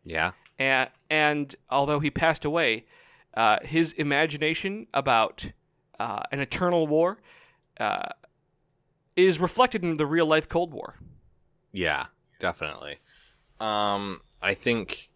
Yeah, 0.03 0.31
And, 0.57 0.89
and 1.09 1.55
although 1.69 1.99
he 1.99 2.11
passed 2.11 2.45
away, 2.45 2.85
uh, 3.33 3.57
his 3.63 3.93
imagination 3.93 4.87
about 4.93 5.51
uh, 5.99 6.23
an 6.31 6.39
eternal 6.39 6.87
war 6.87 7.19
uh, 7.79 8.09
is 9.15 9.39
reflected 9.39 9.83
in 9.83 9.97
the 9.97 10.05
real 10.05 10.25
life 10.25 10.47
Cold 10.49 10.73
War. 10.73 10.95
yeah, 11.71 12.07
definitely. 12.39 12.99
Um, 13.59 14.21
I 14.41 14.53
think, 14.53 15.09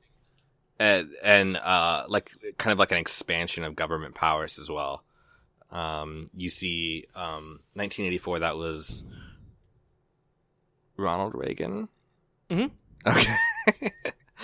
and, 0.83 1.09
and 1.23 1.57
uh, 1.57 2.03
like 2.09 2.31
kind 2.57 2.73
of 2.73 2.79
like 2.79 2.91
an 2.91 2.97
expansion 2.97 3.63
of 3.63 3.75
government 3.75 4.15
powers 4.15 4.59
as 4.59 4.69
well. 4.69 5.03
Um, 5.71 6.25
you 6.35 6.49
see, 6.49 7.05
um, 7.15 7.61
1984. 7.75 8.39
That 8.39 8.57
was 8.57 9.05
Ronald 10.97 11.33
Reagan. 11.35 11.87
Mhm. 12.49 12.71
Okay. 13.07 13.35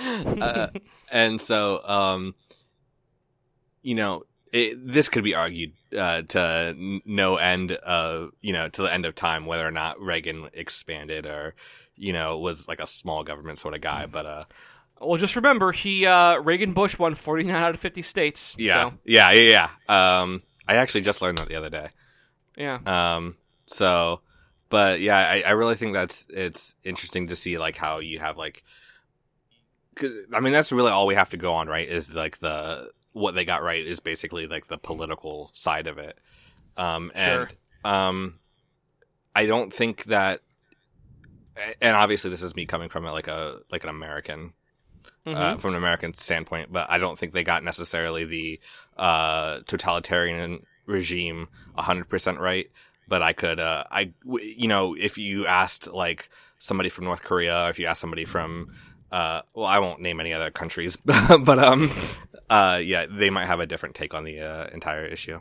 uh, 0.42 0.68
and 1.12 1.42
so, 1.42 1.84
um, 1.86 2.36
you 3.82 3.96
know, 3.96 4.24
it, 4.54 4.78
this 4.88 5.10
could 5.10 5.26
be 5.26 5.36
argued 5.36 5.74
uh, 5.96 6.22
to 6.22 7.00
no 7.06 7.36
end 7.36 7.74
of 7.74 8.32
you 8.42 8.54
know 8.54 8.68
to 8.70 8.82
the 8.82 8.92
end 8.92 9.06
of 9.06 9.14
time 9.14 9.46
whether 9.46 9.68
or 9.68 9.72
not 9.72 10.02
Reagan 10.02 10.50
expanded 10.54 11.26
or 11.26 11.54
you 11.96 12.14
know 12.14 12.40
was 12.40 12.68
like 12.68 12.80
a 12.80 12.88
small 12.88 13.24
government 13.24 13.60
sort 13.60 13.76
of 13.76 13.82
guy. 13.82 14.06
But 14.08 14.26
uh, 14.26 14.44
Well, 15.02 15.18
just 15.18 15.36
remember, 15.36 15.72
he 15.72 16.06
uh, 16.06 16.40
Reagan 16.40 16.74
Bush 16.74 17.00
won 17.00 17.16
49 17.16 17.56
out 17.56 17.74
of 17.74 17.80
50 17.80 18.02
states. 18.02 18.56
yeah, 18.60 18.84
so, 18.84 18.94
yeah, 19.06 19.32
yeah, 19.32 19.70
yeah. 19.88 20.22
Um, 20.22 20.44
I 20.68 20.76
actually 20.76 21.02
just 21.02 21.22
learned 21.22 21.38
that 21.38 21.48
the 21.48 21.56
other 21.56 21.70
day. 21.70 21.90
yeah. 22.58 22.80
Um, 22.86 23.36
so, 23.66 24.22
but 24.70 25.00
yeah, 25.00 25.18
I, 25.18 25.44
I 25.46 25.52
really 25.52 25.76
think 25.76 25.94
that's 25.94 26.28
it's 26.30 26.76
interesting 26.84 27.28
to 27.28 27.36
see 27.36 27.58
like 27.58 27.76
how 27.76 28.00
you 28.00 28.20
have 28.20 28.38
like, 28.38 28.64
cause 29.96 30.12
I 30.34 30.40
mean 30.40 30.54
that's 30.54 30.72
really 30.72 30.92
all 30.92 31.08
we 31.08 31.16
have 31.16 31.30
to 31.32 31.38
go 31.38 31.54
on, 31.54 31.68
right? 31.68 31.88
Is 31.88 32.14
like 32.14 32.40
the 32.40 32.92
what 33.14 33.36
they 33.36 33.46
got 33.46 33.64
right 33.64 33.86
is 33.86 34.00
basically 34.00 34.48
like 34.48 34.68
the 34.68 34.78
political 34.78 35.50
side 35.54 35.88
of 35.88 35.98
it. 35.98 36.18
Um, 36.78 37.12
and 37.16 37.54
um, 37.84 38.40
I 39.36 39.46
don't 39.46 39.74
think 39.74 40.06
that, 40.06 40.42
and 41.82 41.96
obviously 41.96 42.30
this 42.30 42.42
is 42.42 42.56
me 42.56 42.66
coming 42.66 42.90
from 42.90 43.06
it 43.06 43.12
like 43.12 43.28
a 43.28 43.60
like 43.72 43.84
an 43.84 43.90
American 43.90 44.54
uh, 45.26 45.56
Mhm. 45.56 45.60
from 45.62 45.72
an 45.72 45.78
American 45.78 46.14
standpoint, 46.14 46.72
but 46.72 46.90
I 46.90 46.98
don't 46.98 47.18
think 47.20 47.34
they 47.34 47.44
got 47.44 47.64
necessarily 47.64 48.26
the 48.26 48.60
uh, 48.98 49.60
totalitarian 49.68 50.66
regime 50.86 51.48
100% 51.78 52.40
right. 52.40 52.70
But 53.08 53.22
I 53.24 53.34
could, 53.34 53.60
uh, 53.60 53.86
I, 53.90 54.12
w- 54.24 54.54
you 54.58 54.68
know, 54.68 54.94
if 54.96 55.18
you 55.18 55.48
asked 55.48 55.88
like 55.88 56.30
somebody 56.60 56.90
from 56.90 57.06
North 57.06 57.24
Korea, 57.24 57.66
or 57.66 57.70
if 57.70 57.80
you 57.80 57.88
asked 57.88 58.02
somebody 58.02 58.24
from, 58.26 58.72
uh, 59.12 59.42
well, 59.56 59.66
I 59.66 59.80
won't 59.80 60.00
name 60.00 60.20
any 60.20 60.32
other 60.32 60.52
countries, 60.52 60.96
but 61.06 61.58
um, 61.58 61.92
uh, 62.52 62.80
yeah, 62.84 63.08
they 63.10 63.32
might 63.32 63.48
have 63.48 63.60
a 63.60 63.66
different 63.66 63.96
take 63.96 64.14
on 64.14 64.26
the 64.26 64.40
uh, 64.40 64.68
entire 64.74 65.06
issue. 65.06 65.40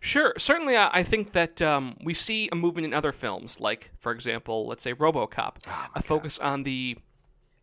Sure, 0.00 0.32
certainly. 0.38 0.76
Uh, 0.76 0.88
I 0.92 1.02
think 1.02 1.32
that 1.32 1.60
um, 1.60 1.96
we 2.04 2.14
see 2.14 2.48
a 2.52 2.54
movement 2.56 2.86
in 2.86 2.94
other 2.94 3.12
films, 3.12 3.60
like, 3.60 3.90
for 3.98 4.12
example, 4.12 4.66
let's 4.66 4.82
say 4.82 4.94
RoboCop, 4.94 5.56
a 5.94 6.02
focus 6.02 6.38
on 6.38 6.62
the 6.62 6.96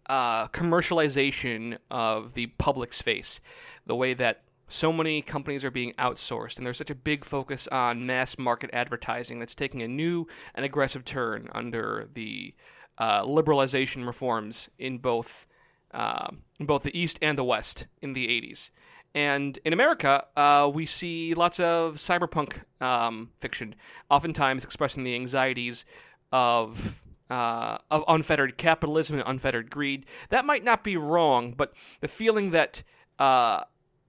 uh, 0.07 0.47
commercialization 0.49 1.77
of 1.91 2.33
the 2.33 2.47
public 2.57 2.93
space, 2.93 3.39
the 3.85 3.95
way 3.95 4.13
that 4.13 4.43
so 4.67 4.91
many 4.91 5.21
companies 5.21 5.63
are 5.63 5.71
being 5.71 5.93
outsourced, 5.93 6.57
and 6.57 6.65
there's 6.65 6.77
such 6.77 6.89
a 6.89 6.95
big 6.95 7.23
focus 7.23 7.67
on 7.67 8.05
mass 8.05 8.37
market 8.37 8.69
advertising 8.73 9.39
that's 9.39 9.55
taking 9.55 9.81
a 9.81 9.87
new 9.87 10.27
and 10.53 10.65
aggressive 10.65 11.05
turn 11.05 11.47
under 11.53 12.09
the 12.13 12.53
uh, 12.97 13.23
liberalization 13.23 14.05
reforms 14.05 14.69
in 14.77 14.97
both 14.97 15.45
uh, 15.93 16.27
in 16.59 16.65
both 16.65 16.83
the 16.83 16.97
East 16.97 17.17
and 17.21 17.37
the 17.37 17.43
West 17.43 17.87
in 18.01 18.13
the 18.13 18.27
80s. 18.27 18.71
And 19.15 19.57
in 19.63 19.71
America, 19.71 20.25
uh, 20.35 20.69
we 20.71 20.85
see 20.85 21.33
lots 21.33 21.59
of 21.59 21.95
cyberpunk 21.95 22.61
um, 22.81 23.29
fiction, 23.37 23.73
oftentimes 24.11 24.63
expressing 24.63 25.05
the 25.05 25.15
anxieties 25.15 25.85
of 26.31 27.01
uh, 27.29 27.77
of 27.91 28.03
unfettered 28.07 28.57
capitalism 28.57 29.19
and 29.19 29.27
unfettered 29.27 29.69
greed. 29.69 30.05
That 30.29 30.45
might 30.45 30.63
not 30.63 30.83
be 30.83 30.97
wrong, 30.97 31.53
but 31.55 31.73
the 32.01 32.07
feeling 32.07 32.51
that 32.51 32.83
uh, 33.19 33.63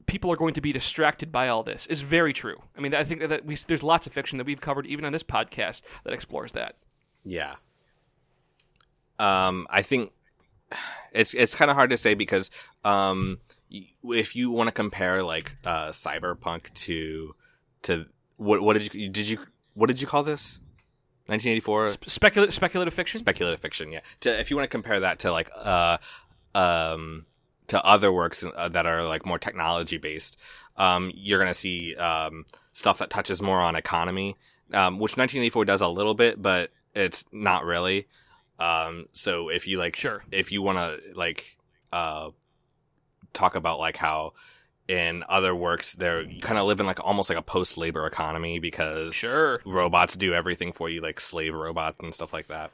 people 0.07 0.33
are 0.33 0.37
going 0.37 0.55
to 0.55 0.61
be 0.61 0.73
distracted 0.73 1.31
by 1.31 1.49
all 1.49 1.63
this 1.63 1.87
is 1.87 2.01
very 2.01 2.33
true. 2.33 2.57
I 2.77 2.81
mean, 2.81 2.95
I 2.95 3.05
think 3.05 3.29
that 3.29 3.45
we, 3.45 3.55
there's 3.55 3.83
lots 3.83 4.07
of 4.07 4.13
fiction 4.13 4.39
that 4.39 4.47
we've 4.47 4.61
covered, 4.61 4.87
even 4.87 5.05
on 5.05 5.13
this 5.13 5.23
podcast, 5.23 5.83
that 6.05 6.13
explores 6.13 6.53
that. 6.53 6.77
Yeah. 7.25 7.57
Um, 9.19 9.67
I 9.71 9.83
think 9.83 10.13
it's 11.13 11.35
it's 11.35 11.55
kind 11.55 11.71
of 11.71 11.77
hard 11.77 11.91
to 11.91 11.97
say 11.97 12.15
because 12.15 12.51
um, 12.85 13.39
if 13.71 14.35
you 14.35 14.51
want 14.51 14.69
to 14.69 14.73
compare 14.73 15.23
like 15.23 15.53
uh, 15.65 15.89
cyberpunk 15.89 16.73
to 16.75 17.35
to 17.83 18.07
what 18.37 18.63
what 18.63 18.75
did 18.75 18.95
you 18.95 19.09
did 19.09 19.29
you 19.29 19.39
what 19.75 19.89
did 19.89 20.01
you 20.01 20.07
call 20.07 20.23
this? 20.23 20.61
1984 21.29 21.91
Specula- 22.07 22.51
speculative 22.53 22.95
fiction. 22.95 23.19
speculative 23.19 23.61
fiction. 23.61 23.93
Yeah. 23.93 24.01
To 24.21 24.41
if 24.41 24.51
you 24.51 24.57
want 24.57 24.65
to 24.65 24.69
compare 24.71 25.01
that 25.01 25.19
to 25.21 25.33
like 25.33 25.51
uh 25.57 25.99
um 26.55 27.27
to 27.69 27.83
other 27.85 28.11
works 28.11 28.43
uh, 28.57 28.69
that 28.71 28.87
are 28.87 29.05
like 29.05 29.27
more 29.27 29.39
technology 29.39 29.99
based, 29.99 30.41
um, 30.77 31.11
you're 31.15 31.39
gonna 31.39 31.53
see 31.55 31.95
um 31.97 32.47
stuff 32.73 32.99
that 32.99 33.11
touches 33.11 33.43
more 33.43 33.61
on 33.61 33.77
economy, 33.77 34.37
um, 34.73 34.99
which 34.99 35.17
1984 35.17 35.65
does 35.67 35.81
a 35.83 35.89
little 35.89 36.15
bit, 36.15 36.41
but 36.41 36.71
it's 36.95 37.25
not 37.33 37.65
really. 37.65 38.07
Um, 38.59 39.07
so 39.13 39.51
if 39.51 39.67
you 39.69 39.79
like, 39.79 39.97
Sure. 39.97 40.25
if 40.33 40.51
you 40.51 40.63
want 40.63 40.79
to 40.79 41.01
like, 41.15 41.57
uh, 41.93 42.31
talk 43.33 43.55
about 43.55 43.79
like 43.79 43.97
how 43.97 44.33
in 44.89 45.23
other 45.29 45.55
works 45.55 45.93
they're 45.93 46.25
kind 46.41 46.59
of 46.59 46.67
live 46.67 46.81
in 46.81 46.87
like 46.87 47.05
almost 47.05 47.29
like 47.29 47.39
a 47.39 47.43
post 47.43 47.77
labor 47.77 48.07
economy 48.07 48.59
because 48.59 49.15
Sure, 49.15 49.61
robots 49.67 50.17
do 50.17 50.33
everything 50.33 50.73
for 50.73 50.89
you, 50.89 51.01
like 51.03 51.21
slave 51.21 51.53
robots 51.55 51.99
and 52.01 52.15
stuff 52.15 52.33
like 52.33 52.47
that. 52.49 52.71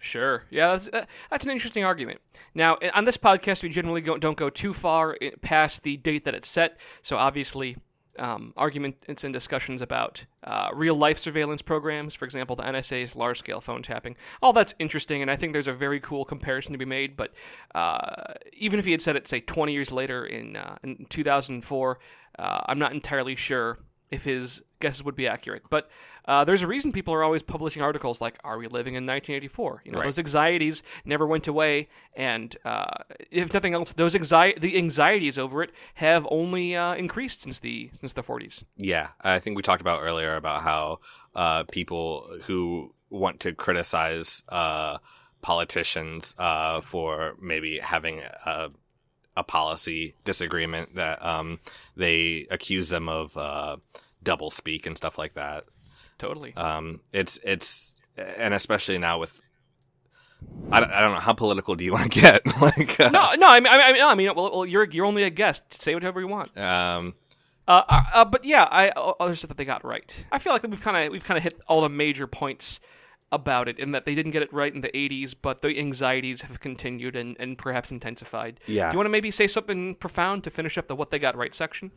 sure. 0.00 0.44
Yeah, 0.50 0.72
that's, 0.72 0.88
uh, 0.88 1.06
that's 1.30 1.44
an 1.46 1.50
interesting 1.50 1.82
argument. 1.84 2.20
Now, 2.54 2.76
on 2.92 3.04
this 3.06 3.16
podcast, 3.16 3.62
we 3.62 3.70
generally 3.70 4.02
go, 4.02 4.18
don't 4.18 4.36
go 4.36 4.50
too 4.50 4.74
far 4.74 5.16
past 5.40 5.82
the 5.82 5.96
date 5.96 6.24
that 6.26 6.34
it's 6.34 6.48
set. 6.48 6.76
So, 7.02 7.16
obviously, 7.16 7.76
um, 8.18 8.52
arguments 8.56 9.24
and 9.24 9.32
discussions 9.32 9.80
about 9.80 10.24
uh, 10.44 10.70
real 10.72 10.94
life 10.94 11.18
surveillance 11.18 11.62
programs, 11.62 12.14
for 12.14 12.24
example, 12.24 12.56
the 12.56 12.62
NSA's 12.62 13.16
large 13.16 13.38
scale 13.38 13.60
phone 13.60 13.82
tapping, 13.82 14.16
all 14.42 14.52
that's 14.52 14.74
interesting, 14.78 15.22
and 15.22 15.30
I 15.30 15.36
think 15.36 15.52
there's 15.52 15.68
a 15.68 15.72
very 15.72 16.00
cool 16.00 16.24
comparison 16.24 16.72
to 16.72 16.78
be 16.78 16.84
made. 16.84 17.16
But 17.16 17.32
uh, 17.74 18.34
even 18.52 18.78
if 18.78 18.84
he 18.84 18.92
had 18.92 19.02
said 19.02 19.16
it, 19.16 19.26
say, 19.26 19.40
20 19.40 19.72
years 19.72 19.90
later 19.92 20.24
in, 20.24 20.56
uh, 20.56 20.76
in 20.82 21.06
2004, 21.08 21.98
uh, 22.38 22.60
I'm 22.66 22.78
not 22.78 22.92
entirely 22.92 23.36
sure 23.36 23.78
if 24.10 24.24
his 24.24 24.62
guesses 24.84 25.02
would 25.06 25.16
be 25.16 25.26
accurate. 25.28 25.62
But 25.70 25.84
uh, 26.26 26.42
there's 26.46 26.62
a 26.62 26.66
reason 26.74 26.92
people 26.92 27.12
are 27.14 27.24
always 27.28 27.42
publishing 27.42 27.82
articles 27.82 28.20
like, 28.20 28.36
"Are 28.44 28.58
we 28.62 28.66
living 28.78 28.94
in 28.94 29.04
1984?" 29.06 29.82
You 29.84 29.92
know, 29.92 29.98
Right. 29.98 30.06
those 30.06 30.18
anxieties 30.18 30.82
never 31.04 31.26
went 31.26 31.46
away, 31.48 31.88
and 32.14 32.48
uh, 32.64 32.94
if 33.30 33.52
nothing 33.52 33.74
else, 33.74 33.92
those 33.92 34.14
anxi- 34.14 34.58
the 34.60 34.72
anxieties 34.78 35.36
over 35.44 35.62
it 35.64 35.70
have 35.94 36.26
only 36.30 36.66
uh, 36.76 36.94
increased 37.04 37.42
since 37.42 37.58
the 37.60 37.90
since 38.00 38.12
the 38.14 38.22
40s. 38.22 38.62
Yeah, 38.76 39.08
I 39.20 39.38
think 39.40 39.56
we 39.56 39.62
talked 39.62 39.82
about 39.82 40.00
earlier 40.08 40.32
about 40.36 40.62
how 40.62 41.00
uh, 41.34 41.64
people 41.78 42.26
who 42.46 42.94
want 43.10 43.40
to 43.40 43.52
criticize 43.52 44.42
uh, 44.48 44.98
politicians 45.42 46.34
uh, 46.38 46.80
for 46.80 47.36
maybe 47.40 47.78
having 47.78 48.20
a, 48.46 48.70
a 49.36 49.44
policy 49.44 50.14
disagreement 50.24 50.94
that 50.96 51.22
um, 51.24 51.60
they 51.96 52.46
accuse 52.50 52.88
them 52.88 53.08
of 53.08 53.36
uh, 53.36 53.76
double 54.24 54.50
speak 54.50 54.86
and 54.86 54.96
stuff 54.96 55.18
like 55.18 55.34
that. 55.34 55.64
Totally. 56.18 56.54
Um, 56.56 57.00
it's 57.12 57.38
it's 57.44 58.02
and 58.16 58.54
especially 58.54 58.98
now 58.98 59.18
with 59.18 59.40
I 60.70 60.80
don't, 60.80 60.90
I 60.90 61.00
don't 61.00 61.14
know 61.14 61.20
how 61.20 61.32
political 61.32 61.74
do 61.74 61.84
you 61.84 61.92
want 61.92 62.12
to 62.12 62.20
get 62.20 62.42
like 62.60 62.98
uh, 63.00 63.10
no, 63.10 63.32
no. 63.34 63.48
I 63.48 63.60
mean, 63.60 63.72
I 63.72 63.92
mean, 63.92 64.00
no, 64.00 64.08
I 64.08 64.14
mean, 64.14 64.32
well, 64.34 64.50
well, 64.52 64.66
you're 64.66 64.88
you're 64.90 65.06
only 65.06 65.22
a 65.22 65.30
guest. 65.30 65.74
Say 65.74 65.94
whatever 65.94 66.20
you 66.20 66.28
want. 66.28 66.56
um 66.56 67.14
Uh, 67.66 67.82
uh, 67.88 68.02
uh, 68.14 68.24
but 68.24 68.44
yeah, 68.44 68.68
I 68.70 68.90
other 68.90 69.34
stuff 69.34 69.48
that 69.48 69.56
they 69.56 69.64
got 69.64 69.84
right. 69.84 70.24
I 70.30 70.38
feel 70.38 70.52
like 70.52 70.62
we've 70.62 70.82
kind 70.82 70.96
of 71.06 71.12
we've 71.12 71.24
kind 71.24 71.38
of 71.38 71.44
hit 71.44 71.60
all 71.68 71.80
the 71.80 71.88
major 71.88 72.26
points 72.26 72.80
about 73.32 73.68
it, 73.68 73.78
in 73.78 73.90
that 73.92 74.04
they 74.04 74.14
didn't 74.14 74.32
get 74.32 74.42
it 74.42 74.52
right 74.52 74.72
in 74.72 74.80
the 74.80 74.90
'80s, 74.90 75.34
but 75.40 75.62
the 75.62 75.78
anxieties 75.78 76.42
have 76.42 76.60
continued 76.60 77.16
and, 77.16 77.36
and 77.40 77.58
perhaps 77.58 77.90
intensified. 77.90 78.60
Yeah. 78.66 78.90
Do 78.90 78.94
you 78.94 78.98
want 78.98 79.06
to 79.06 79.10
maybe 79.10 79.30
say 79.30 79.46
something 79.46 79.94
profound 79.96 80.44
to 80.44 80.50
finish 80.50 80.78
up 80.78 80.86
the 80.88 80.94
what 80.94 81.10
they 81.10 81.18
got 81.18 81.36
right 81.36 81.54
section? 81.54 81.90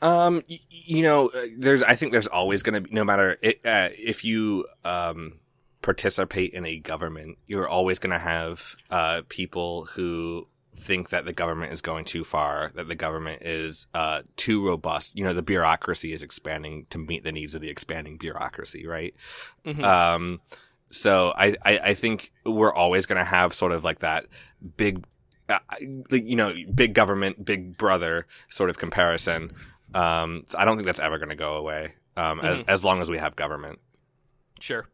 Um, 0.00 0.42
y- 0.48 0.60
you 0.70 1.02
know, 1.02 1.28
uh, 1.28 1.40
there's. 1.56 1.82
I 1.82 1.94
think 1.94 2.12
there's 2.12 2.26
always 2.26 2.62
going 2.62 2.74
to 2.74 2.80
be, 2.80 2.90
no 2.92 3.04
matter 3.04 3.38
it, 3.42 3.60
uh, 3.64 3.88
if 3.96 4.24
you 4.24 4.66
um 4.84 5.38
participate 5.80 6.52
in 6.54 6.64
a 6.64 6.78
government, 6.78 7.38
you're 7.46 7.68
always 7.68 7.98
going 7.98 8.12
to 8.12 8.18
have 8.18 8.76
uh 8.90 9.22
people 9.28 9.86
who 9.86 10.46
think 10.74 11.10
that 11.10 11.24
the 11.24 11.32
government 11.32 11.72
is 11.72 11.80
going 11.80 12.04
too 12.04 12.24
far, 12.24 12.72
that 12.74 12.88
the 12.88 12.94
government 12.94 13.42
is 13.42 13.86
uh 13.94 14.22
too 14.36 14.66
robust. 14.66 15.16
You 15.16 15.24
know, 15.24 15.32
the 15.32 15.42
bureaucracy 15.42 16.12
is 16.12 16.22
expanding 16.22 16.86
to 16.90 16.98
meet 16.98 17.24
the 17.24 17.32
needs 17.32 17.54
of 17.54 17.60
the 17.60 17.68
expanding 17.70 18.16
bureaucracy, 18.16 18.86
right? 18.86 19.14
Mhm. 19.64 19.82
Um, 19.84 20.40
so 20.90 21.32
I, 21.36 21.54
I, 21.64 21.78
I 21.78 21.94
think 21.94 22.32
we're 22.44 22.72
always 22.72 23.06
going 23.06 23.18
to 23.18 23.24
have 23.24 23.54
sort 23.54 23.72
of 23.72 23.82
like 23.82 24.00
that 24.00 24.26
big, 24.76 25.04
uh, 25.48 25.58
you 26.10 26.36
know, 26.36 26.52
big 26.74 26.94
government, 26.94 27.44
big 27.44 27.78
brother 27.78 28.26
sort 28.50 28.68
of 28.68 28.78
comparison. 28.78 29.52
Um, 29.94 30.44
so 30.46 30.58
I 30.58 30.64
don't 30.64 30.76
think 30.76 30.86
that's 30.86 31.00
ever 31.00 31.18
going 31.18 31.30
to 31.30 31.34
go 31.34 31.54
away. 31.54 31.94
Um, 32.16 32.40
as, 32.40 32.62
as 32.68 32.84
long 32.84 33.00
as 33.00 33.10
we 33.10 33.18
have 33.18 33.36
government. 33.36 33.78
Sure. 34.60 34.86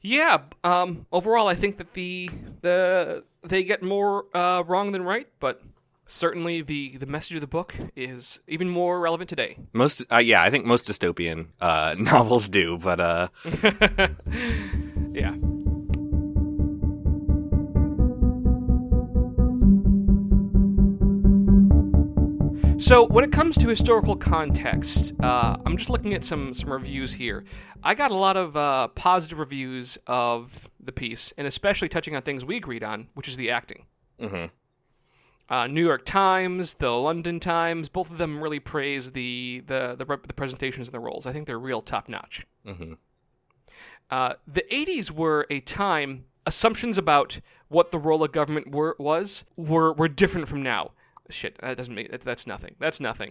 Yeah. 0.00 0.42
Um. 0.62 1.06
Overall, 1.12 1.48
I 1.48 1.54
think 1.54 1.78
that 1.78 1.94
the 1.94 2.30
the 2.60 3.24
they 3.42 3.64
get 3.64 3.82
more 3.82 4.26
uh, 4.36 4.62
wrong 4.66 4.92
than 4.92 5.02
right, 5.02 5.28
but 5.40 5.62
certainly 6.06 6.60
the 6.62 6.96
the 6.98 7.06
message 7.06 7.36
of 7.36 7.40
the 7.40 7.46
book 7.46 7.74
is 7.96 8.38
even 8.46 8.68
more 8.68 9.00
relevant 9.00 9.30
today. 9.30 9.56
Most, 9.72 10.04
uh, 10.12 10.18
yeah, 10.18 10.42
I 10.42 10.50
think 10.50 10.66
most 10.66 10.86
dystopian, 10.88 11.46
uh, 11.60 11.94
novels 11.98 12.48
do, 12.48 12.76
but, 12.78 13.00
uh, 13.00 13.28
Yeah. 15.12 15.34
So, 22.84 23.02
when 23.02 23.24
it 23.24 23.32
comes 23.32 23.56
to 23.56 23.68
historical 23.68 24.14
context, 24.14 25.14
uh, 25.22 25.56
I'm 25.64 25.78
just 25.78 25.88
looking 25.88 26.12
at 26.12 26.22
some 26.22 26.52
some 26.52 26.70
reviews 26.70 27.14
here. 27.14 27.44
I 27.82 27.94
got 27.94 28.10
a 28.10 28.14
lot 28.14 28.36
of 28.36 28.58
uh, 28.58 28.88
positive 28.88 29.38
reviews 29.38 29.96
of 30.06 30.68
the 30.78 30.92
piece, 30.92 31.32
and 31.38 31.46
especially 31.46 31.88
touching 31.88 32.14
on 32.14 32.20
things 32.20 32.44
we 32.44 32.58
agreed 32.58 32.84
on, 32.84 33.08
which 33.14 33.26
is 33.26 33.38
the 33.38 33.48
acting. 33.50 33.86
mhm. 34.20 34.50
Uh, 35.48 35.66
New 35.66 35.82
York 35.82 36.04
Times, 36.04 36.74
the 36.74 36.90
London 36.90 37.40
Times, 37.40 37.88
both 37.88 38.10
of 38.10 38.18
them 38.18 38.42
really 38.42 38.60
praise 38.60 39.12
the 39.12 39.62
the 39.66 39.94
the, 39.96 40.04
the 40.04 40.34
presentations 40.34 40.88
and 40.88 40.94
the 40.94 41.00
roles. 41.00 41.24
I 41.24 41.32
think 41.32 41.46
they're 41.46 41.58
real 41.58 41.80
top 41.80 42.06
notch. 42.06 42.46
Mhm. 42.66 42.98
Uh, 44.10 44.34
the 44.46 44.66
80s 44.70 45.10
were 45.10 45.46
a 45.48 45.60
time 45.60 46.26
assumptions 46.44 46.98
about 46.98 47.40
what 47.68 47.92
the 47.92 47.98
role 47.98 48.22
of 48.22 48.32
government 48.32 48.72
were, 48.72 48.94
was 48.98 49.44
were 49.56 49.94
were 49.94 50.06
different 50.08 50.48
from 50.48 50.62
now. 50.62 50.92
Shit, 51.30 51.56
that 51.60 51.76
doesn't 51.76 51.94
make 51.94 52.10
that, 52.10 52.20
that's 52.22 52.46
nothing. 52.46 52.76
That's 52.78 53.00
nothing. 53.00 53.30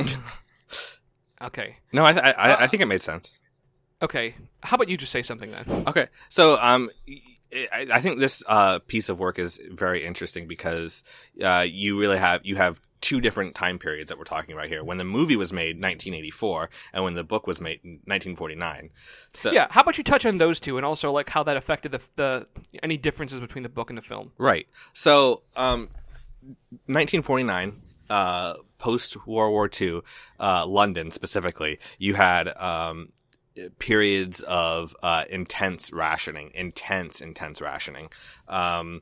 okay, 1.41 1.77
no, 1.91 2.05
I, 2.05 2.11
th- 2.13 2.23
I, 2.23 2.31
I, 2.31 2.63
I 2.63 2.67
think 2.67 2.81
it 2.81 2.87
made 2.87 3.01
sense. 3.01 3.41
okay. 4.01 4.35
How 4.61 4.75
about 4.75 4.89
you 4.89 4.97
just 4.97 5.11
say 5.11 5.21
something 5.21 5.51
then? 5.51 5.65
Okay, 5.87 6.07
so 6.29 6.57
um, 6.59 6.89
I, 7.53 7.87
I 7.93 7.99
think 8.01 8.19
this 8.19 8.43
uh 8.47 8.79
piece 8.87 9.09
of 9.09 9.19
work 9.19 9.37
is 9.39 9.59
very 9.71 10.05
interesting 10.05 10.47
because 10.47 11.03
uh 11.43 11.65
you 11.67 11.99
really 11.99 12.17
have 12.17 12.41
you 12.43 12.55
have 12.55 12.81
two 13.01 13.19
different 13.19 13.53
time 13.53 13.77
periods 13.77 14.07
that 14.09 14.17
we're 14.17 14.23
talking 14.23 14.53
about 14.53 14.67
here. 14.67 14.81
When 14.81 14.97
the 14.97 15.03
movie 15.03 15.35
was 15.35 15.51
made, 15.51 15.75
1984, 15.75 16.69
and 16.93 17.03
when 17.03 17.15
the 17.15 17.23
book 17.25 17.45
was 17.45 17.59
made, 17.59 17.79
1949. 17.83 18.89
So 19.33 19.51
Yeah, 19.51 19.67
how 19.69 19.81
about 19.81 19.97
you 19.97 20.05
touch 20.05 20.25
on 20.25 20.37
those 20.37 20.61
two 20.61 20.77
and 20.77 20.85
also 20.85 21.11
like 21.11 21.29
how 21.29 21.43
that 21.43 21.57
affected 21.57 21.91
the 21.91 22.01
the 22.15 22.47
any 22.81 22.95
differences 22.97 23.41
between 23.41 23.63
the 23.63 23.69
book 23.69 23.89
and 23.89 23.97
the 23.97 24.01
film? 24.01 24.31
right. 24.37 24.65
So 24.93 25.43
um, 25.57 25.89
1949. 26.87 27.81
Uh, 28.09 28.55
post 28.77 29.25
World 29.25 29.51
War 29.51 29.69
II, 29.81 30.01
uh, 30.39 30.65
London 30.67 31.09
specifically, 31.09 31.79
you 31.97 32.15
had 32.15 32.55
um, 32.57 33.13
periods 33.79 34.41
of 34.41 34.95
uh, 35.01 35.23
intense 35.29 35.91
rationing, 35.93 36.51
intense, 36.53 37.21
intense 37.21 37.61
rationing, 37.61 38.09
um, 38.47 39.01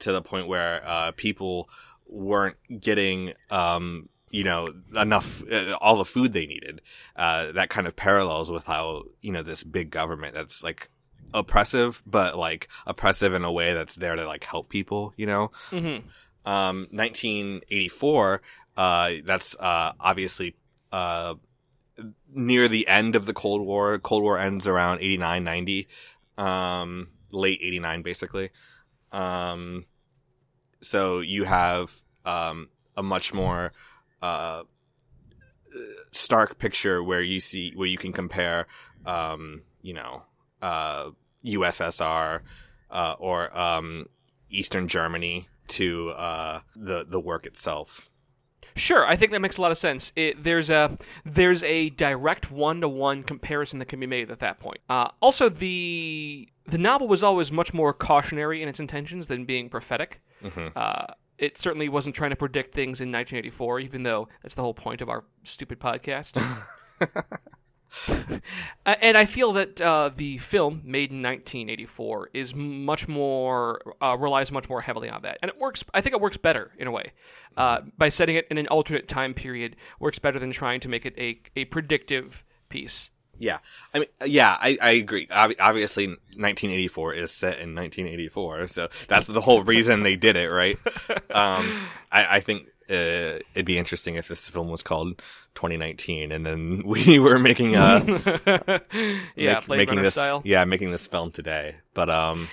to 0.00 0.12
the 0.12 0.22
point 0.22 0.48
where 0.48 0.82
uh, 0.84 1.12
people 1.16 1.68
weren't 2.06 2.56
getting, 2.80 3.32
um, 3.50 4.08
you 4.30 4.44
know, 4.44 4.68
enough, 4.96 5.42
uh, 5.50 5.76
all 5.80 5.96
the 5.96 6.04
food 6.04 6.32
they 6.32 6.46
needed. 6.46 6.80
Uh, 7.14 7.52
that 7.52 7.70
kind 7.70 7.86
of 7.86 7.94
parallels 7.94 8.50
with 8.50 8.66
how, 8.66 9.04
you 9.20 9.32
know, 9.32 9.42
this 9.42 9.62
big 9.62 9.90
government 9.90 10.34
that's 10.34 10.62
like 10.62 10.90
oppressive, 11.32 12.02
but 12.06 12.36
like 12.36 12.68
oppressive 12.86 13.34
in 13.34 13.44
a 13.44 13.52
way 13.52 13.74
that's 13.74 13.94
there 13.94 14.16
to 14.16 14.26
like 14.26 14.44
help 14.44 14.68
people, 14.68 15.12
you 15.16 15.26
know? 15.26 15.50
Mm-hmm. 15.70 16.06
Um, 16.44 16.86
1984, 16.90 18.42
uh, 18.76 19.10
that's 19.24 19.56
uh, 19.58 19.92
obviously 20.00 20.56
uh, 20.92 21.34
near 22.32 22.68
the 22.68 22.88
end 22.88 23.16
of 23.16 23.26
the 23.26 23.32
Cold 23.32 23.66
War. 23.66 23.98
Cold 23.98 24.22
War 24.22 24.38
ends 24.38 24.66
around 24.66 25.00
89, 25.00 25.44
90, 25.44 25.88
um, 26.38 27.08
late 27.30 27.60
89, 27.62 28.02
basically. 28.02 28.50
Um, 29.12 29.84
so 30.80 31.20
you 31.20 31.44
have 31.44 32.02
um, 32.24 32.68
a 32.96 33.02
much 33.02 33.34
more 33.34 33.72
uh, 34.22 34.62
stark 36.10 36.58
picture 36.58 37.02
where 37.02 37.22
you 37.22 37.40
see 37.40 37.72
where 37.74 37.88
you 37.88 37.98
can 37.98 38.12
compare, 38.12 38.66
um, 39.04 39.62
you 39.82 39.94
know, 39.94 40.22
uh, 40.62 41.10
USSR 41.44 42.40
uh, 42.90 43.14
or 43.18 43.56
um, 43.56 44.06
Eastern 44.50 44.88
Germany 44.88 45.48
to 45.70 46.10
uh, 46.10 46.60
the 46.76 47.04
the 47.04 47.20
work 47.20 47.46
itself. 47.46 48.10
Sure, 48.76 49.04
I 49.04 49.16
think 49.16 49.32
that 49.32 49.40
makes 49.40 49.56
a 49.56 49.60
lot 49.60 49.72
of 49.72 49.78
sense. 49.78 50.12
It, 50.14 50.42
there's 50.42 50.70
a 50.70 50.96
there's 51.24 51.62
a 51.64 51.90
direct 51.90 52.50
one 52.52 52.80
to 52.82 52.88
one 52.88 53.22
comparison 53.24 53.78
that 53.80 53.86
can 53.86 53.98
be 53.98 54.06
made 54.06 54.30
at 54.30 54.38
that 54.40 54.58
point. 54.58 54.78
Uh, 54.88 55.08
also, 55.20 55.48
the 55.48 56.48
the 56.66 56.78
novel 56.78 57.08
was 57.08 57.22
always 57.22 57.50
much 57.50 57.74
more 57.74 57.92
cautionary 57.92 58.62
in 58.62 58.68
its 58.68 58.78
intentions 58.78 59.26
than 59.26 59.44
being 59.44 59.68
prophetic. 59.68 60.20
Mhm. 60.42 60.72
Uh, 60.76 61.06
it 61.36 61.58
certainly 61.58 61.88
wasn't 61.88 62.14
trying 62.14 62.30
to 62.30 62.36
predict 62.36 62.74
things 62.74 63.00
in 63.00 63.08
1984, 63.10 63.80
even 63.80 64.02
though 64.04 64.28
that's 64.42 64.54
the 64.54 64.62
whole 64.62 64.74
point 64.74 65.00
of 65.00 65.08
our 65.08 65.24
stupid 65.42 65.80
podcast. 65.80 66.40
Uh, 68.86 68.94
and 69.02 69.16
I 69.16 69.26
feel 69.26 69.52
that 69.52 69.80
uh, 69.80 70.10
the 70.14 70.38
film, 70.38 70.80
made 70.84 71.10
in 71.10 71.22
1984, 71.22 72.30
is 72.32 72.54
much 72.54 73.06
more 73.06 73.80
uh, 74.00 74.16
relies 74.18 74.50
much 74.50 74.68
more 74.70 74.80
heavily 74.80 75.10
on 75.10 75.20
that, 75.22 75.38
and 75.42 75.50
it 75.50 75.58
works. 75.60 75.84
I 75.92 76.00
think 76.00 76.14
it 76.14 76.20
works 76.20 76.38
better 76.38 76.70
in 76.78 76.88
a 76.88 76.90
way 76.90 77.12
uh, 77.58 77.82
by 77.98 78.08
setting 78.08 78.36
it 78.36 78.46
in 78.50 78.56
an 78.56 78.66
alternate 78.68 79.06
time 79.06 79.34
period. 79.34 79.76
Works 79.98 80.18
better 80.18 80.38
than 80.38 80.50
trying 80.50 80.80
to 80.80 80.88
make 80.88 81.04
it 81.04 81.14
a 81.18 81.40
a 81.54 81.66
predictive 81.66 82.42
piece. 82.70 83.10
Yeah, 83.38 83.58
I 83.94 84.00
mean, 84.00 84.08
yeah, 84.26 84.56
I, 84.60 84.78
I 84.80 84.90
agree. 84.92 85.26
Ob- 85.30 85.54
obviously, 85.58 86.06
1984 86.08 87.14
is 87.14 87.30
set 87.30 87.58
in 87.58 87.74
1984, 87.74 88.68
so 88.68 88.88
that's 89.08 89.26
the 89.26 89.40
whole 89.40 89.62
reason 89.62 90.02
they 90.02 90.16
did 90.16 90.36
it, 90.36 90.50
right? 90.50 90.78
Um, 91.30 91.86
I, 92.10 92.36
I 92.36 92.40
think 92.40 92.66
uh, 92.90 93.38
it'd 93.54 93.66
be 93.66 93.78
interesting 93.78 94.16
if 94.16 94.28
this 94.28 94.48
film 94.48 94.68
was 94.68 94.82
called 94.82 95.18
2019, 95.54 96.32
and 96.32 96.44
then 96.44 96.82
we 96.86 97.18
were 97.18 97.38
making 97.38 97.76
a 97.76 98.02
yeah, 99.36 99.60
make- 99.60 99.68
making 99.68 99.88
Runner 99.96 100.02
this, 100.02 100.14
style. 100.14 100.42
yeah, 100.44 100.64
making 100.64 100.90
this 100.90 101.06
film 101.06 101.30
today. 101.30 101.76
But 101.94 102.10
um, 102.10 102.48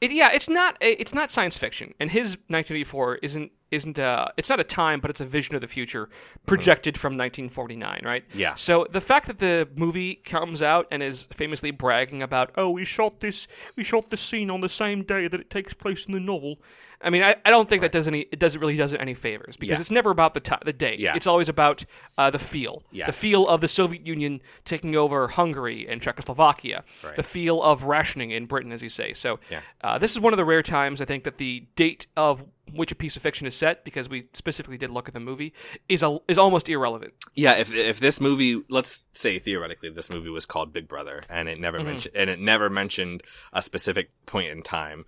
It, 0.00 0.12
yeah, 0.12 0.30
it's 0.32 0.48
not 0.48 0.76
it's 0.80 1.14
not 1.14 1.30
science 1.30 1.56
fiction, 1.56 1.94
and 2.00 2.10
his 2.10 2.32
1984 2.48 3.16
isn't 3.22 3.52
isn't 3.72 3.98
a 3.98 4.32
it's 4.36 4.48
not 4.48 4.60
a 4.60 4.64
time, 4.64 5.00
but 5.00 5.10
it's 5.10 5.20
a 5.20 5.24
vision 5.24 5.54
of 5.54 5.60
the 5.60 5.66
future 5.68 6.08
projected 6.46 6.96
from 6.98 7.12
1949, 7.14 8.02
right? 8.04 8.24
Yeah. 8.34 8.54
So 8.54 8.86
the 8.90 9.00
fact 9.00 9.26
that 9.26 9.38
the 9.38 9.68
movie 9.76 10.16
comes 10.16 10.62
out 10.62 10.86
and 10.90 11.02
is 11.02 11.26
famously 11.32 11.70
bragging 11.72 12.22
about, 12.22 12.52
oh, 12.56 12.70
we 12.70 12.84
shot 12.84 13.20
this 13.20 13.48
we 13.74 13.82
shot 13.84 14.10
this 14.10 14.20
scene 14.20 14.50
on 14.50 14.60
the 14.60 14.68
same 14.68 15.02
day 15.02 15.28
that 15.28 15.40
it 15.40 15.50
takes 15.50 15.74
place 15.74 16.06
in 16.06 16.12
the 16.12 16.20
novel. 16.20 16.56
I 17.02 17.10
mean, 17.10 17.22
I, 17.22 17.36
I 17.44 17.50
don't 17.50 17.68
think 17.68 17.82
that 17.82 17.92
does 17.92 18.08
any 18.08 18.20
it 18.32 18.38
doesn't 18.38 18.60
really 18.60 18.76
does 18.76 18.92
it 18.92 19.00
any 19.00 19.14
favors 19.14 19.56
because 19.56 19.78
Yeah. 19.78 19.80
it's 19.82 19.90
never 19.90 20.10
about 20.10 20.34
the 20.34 20.40
ti 20.40 20.54
the 20.64 20.72
date. 20.72 20.98
Yeah. 20.98 21.14
It's 21.14 21.26
always 21.26 21.48
about 21.48 21.84
uh, 22.18 22.30
the 22.30 22.38
feel, 22.38 22.82
Yeah. 22.90 23.06
the 23.06 23.12
feel 23.12 23.46
of 23.46 23.60
the 23.60 23.68
Soviet 23.68 24.06
Union 24.06 24.40
taking 24.64 24.96
over 24.96 25.28
Hungary 25.28 25.86
and 25.88 26.00
Czechoslovakia, 26.00 26.84
Right. 27.04 27.16
the 27.16 27.22
feel 27.22 27.62
of 27.62 27.82
rationing 27.84 28.30
in 28.30 28.46
Britain, 28.46 28.72
as 28.72 28.82
you 28.82 28.88
say. 28.88 29.12
So 29.12 29.38
Yeah. 29.50 29.60
uh, 29.82 29.98
this 29.98 30.12
is 30.12 30.20
one 30.20 30.32
of 30.32 30.36
the 30.38 30.44
rare 30.44 30.62
times 30.62 31.00
I 31.00 31.04
think 31.04 31.24
that 31.24 31.36
the 31.38 31.66
date 31.76 32.06
of 32.16 32.44
which 32.72 32.90
a 32.90 32.96
piece 32.96 33.14
of 33.14 33.22
fiction 33.22 33.46
is 33.46 33.54
set, 33.54 33.84
because 33.84 34.08
we 34.08 34.26
specifically 34.32 34.76
did 34.76 34.90
look 34.90 35.06
at 35.06 35.14
the 35.14 35.20
movie, 35.20 35.52
is 35.88 36.02
a, 36.02 36.18
is 36.26 36.36
almost 36.36 36.68
irrelevant. 36.68 37.12
Yeah, 37.36 37.52
if 37.52 37.72
if 37.72 38.00
this 38.00 38.20
movie, 38.20 38.60
let's 38.68 39.04
say 39.12 39.38
theoretically, 39.38 39.88
this 39.90 40.10
movie 40.10 40.30
was 40.30 40.46
called 40.46 40.72
Big 40.72 40.88
Brother, 40.88 41.22
and 41.28 41.48
it 41.48 41.52
Mm-hmm. 41.52 41.62
never 41.62 41.80
mentioned 41.84 42.16
and 42.16 42.28
it 42.28 42.40
never 42.40 42.68
mentioned 42.68 43.22
a 43.52 43.62
specific 43.62 44.10
point 44.26 44.48
in 44.48 44.62
time. 44.62 45.04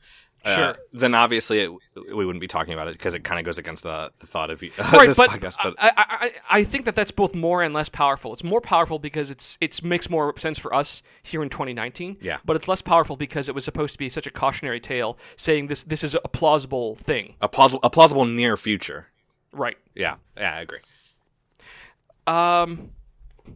Uh, 0.49 0.55
Sure. 0.55 0.77
then 0.93 1.15
obviously 1.15 1.61
it, 1.61 1.71
we 2.15 2.25
wouldn't 2.25 2.41
be 2.41 2.47
talking 2.47 2.73
about 2.75 2.89
it 2.89 2.93
because 2.93 3.15
it 3.15 3.25
kind 3.25 3.39
of 3.39 3.45
goes 3.45 3.59
against 3.59 3.83
the, 3.83 4.11
the 4.19 4.27
thought 4.27 4.51
of 4.51 4.61
right, 4.93 5.07
this 5.07 5.17
but, 5.17 5.31
podcast. 5.31 5.57
But 5.63 5.75
I, 5.79 5.89
I, 5.97 6.05
I, 6.09 6.33
I 6.51 6.65
think 6.65 6.85
that 6.85 6.95
that's 6.95 7.11
both 7.11 7.35
more 7.35 7.63
and 7.63 7.75
less 7.75 7.89
powerful. 7.89 8.33
It's 8.33 8.45
more 8.45 8.61
powerful 8.61 8.99
because 8.99 9.31
it's 9.31 9.59
it's 9.61 9.83
makes 9.83 10.09
more 10.11 10.37
sense 10.39 10.59
for 10.59 10.75
us 10.75 11.03
here 11.23 11.43
in 11.43 11.49
2019. 11.49 12.19
Yeah. 12.21 12.39
But 12.45 12.57
it's 12.57 12.69
less 12.69 12.83
powerful 12.83 13.17
because 13.17 13.49
it 13.49 13.55
was 13.55 13.65
supposed 13.65 13.93
to 13.95 13.99
be 13.99 14.09
such 14.09 14.27
a 14.27 14.31
cautionary 14.31 14.81
tale, 14.81 15.19
saying 15.37 15.69
this 15.69 15.83
this 15.83 16.03
is 16.03 16.15
a 16.15 16.29
plausible 16.29 16.97
thing. 16.97 17.35
a 17.41 17.49
plausible 17.49 17.81
a 17.83 17.91
plausible 17.91 18.25
near 18.25 18.57
future. 18.57 19.07
Right. 19.53 19.77
Yeah, 19.95 20.17
yeah, 20.37 20.57
I 20.57 20.61
agree. 20.61 20.81
Um, 22.27 22.91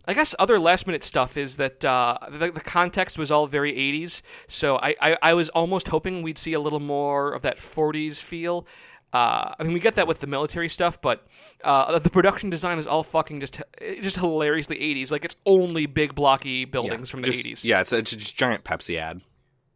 I 0.06 0.14
guess 0.14 0.34
other 0.38 0.58
last 0.58 0.86
minute 0.86 1.04
stuff 1.04 1.36
is 1.36 1.56
that 1.56 1.84
uh, 1.84 2.18
the, 2.30 2.50
the 2.50 2.60
context 2.60 3.18
was 3.18 3.30
all 3.30 3.46
very 3.46 3.72
80s, 3.72 4.22
so 4.46 4.76
I, 4.76 4.94
I, 5.00 5.16
I 5.22 5.34
was 5.34 5.48
almost 5.50 5.88
hoping 5.88 6.22
we'd 6.22 6.38
see 6.38 6.52
a 6.52 6.60
little 6.60 6.80
more 6.80 7.32
of 7.32 7.42
that 7.42 7.58
40s 7.58 8.18
feel. 8.20 8.66
Uh, 9.12 9.52
I 9.58 9.62
mean, 9.64 9.74
we 9.74 9.80
get 9.80 9.94
that 9.96 10.06
with 10.06 10.20
the 10.20 10.26
military 10.26 10.70
stuff, 10.70 11.00
but 11.00 11.26
uh, 11.62 11.98
the 11.98 12.08
production 12.08 12.48
design 12.48 12.78
is 12.78 12.86
all 12.86 13.02
fucking 13.02 13.40
just 13.40 13.60
just 14.00 14.16
hilariously 14.16 14.76
80s. 14.78 15.10
Like 15.10 15.24
it's 15.24 15.36
only 15.44 15.84
big 15.84 16.14
blocky 16.14 16.64
buildings 16.64 17.10
from 17.10 17.20
the 17.20 17.30
Just- 17.30 17.44
80s. 17.44 17.64
Yeah, 17.64 17.82
it's 17.82 17.92
a, 17.92 17.98
it's 17.98 18.12
a 18.12 18.16
giant 18.16 18.64
Pepsi 18.64 18.96
ad. 18.98 19.20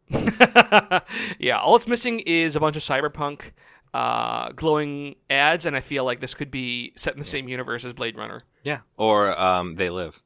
yeah, 1.37 1.59
all 1.59 1.75
it's 1.75 1.87
missing 1.87 2.21
is 2.21 2.55
a 2.55 2.59
bunch 2.59 2.77
of 2.77 2.81
cyberpunk 2.81 3.51
uh, 3.93 4.51
glowing 4.51 5.15
ads, 5.29 5.65
and 5.65 5.75
I 5.75 5.79
feel 5.79 6.03
like 6.03 6.19
this 6.19 6.33
could 6.33 6.51
be 6.51 6.93
set 6.95 7.13
in 7.13 7.19
the 7.19 7.25
same 7.25 7.47
universe 7.47 7.85
as 7.85 7.93
Blade 7.93 8.17
Runner. 8.17 8.41
Yeah, 8.63 8.79
or 8.97 9.39
um, 9.39 9.75
they 9.75 9.89
live. 9.89 10.21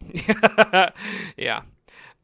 yeah. 1.36 1.62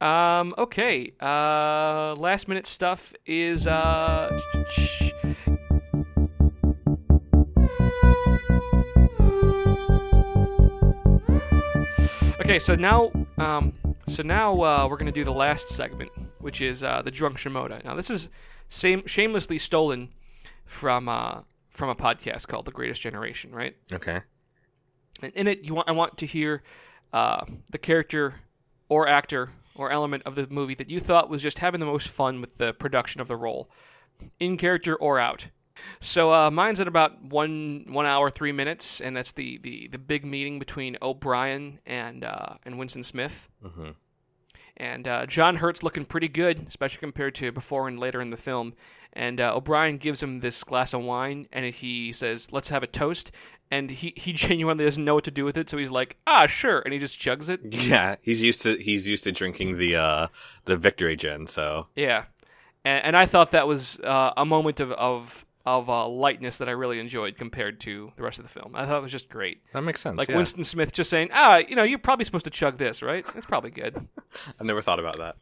Um, 0.01 0.53
okay. 0.59 1.13
Uh, 1.21 2.15
last 2.17 2.49
minute 2.49 2.67
stuff 2.67 3.13
is 3.27 3.67
uh. 3.67 4.41
Okay, 12.41 12.59
so 12.59 12.75
now, 12.75 13.11
um, 13.39 13.73
so 14.07 14.23
now 14.23 14.53
uh, 14.63 14.87
we're 14.89 14.99
gonna 14.99 15.11
do 15.11 15.25
the 15.25 15.33
last 15.33 15.71
segment, 15.71 16.11
which 16.41 16.61
is 16.61 16.83
uh, 16.83 17.01
the 17.01 17.11
drunk 17.11 17.39
Shimoda. 17.39 17.83
Now, 17.85 17.95
this 17.95 18.11
is 18.11 18.29
same 18.69 19.07
shamelessly 19.07 19.57
stolen 19.59 20.11
from 20.65 21.09
uh, 21.09 21.43
from 21.71 21.89
a 21.89 21.95
podcast 21.95 22.49
called 22.49 22.65
The 22.67 22.73
Greatest 22.73 23.01
Generation, 23.03 23.53
right? 23.55 23.77
Okay. 23.93 24.21
And 25.23 25.33
in 25.35 25.47
it, 25.47 25.63
you 25.63 25.75
want 25.75 25.89
I 25.89 25.93
want 25.93 26.17
to 26.19 26.27
hear 26.27 26.63
uh, 27.13 27.45
the 27.71 27.79
character 27.79 28.37
or 28.89 29.09
actor 29.09 29.53
or 29.77 29.91
element 29.91 30.23
of 30.25 30.35
the 30.37 30.47
movie 30.49 30.75
that 30.75 30.89
you 30.89 31.01
thought 31.01 31.29
was 31.29 31.43
just 31.43 31.59
having 31.59 31.81
the 31.81 31.87
most 31.87 32.09
fun 32.09 32.41
with 32.41 32.59
the 32.59 32.73
production 32.73 33.21
of 33.21 33.29
the 33.29 33.37
role, 33.37 33.69
in 34.39 34.57
character 34.57 34.95
or 34.95 35.19
out. 35.19 35.49
So 36.01 36.33
uh, 36.33 36.51
mine's 36.51 36.79
at 36.79 36.87
about 36.87 37.23
one 37.25 37.87
one 37.89 38.07
hour 38.07 38.31
three 38.31 38.53
minutes, 38.53 39.01
and 39.01 39.17
that's 39.17 39.33
the 39.33 39.59
the, 39.59 39.89
the 39.89 39.99
big 39.99 40.25
meeting 40.25 40.59
between 40.59 40.97
O'Brien 41.03 41.81
and 41.85 42.25
uh, 42.25 42.55
and 42.65 42.79
Winston 42.79 43.03
Smith. 43.03 43.49
hmm 43.63 43.91
And 44.77 45.09
uh, 45.09 45.27
John 45.27 45.57
Hurt's 45.57 45.83
looking 45.83 46.05
pretty 46.05 46.29
good, 46.29 46.67
especially 46.69 47.01
compared 47.01 47.35
to 47.37 47.51
before 47.53 47.89
and 47.89 47.99
later 47.99 48.21
in 48.21 48.31
the 48.31 48.37
film. 48.37 48.75
And 49.15 49.41
uh, 49.41 49.57
O'Brien 49.57 49.99
gives 49.99 50.23
him 50.23 50.41
this 50.41 50.65
glass 50.65 50.93
of 50.93 51.03
wine, 51.03 51.47
and 51.53 51.65
he 51.73 52.13
says, 52.13 52.51
"Let's 52.53 52.69
have 52.69 52.83
a 52.83 52.89
toast." 52.89 53.31
And 53.71 53.91
he, 53.91 54.13
he 54.17 54.33
genuinely 54.47 54.85
doesn't 54.85 55.05
know 55.05 55.15
what 55.15 55.25
to 55.25 55.31
do 55.31 55.45
with 55.45 55.57
it, 55.57 55.71
so 55.71 55.79
he's 55.79 55.91
like, 55.91 56.17
"Ah, 56.27 56.47
sure," 56.47 56.81
and 56.81 56.93
he 56.93 56.99
just 56.99 57.21
chugs 57.21 57.49
it. 57.49 57.61
Yeah, 57.73 58.17
he's 58.23 58.43
used 58.43 58.63
to 58.63 58.77
he's 58.77 59.07
used 59.07 59.25
to 59.25 59.33
drinking 59.33 59.79
the 59.79 59.97
uh 59.97 60.29
the 60.65 60.77
victory 60.77 61.17
gin. 61.17 61.47
So 61.47 61.87
Yeah, 61.95 62.25
and, 62.85 63.05
and 63.05 63.17
I 63.17 63.27
thought 63.27 63.53
that 63.53 63.67
was 63.67 64.01
uh, 64.01 64.33
a 64.37 64.45
moment 64.45 64.81
of 64.81 64.91
of 64.93 65.47
of 65.67 65.89
uh, 65.89 66.07
lightness 66.07 66.59
that 66.59 66.69
I 66.69 66.73
really 66.73 66.99
enjoyed 66.99 67.39
compared 67.39 67.81
to 67.81 68.13
the 68.17 68.23
rest 68.23 68.39
of 68.39 68.45
the 68.45 68.51
film. 68.51 68.73
I 68.75 68.85
thought 68.85 68.99
it 68.99 69.03
was 69.03 69.13
just 69.13 69.31
great. 69.31 69.63
that 69.73 69.83
makes 69.83 70.01
sense. 70.01 70.19
Like 70.19 70.29
yeah. 70.29 70.37
Winston 70.37 70.65
Smith 70.65 70.93
just 70.93 71.09
saying, 71.09 71.31
"Ah, 71.33 71.59
you 71.59 71.75
know, 71.77 71.85
you're 71.85 71.99
probably 71.99 72.25
supposed 72.25 72.45
to 72.45 72.51
chug 72.51 72.79
this, 72.79 73.03
right? 73.03 73.25
It's 73.35 73.47
probably 73.47 73.71
good." 73.71 74.09
I've 74.61 74.67
never 74.67 74.83
thought 74.83 75.01
about 75.01 75.19
that. 75.19 75.37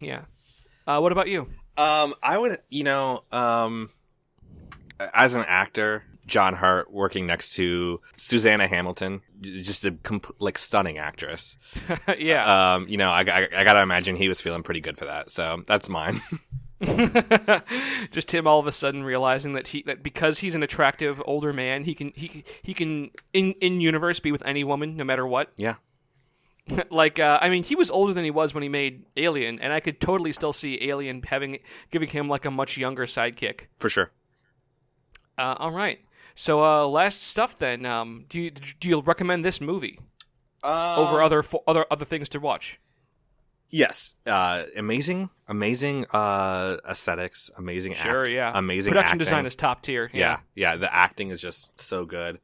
Yeah. 0.00 0.22
Uh, 0.86 0.98
what 0.98 1.12
about 1.12 1.28
you? 1.28 1.48
Um, 1.76 2.14
I 2.22 2.36
would, 2.38 2.58
you 2.68 2.84
know, 2.84 3.24
um, 3.32 3.90
as 5.14 5.34
an 5.34 5.44
actor, 5.46 6.04
John 6.26 6.54
Hurt 6.54 6.92
working 6.92 7.26
next 7.26 7.54
to 7.54 8.00
Suzanna 8.14 8.66
Hamilton, 8.66 9.22
just 9.40 9.84
a 9.84 9.92
comp- 9.92 10.36
like 10.38 10.58
stunning 10.58 10.98
actress. 10.98 11.56
yeah. 12.18 12.74
Um, 12.74 12.88
you 12.88 12.96
know, 12.96 13.10
I, 13.10 13.20
I, 13.22 13.48
I 13.56 13.64
gotta 13.64 13.80
imagine 13.80 14.16
he 14.16 14.28
was 14.28 14.40
feeling 14.40 14.62
pretty 14.62 14.80
good 14.80 14.98
for 14.98 15.06
that. 15.06 15.30
So 15.30 15.62
that's 15.66 15.88
mine. 15.88 16.20
just 18.10 18.32
him 18.32 18.46
all 18.46 18.58
of 18.58 18.66
a 18.66 18.72
sudden 18.72 19.04
realizing 19.04 19.52
that 19.52 19.68
he 19.68 19.82
that 19.82 20.02
because 20.02 20.38
he's 20.38 20.54
an 20.54 20.62
attractive 20.62 21.20
older 21.26 21.52
man, 21.52 21.84
he 21.84 21.94
can 21.94 22.10
he 22.14 22.42
he 22.62 22.72
can 22.72 23.10
in 23.34 23.52
in 23.60 23.82
universe 23.82 24.18
be 24.18 24.32
with 24.32 24.42
any 24.46 24.64
woman 24.64 24.96
no 24.96 25.04
matter 25.04 25.26
what. 25.26 25.52
yeah. 25.56 25.74
like 26.90 27.18
uh, 27.18 27.38
I 27.40 27.48
mean, 27.48 27.62
he 27.64 27.74
was 27.74 27.90
older 27.90 28.12
than 28.12 28.24
he 28.24 28.30
was 28.30 28.54
when 28.54 28.62
he 28.62 28.68
made 28.68 29.04
Alien, 29.16 29.58
and 29.60 29.72
I 29.72 29.80
could 29.80 30.00
totally 30.00 30.32
still 30.32 30.52
see 30.52 30.78
Alien 30.88 31.22
having 31.22 31.58
giving 31.90 32.08
him 32.08 32.28
like 32.28 32.44
a 32.44 32.50
much 32.50 32.76
younger 32.76 33.06
sidekick. 33.06 33.62
For 33.78 33.88
sure. 33.88 34.10
Uh, 35.38 35.56
all 35.58 35.70
right. 35.72 36.00
So 36.34 36.64
uh, 36.64 36.86
last 36.86 37.22
stuff 37.22 37.58
then. 37.58 37.84
Um, 37.86 38.24
do 38.28 38.40
you 38.40 38.50
do 38.50 38.88
you 38.88 39.00
recommend 39.00 39.44
this 39.44 39.60
movie 39.60 39.98
over 40.62 41.22
other 41.22 41.42
fo- 41.42 41.62
other 41.66 41.86
other 41.90 42.04
things 42.04 42.28
to 42.30 42.38
watch? 42.40 42.78
Yes. 43.72 44.16
Uh, 44.26 44.64
amazing, 44.76 45.30
amazing, 45.46 46.04
uh, 46.12 46.78
aesthetics, 46.88 47.50
amazing 47.56 47.94
Sure, 47.94 48.22
act- 48.22 48.30
yeah. 48.30 48.50
amazing 48.54 48.90
Production 48.90 49.12
acting. 49.14 49.18
design 49.18 49.46
is 49.46 49.54
top 49.54 49.82
tier. 49.82 50.10
yeah 50.12 50.40
yeah 50.56 50.74
the 50.76 50.92
acting 50.92 51.30
is 51.30 51.40
just 51.40 51.80
so 51.80 52.04
good 52.04 52.40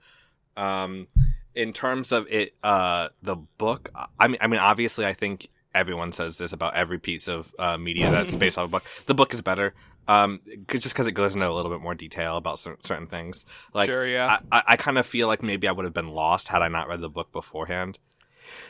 um 0.57 1.09
in 1.57 1.73
terms 1.73 2.13
of 2.13 2.27
it 2.31 2.55
uh 2.63 3.09
the 3.23 3.37
book 3.37 3.91
i 4.21 4.29
mean 4.29 4.39
i 4.41 4.47
mean 4.47 4.61
obviously 4.61 5.05
i 5.07 5.13
think 5.13 5.49
everyone 5.75 6.13
says 6.13 6.39
this 6.39 6.53
about 6.53 6.75
every 6.75 6.99
piece 6.99 7.29
of 7.29 7.53
uh, 7.59 7.77
media 7.77 8.11
that's 8.11 8.35
based 8.45 8.57
off 8.59 8.67
a 8.67 8.69
book 8.69 8.85
the 9.07 9.15
book 9.15 9.33
is 9.35 9.43
better 9.43 9.75
um 10.09 10.41
just 10.69 10.95
because 10.95 11.07
it 11.07 11.13
goes 11.13 11.35
into 11.35 11.49
a 11.49 11.53
little 11.53 11.71
bit 11.71 11.81
more 11.81 11.95
detail 11.95 12.37
about 12.37 12.59
cer- 12.59 12.79
certain 12.81 13.07
things 13.07 13.45
like 13.75 13.89
Sure, 13.89 14.07
yeah. 14.07 14.39
i, 14.53 14.59
I, 14.59 14.63
I 14.69 14.77
kind 14.77 14.99
of 14.99 15.07
feel 15.07 15.27
like 15.27 15.43
maybe 15.43 15.67
i 15.67 15.73
would 15.73 15.85
have 15.85 15.95
been 15.95 16.11
lost 16.11 16.49
had 16.49 16.63
i 16.63 16.69
not 16.69 16.89
read 16.89 17.01
the 17.01 17.11
book 17.11 17.33
beforehand 17.33 17.99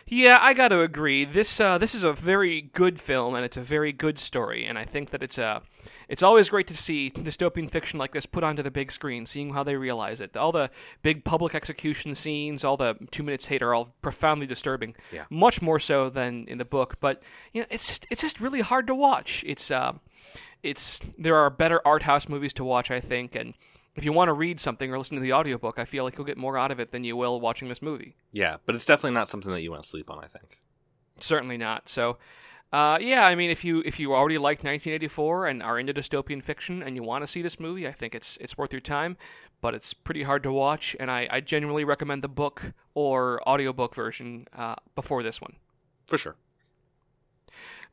Yeah, 0.07 0.39
I 0.41 0.55
got 0.55 0.69
to 0.69 0.81
agree. 0.81 1.25
This 1.27 1.61
uh, 1.61 1.77
this 1.79 1.95
is 1.95 2.03
a 2.05 2.13
very 2.13 2.63
good 2.63 2.99
film, 2.99 3.35
and 3.35 3.45
it's 3.45 3.59
a 3.59 3.63
very 3.63 3.93
good 3.93 4.19
story. 4.19 4.65
And 4.65 4.79
I 4.79 4.85
think 4.85 5.11
that 5.11 5.23
it's 5.23 5.37
a 5.37 5.61
it's 6.09 6.23
always 6.23 6.49
great 6.49 6.67
to 6.69 6.77
see 6.77 7.11
dystopian 7.11 7.71
fiction 7.71 7.99
like 7.99 8.13
this 8.13 8.27
put 8.27 8.45
onto 8.45 8.63
the 8.63 8.71
big 8.71 8.93
screen, 8.93 9.27
seeing 9.27 9.53
how 9.55 9.63
they 9.63 9.77
realize 9.77 10.21
it. 10.21 10.37
All 10.37 10.53
the 10.53 10.71
big 11.03 11.25
public 11.25 11.55
execution 11.55 12.15
scenes, 12.15 12.65
all 12.65 12.77
the 12.77 12.97
two 13.11 13.23
minutes 13.23 13.47
hate 13.47 13.63
are 13.63 13.75
all 13.75 13.95
profoundly 14.03 14.47
disturbing. 14.47 14.95
Yeah. 15.13 15.25
much 15.31 15.61
more 15.63 15.79
so 15.79 16.09
than 16.11 16.47
in 16.49 16.59
the 16.59 16.65
book. 16.65 16.97
But 17.01 17.23
you 17.53 17.63
know, 17.63 17.67
it's 17.71 17.89
just 17.89 18.07
it's 18.11 18.23
just 18.23 18.41
really 18.41 18.61
hard 18.61 18.87
to 18.87 18.95
watch. 18.95 19.45
It's 19.47 19.71
uh, 19.71 19.95
it's 20.63 21.01
there 21.19 21.37
are 21.37 21.51
better 21.51 21.81
art 21.87 22.03
house 22.03 22.29
movies 22.29 22.53
to 22.55 22.65
watch, 22.65 22.91
I 22.91 23.01
think, 23.01 23.35
and. 23.35 23.55
If 23.95 24.05
you 24.05 24.13
want 24.13 24.29
to 24.29 24.35
read 24.35 24.61
something 24.61 24.93
or 24.93 24.99
listen 24.99 25.15
to 25.15 25.23
the 25.23 25.33
audiobook, 25.33 25.79
I 25.79 25.87
feel 25.87 26.05
like 26.05 26.19
you'll 26.19 26.27
get 26.27 26.37
more 26.37 26.59
out 26.59 26.71
of 26.71 26.79
it 26.79 26.91
than 26.93 27.03
you 27.03 27.17
will 27.17 27.41
watching 27.41 27.69
this 27.71 27.81
movie. 27.81 28.15
yeah 28.31 28.59
but 28.67 28.75
it's 28.75 28.85
definitely 28.85 29.13
not 29.13 29.31
something 29.31 29.51
that 29.51 29.63
you 29.63 29.71
want 29.71 29.85
to 29.85 29.89
sleep 29.89 30.11
on 30.11 30.23
i 30.23 30.27
think 30.27 30.59
certainly 31.19 31.57
not. 31.57 31.89
So, 31.89 32.19
uh, 32.73 32.99
yeah, 33.01 33.25
I 33.27 33.35
mean, 33.35 33.51
if 33.51 33.65
you 33.65 33.83
if 33.87 33.99
you 34.01 34.15
already 34.15 34.39
like 34.39 34.59
1984 34.59 35.47
and 35.47 35.63
are 35.63 35.79
into 35.79 35.95
dystopian 35.95 36.43
fiction 36.43 36.83
and 36.83 36.97
you 36.97 37.03
want 37.03 37.23
to 37.23 37.27
see 37.27 37.43
this 37.43 37.61
movie, 37.61 37.87
I 37.87 37.93
think 37.93 38.15
it's 38.15 38.37
it's 38.41 38.59
worth 38.59 38.73
your 38.73 38.81
time. 38.81 39.17
But 39.63 39.75
it's 39.75 39.95
pretty 39.95 40.23
hard 40.25 40.43
to 40.43 40.53
watch, 40.53 40.95
and 41.01 41.11
I, 41.11 41.27
I 41.31 41.41
genuinely 41.41 41.85
recommend 41.85 42.23
the 42.23 42.29
book 42.29 42.73
or 42.95 43.41
audiobook 43.49 43.95
version 43.95 44.47
uh, 44.55 44.75
before 44.95 45.23
this 45.23 45.41
one. 45.41 45.55
for 46.07 46.19
sure 46.19 46.37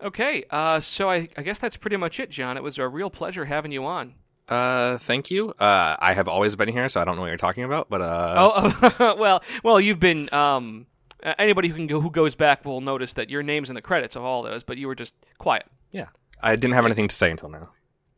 Okay, 0.01 0.43
uh, 0.49 0.81
so 0.81 1.09
I, 1.09 1.29
I 1.37 1.43
guess 1.43 1.59
that's 1.59 1.77
pretty 1.77 1.95
much 1.95 2.19
it, 2.19 2.29
John. 2.29 2.57
It 2.57 2.63
was 2.63 2.77
a 2.77 2.87
real 2.87 3.09
pleasure 3.09 3.45
having 3.45 3.71
you 3.71 3.85
on. 3.85 4.15
Uh, 4.49 4.97
thank 4.97 5.31
you. 5.31 5.51
Uh, 5.51 5.95
I 5.99 6.13
have 6.13 6.27
always 6.27 6.55
been 6.57 6.67
here, 6.67 6.89
so 6.89 6.99
I 6.99 7.05
don't 7.05 7.15
know 7.15 7.21
what 7.21 7.29
you're 7.29 7.37
talking 7.37 7.63
about. 7.63 7.89
But 7.89 8.01
uh, 8.01 8.35
Oh, 8.37 9.15
well, 9.19 9.41
well, 9.63 9.79
you've 9.79 10.01
been. 10.01 10.31
Um, 10.33 10.87
uh, 11.23 11.33
anybody 11.39 11.69
who 11.69 11.75
can 11.75 11.87
go 11.87 12.01
who 12.01 12.11
goes 12.11 12.35
back 12.35 12.65
will 12.65 12.81
notice 12.81 13.13
that 13.13 13.29
your 13.29 13.43
name's 13.43 13.69
in 13.69 13.75
the 13.75 13.81
credits 13.81 14.15
of 14.15 14.23
all 14.23 14.43
those, 14.43 14.63
but 14.63 14.77
you 14.77 14.87
were 14.87 14.95
just 14.95 15.15
quiet. 15.37 15.65
yeah, 15.91 16.07
I 16.41 16.55
didn't 16.55 16.73
have 16.73 16.85
anything 16.85 17.07
to 17.07 17.15
say 17.15 17.31
until 17.31 17.49
now. 17.49 17.69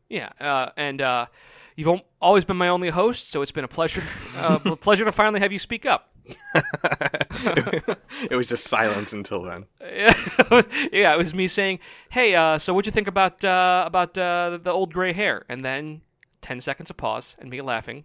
Yeah, 0.08 0.30
uh, 0.40 0.70
and 0.76 1.02
uh, 1.02 1.26
you've 1.74 2.00
always 2.20 2.44
been 2.44 2.56
my 2.56 2.68
only 2.68 2.90
host, 2.90 3.30
so 3.30 3.42
it's 3.42 3.52
been 3.52 3.64
a 3.64 3.68
pleasure, 3.68 4.04
uh, 4.36 4.58
a 4.64 4.76
pleasure 4.76 5.04
to 5.04 5.12
finally 5.12 5.40
have 5.40 5.52
you 5.52 5.58
speak 5.58 5.84
up. 5.86 6.12
it 8.30 8.36
was 8.36 8.48
just 8.48 8.64
silence 8.64 9.12
until 9.12 9.42
then. 9.42 9.66
yeah, 9.80 11.12
it 11.12 11.18
was 11.18 11.34
me 11.34 11.46
saying, 11.46 11.78
"Hey, 12.10 12.34
uh, 12.34 12.58
so 12.58 12.74
what'd 12.74 12.86
you 12.86 12.92
think 12.92 13.08
about 13.08 13.44
uh, 13.44 13.84
about 13.86 14.18
uh, 14.18 14.58
the 14.60 14.70
old 14.70 14.92
gray 14.92 15.12
hair?" 15.12 15.44
And 15.48 15.64
then 15.64 16.02
ten 16.40 16.60
seconds 16.60 16.90
of 16.90 16.96
pause 16.96 17.36
and 17.38 17.50
me 17.50 17.60
laughing. 17.60 18.04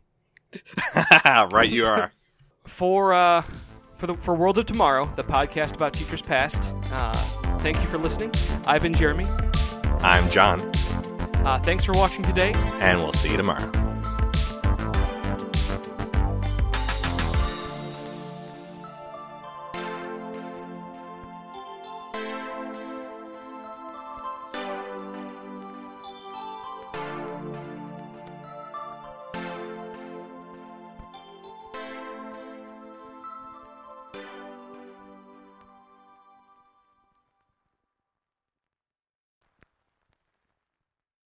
right, 1.25 1.69
you 1.69 1.85
are. 1.85 2.13
For 2.65 3.13
uh, 3.13 3.43
for 4.01 4.07
the 4.07 4.15
for 4.15 4.33
World 4.33 4.57
of 4.57 4.65
Tomorrow, 4.65 5.07
the 5.15 5.23
podcast 5.23 5.75
about 5.75 5.93
teachers 5.93 6.23
past. 6.23 6.73
Uh, 6.91 7.13
thank 7.59 7.79
you 7.79 7.87
for 7.87 7.99
listening. 7.99 8.31
I've 8.65 8.81
been 8.81 8.95
Jeremy. 8.95 9.25
I'm 10.01 10.27
John, 10.31 10.59
Uh, 11.45 11.59
thanks 11.59 11.85
for 11.85 11.91
watching 11.93 12.23
today. 12.23 12.51
and 12.81 12.99
we'll 12.99 13.13
see 13.13 13.29
you 13.29 13.37
tomorrow. 13.37 13.69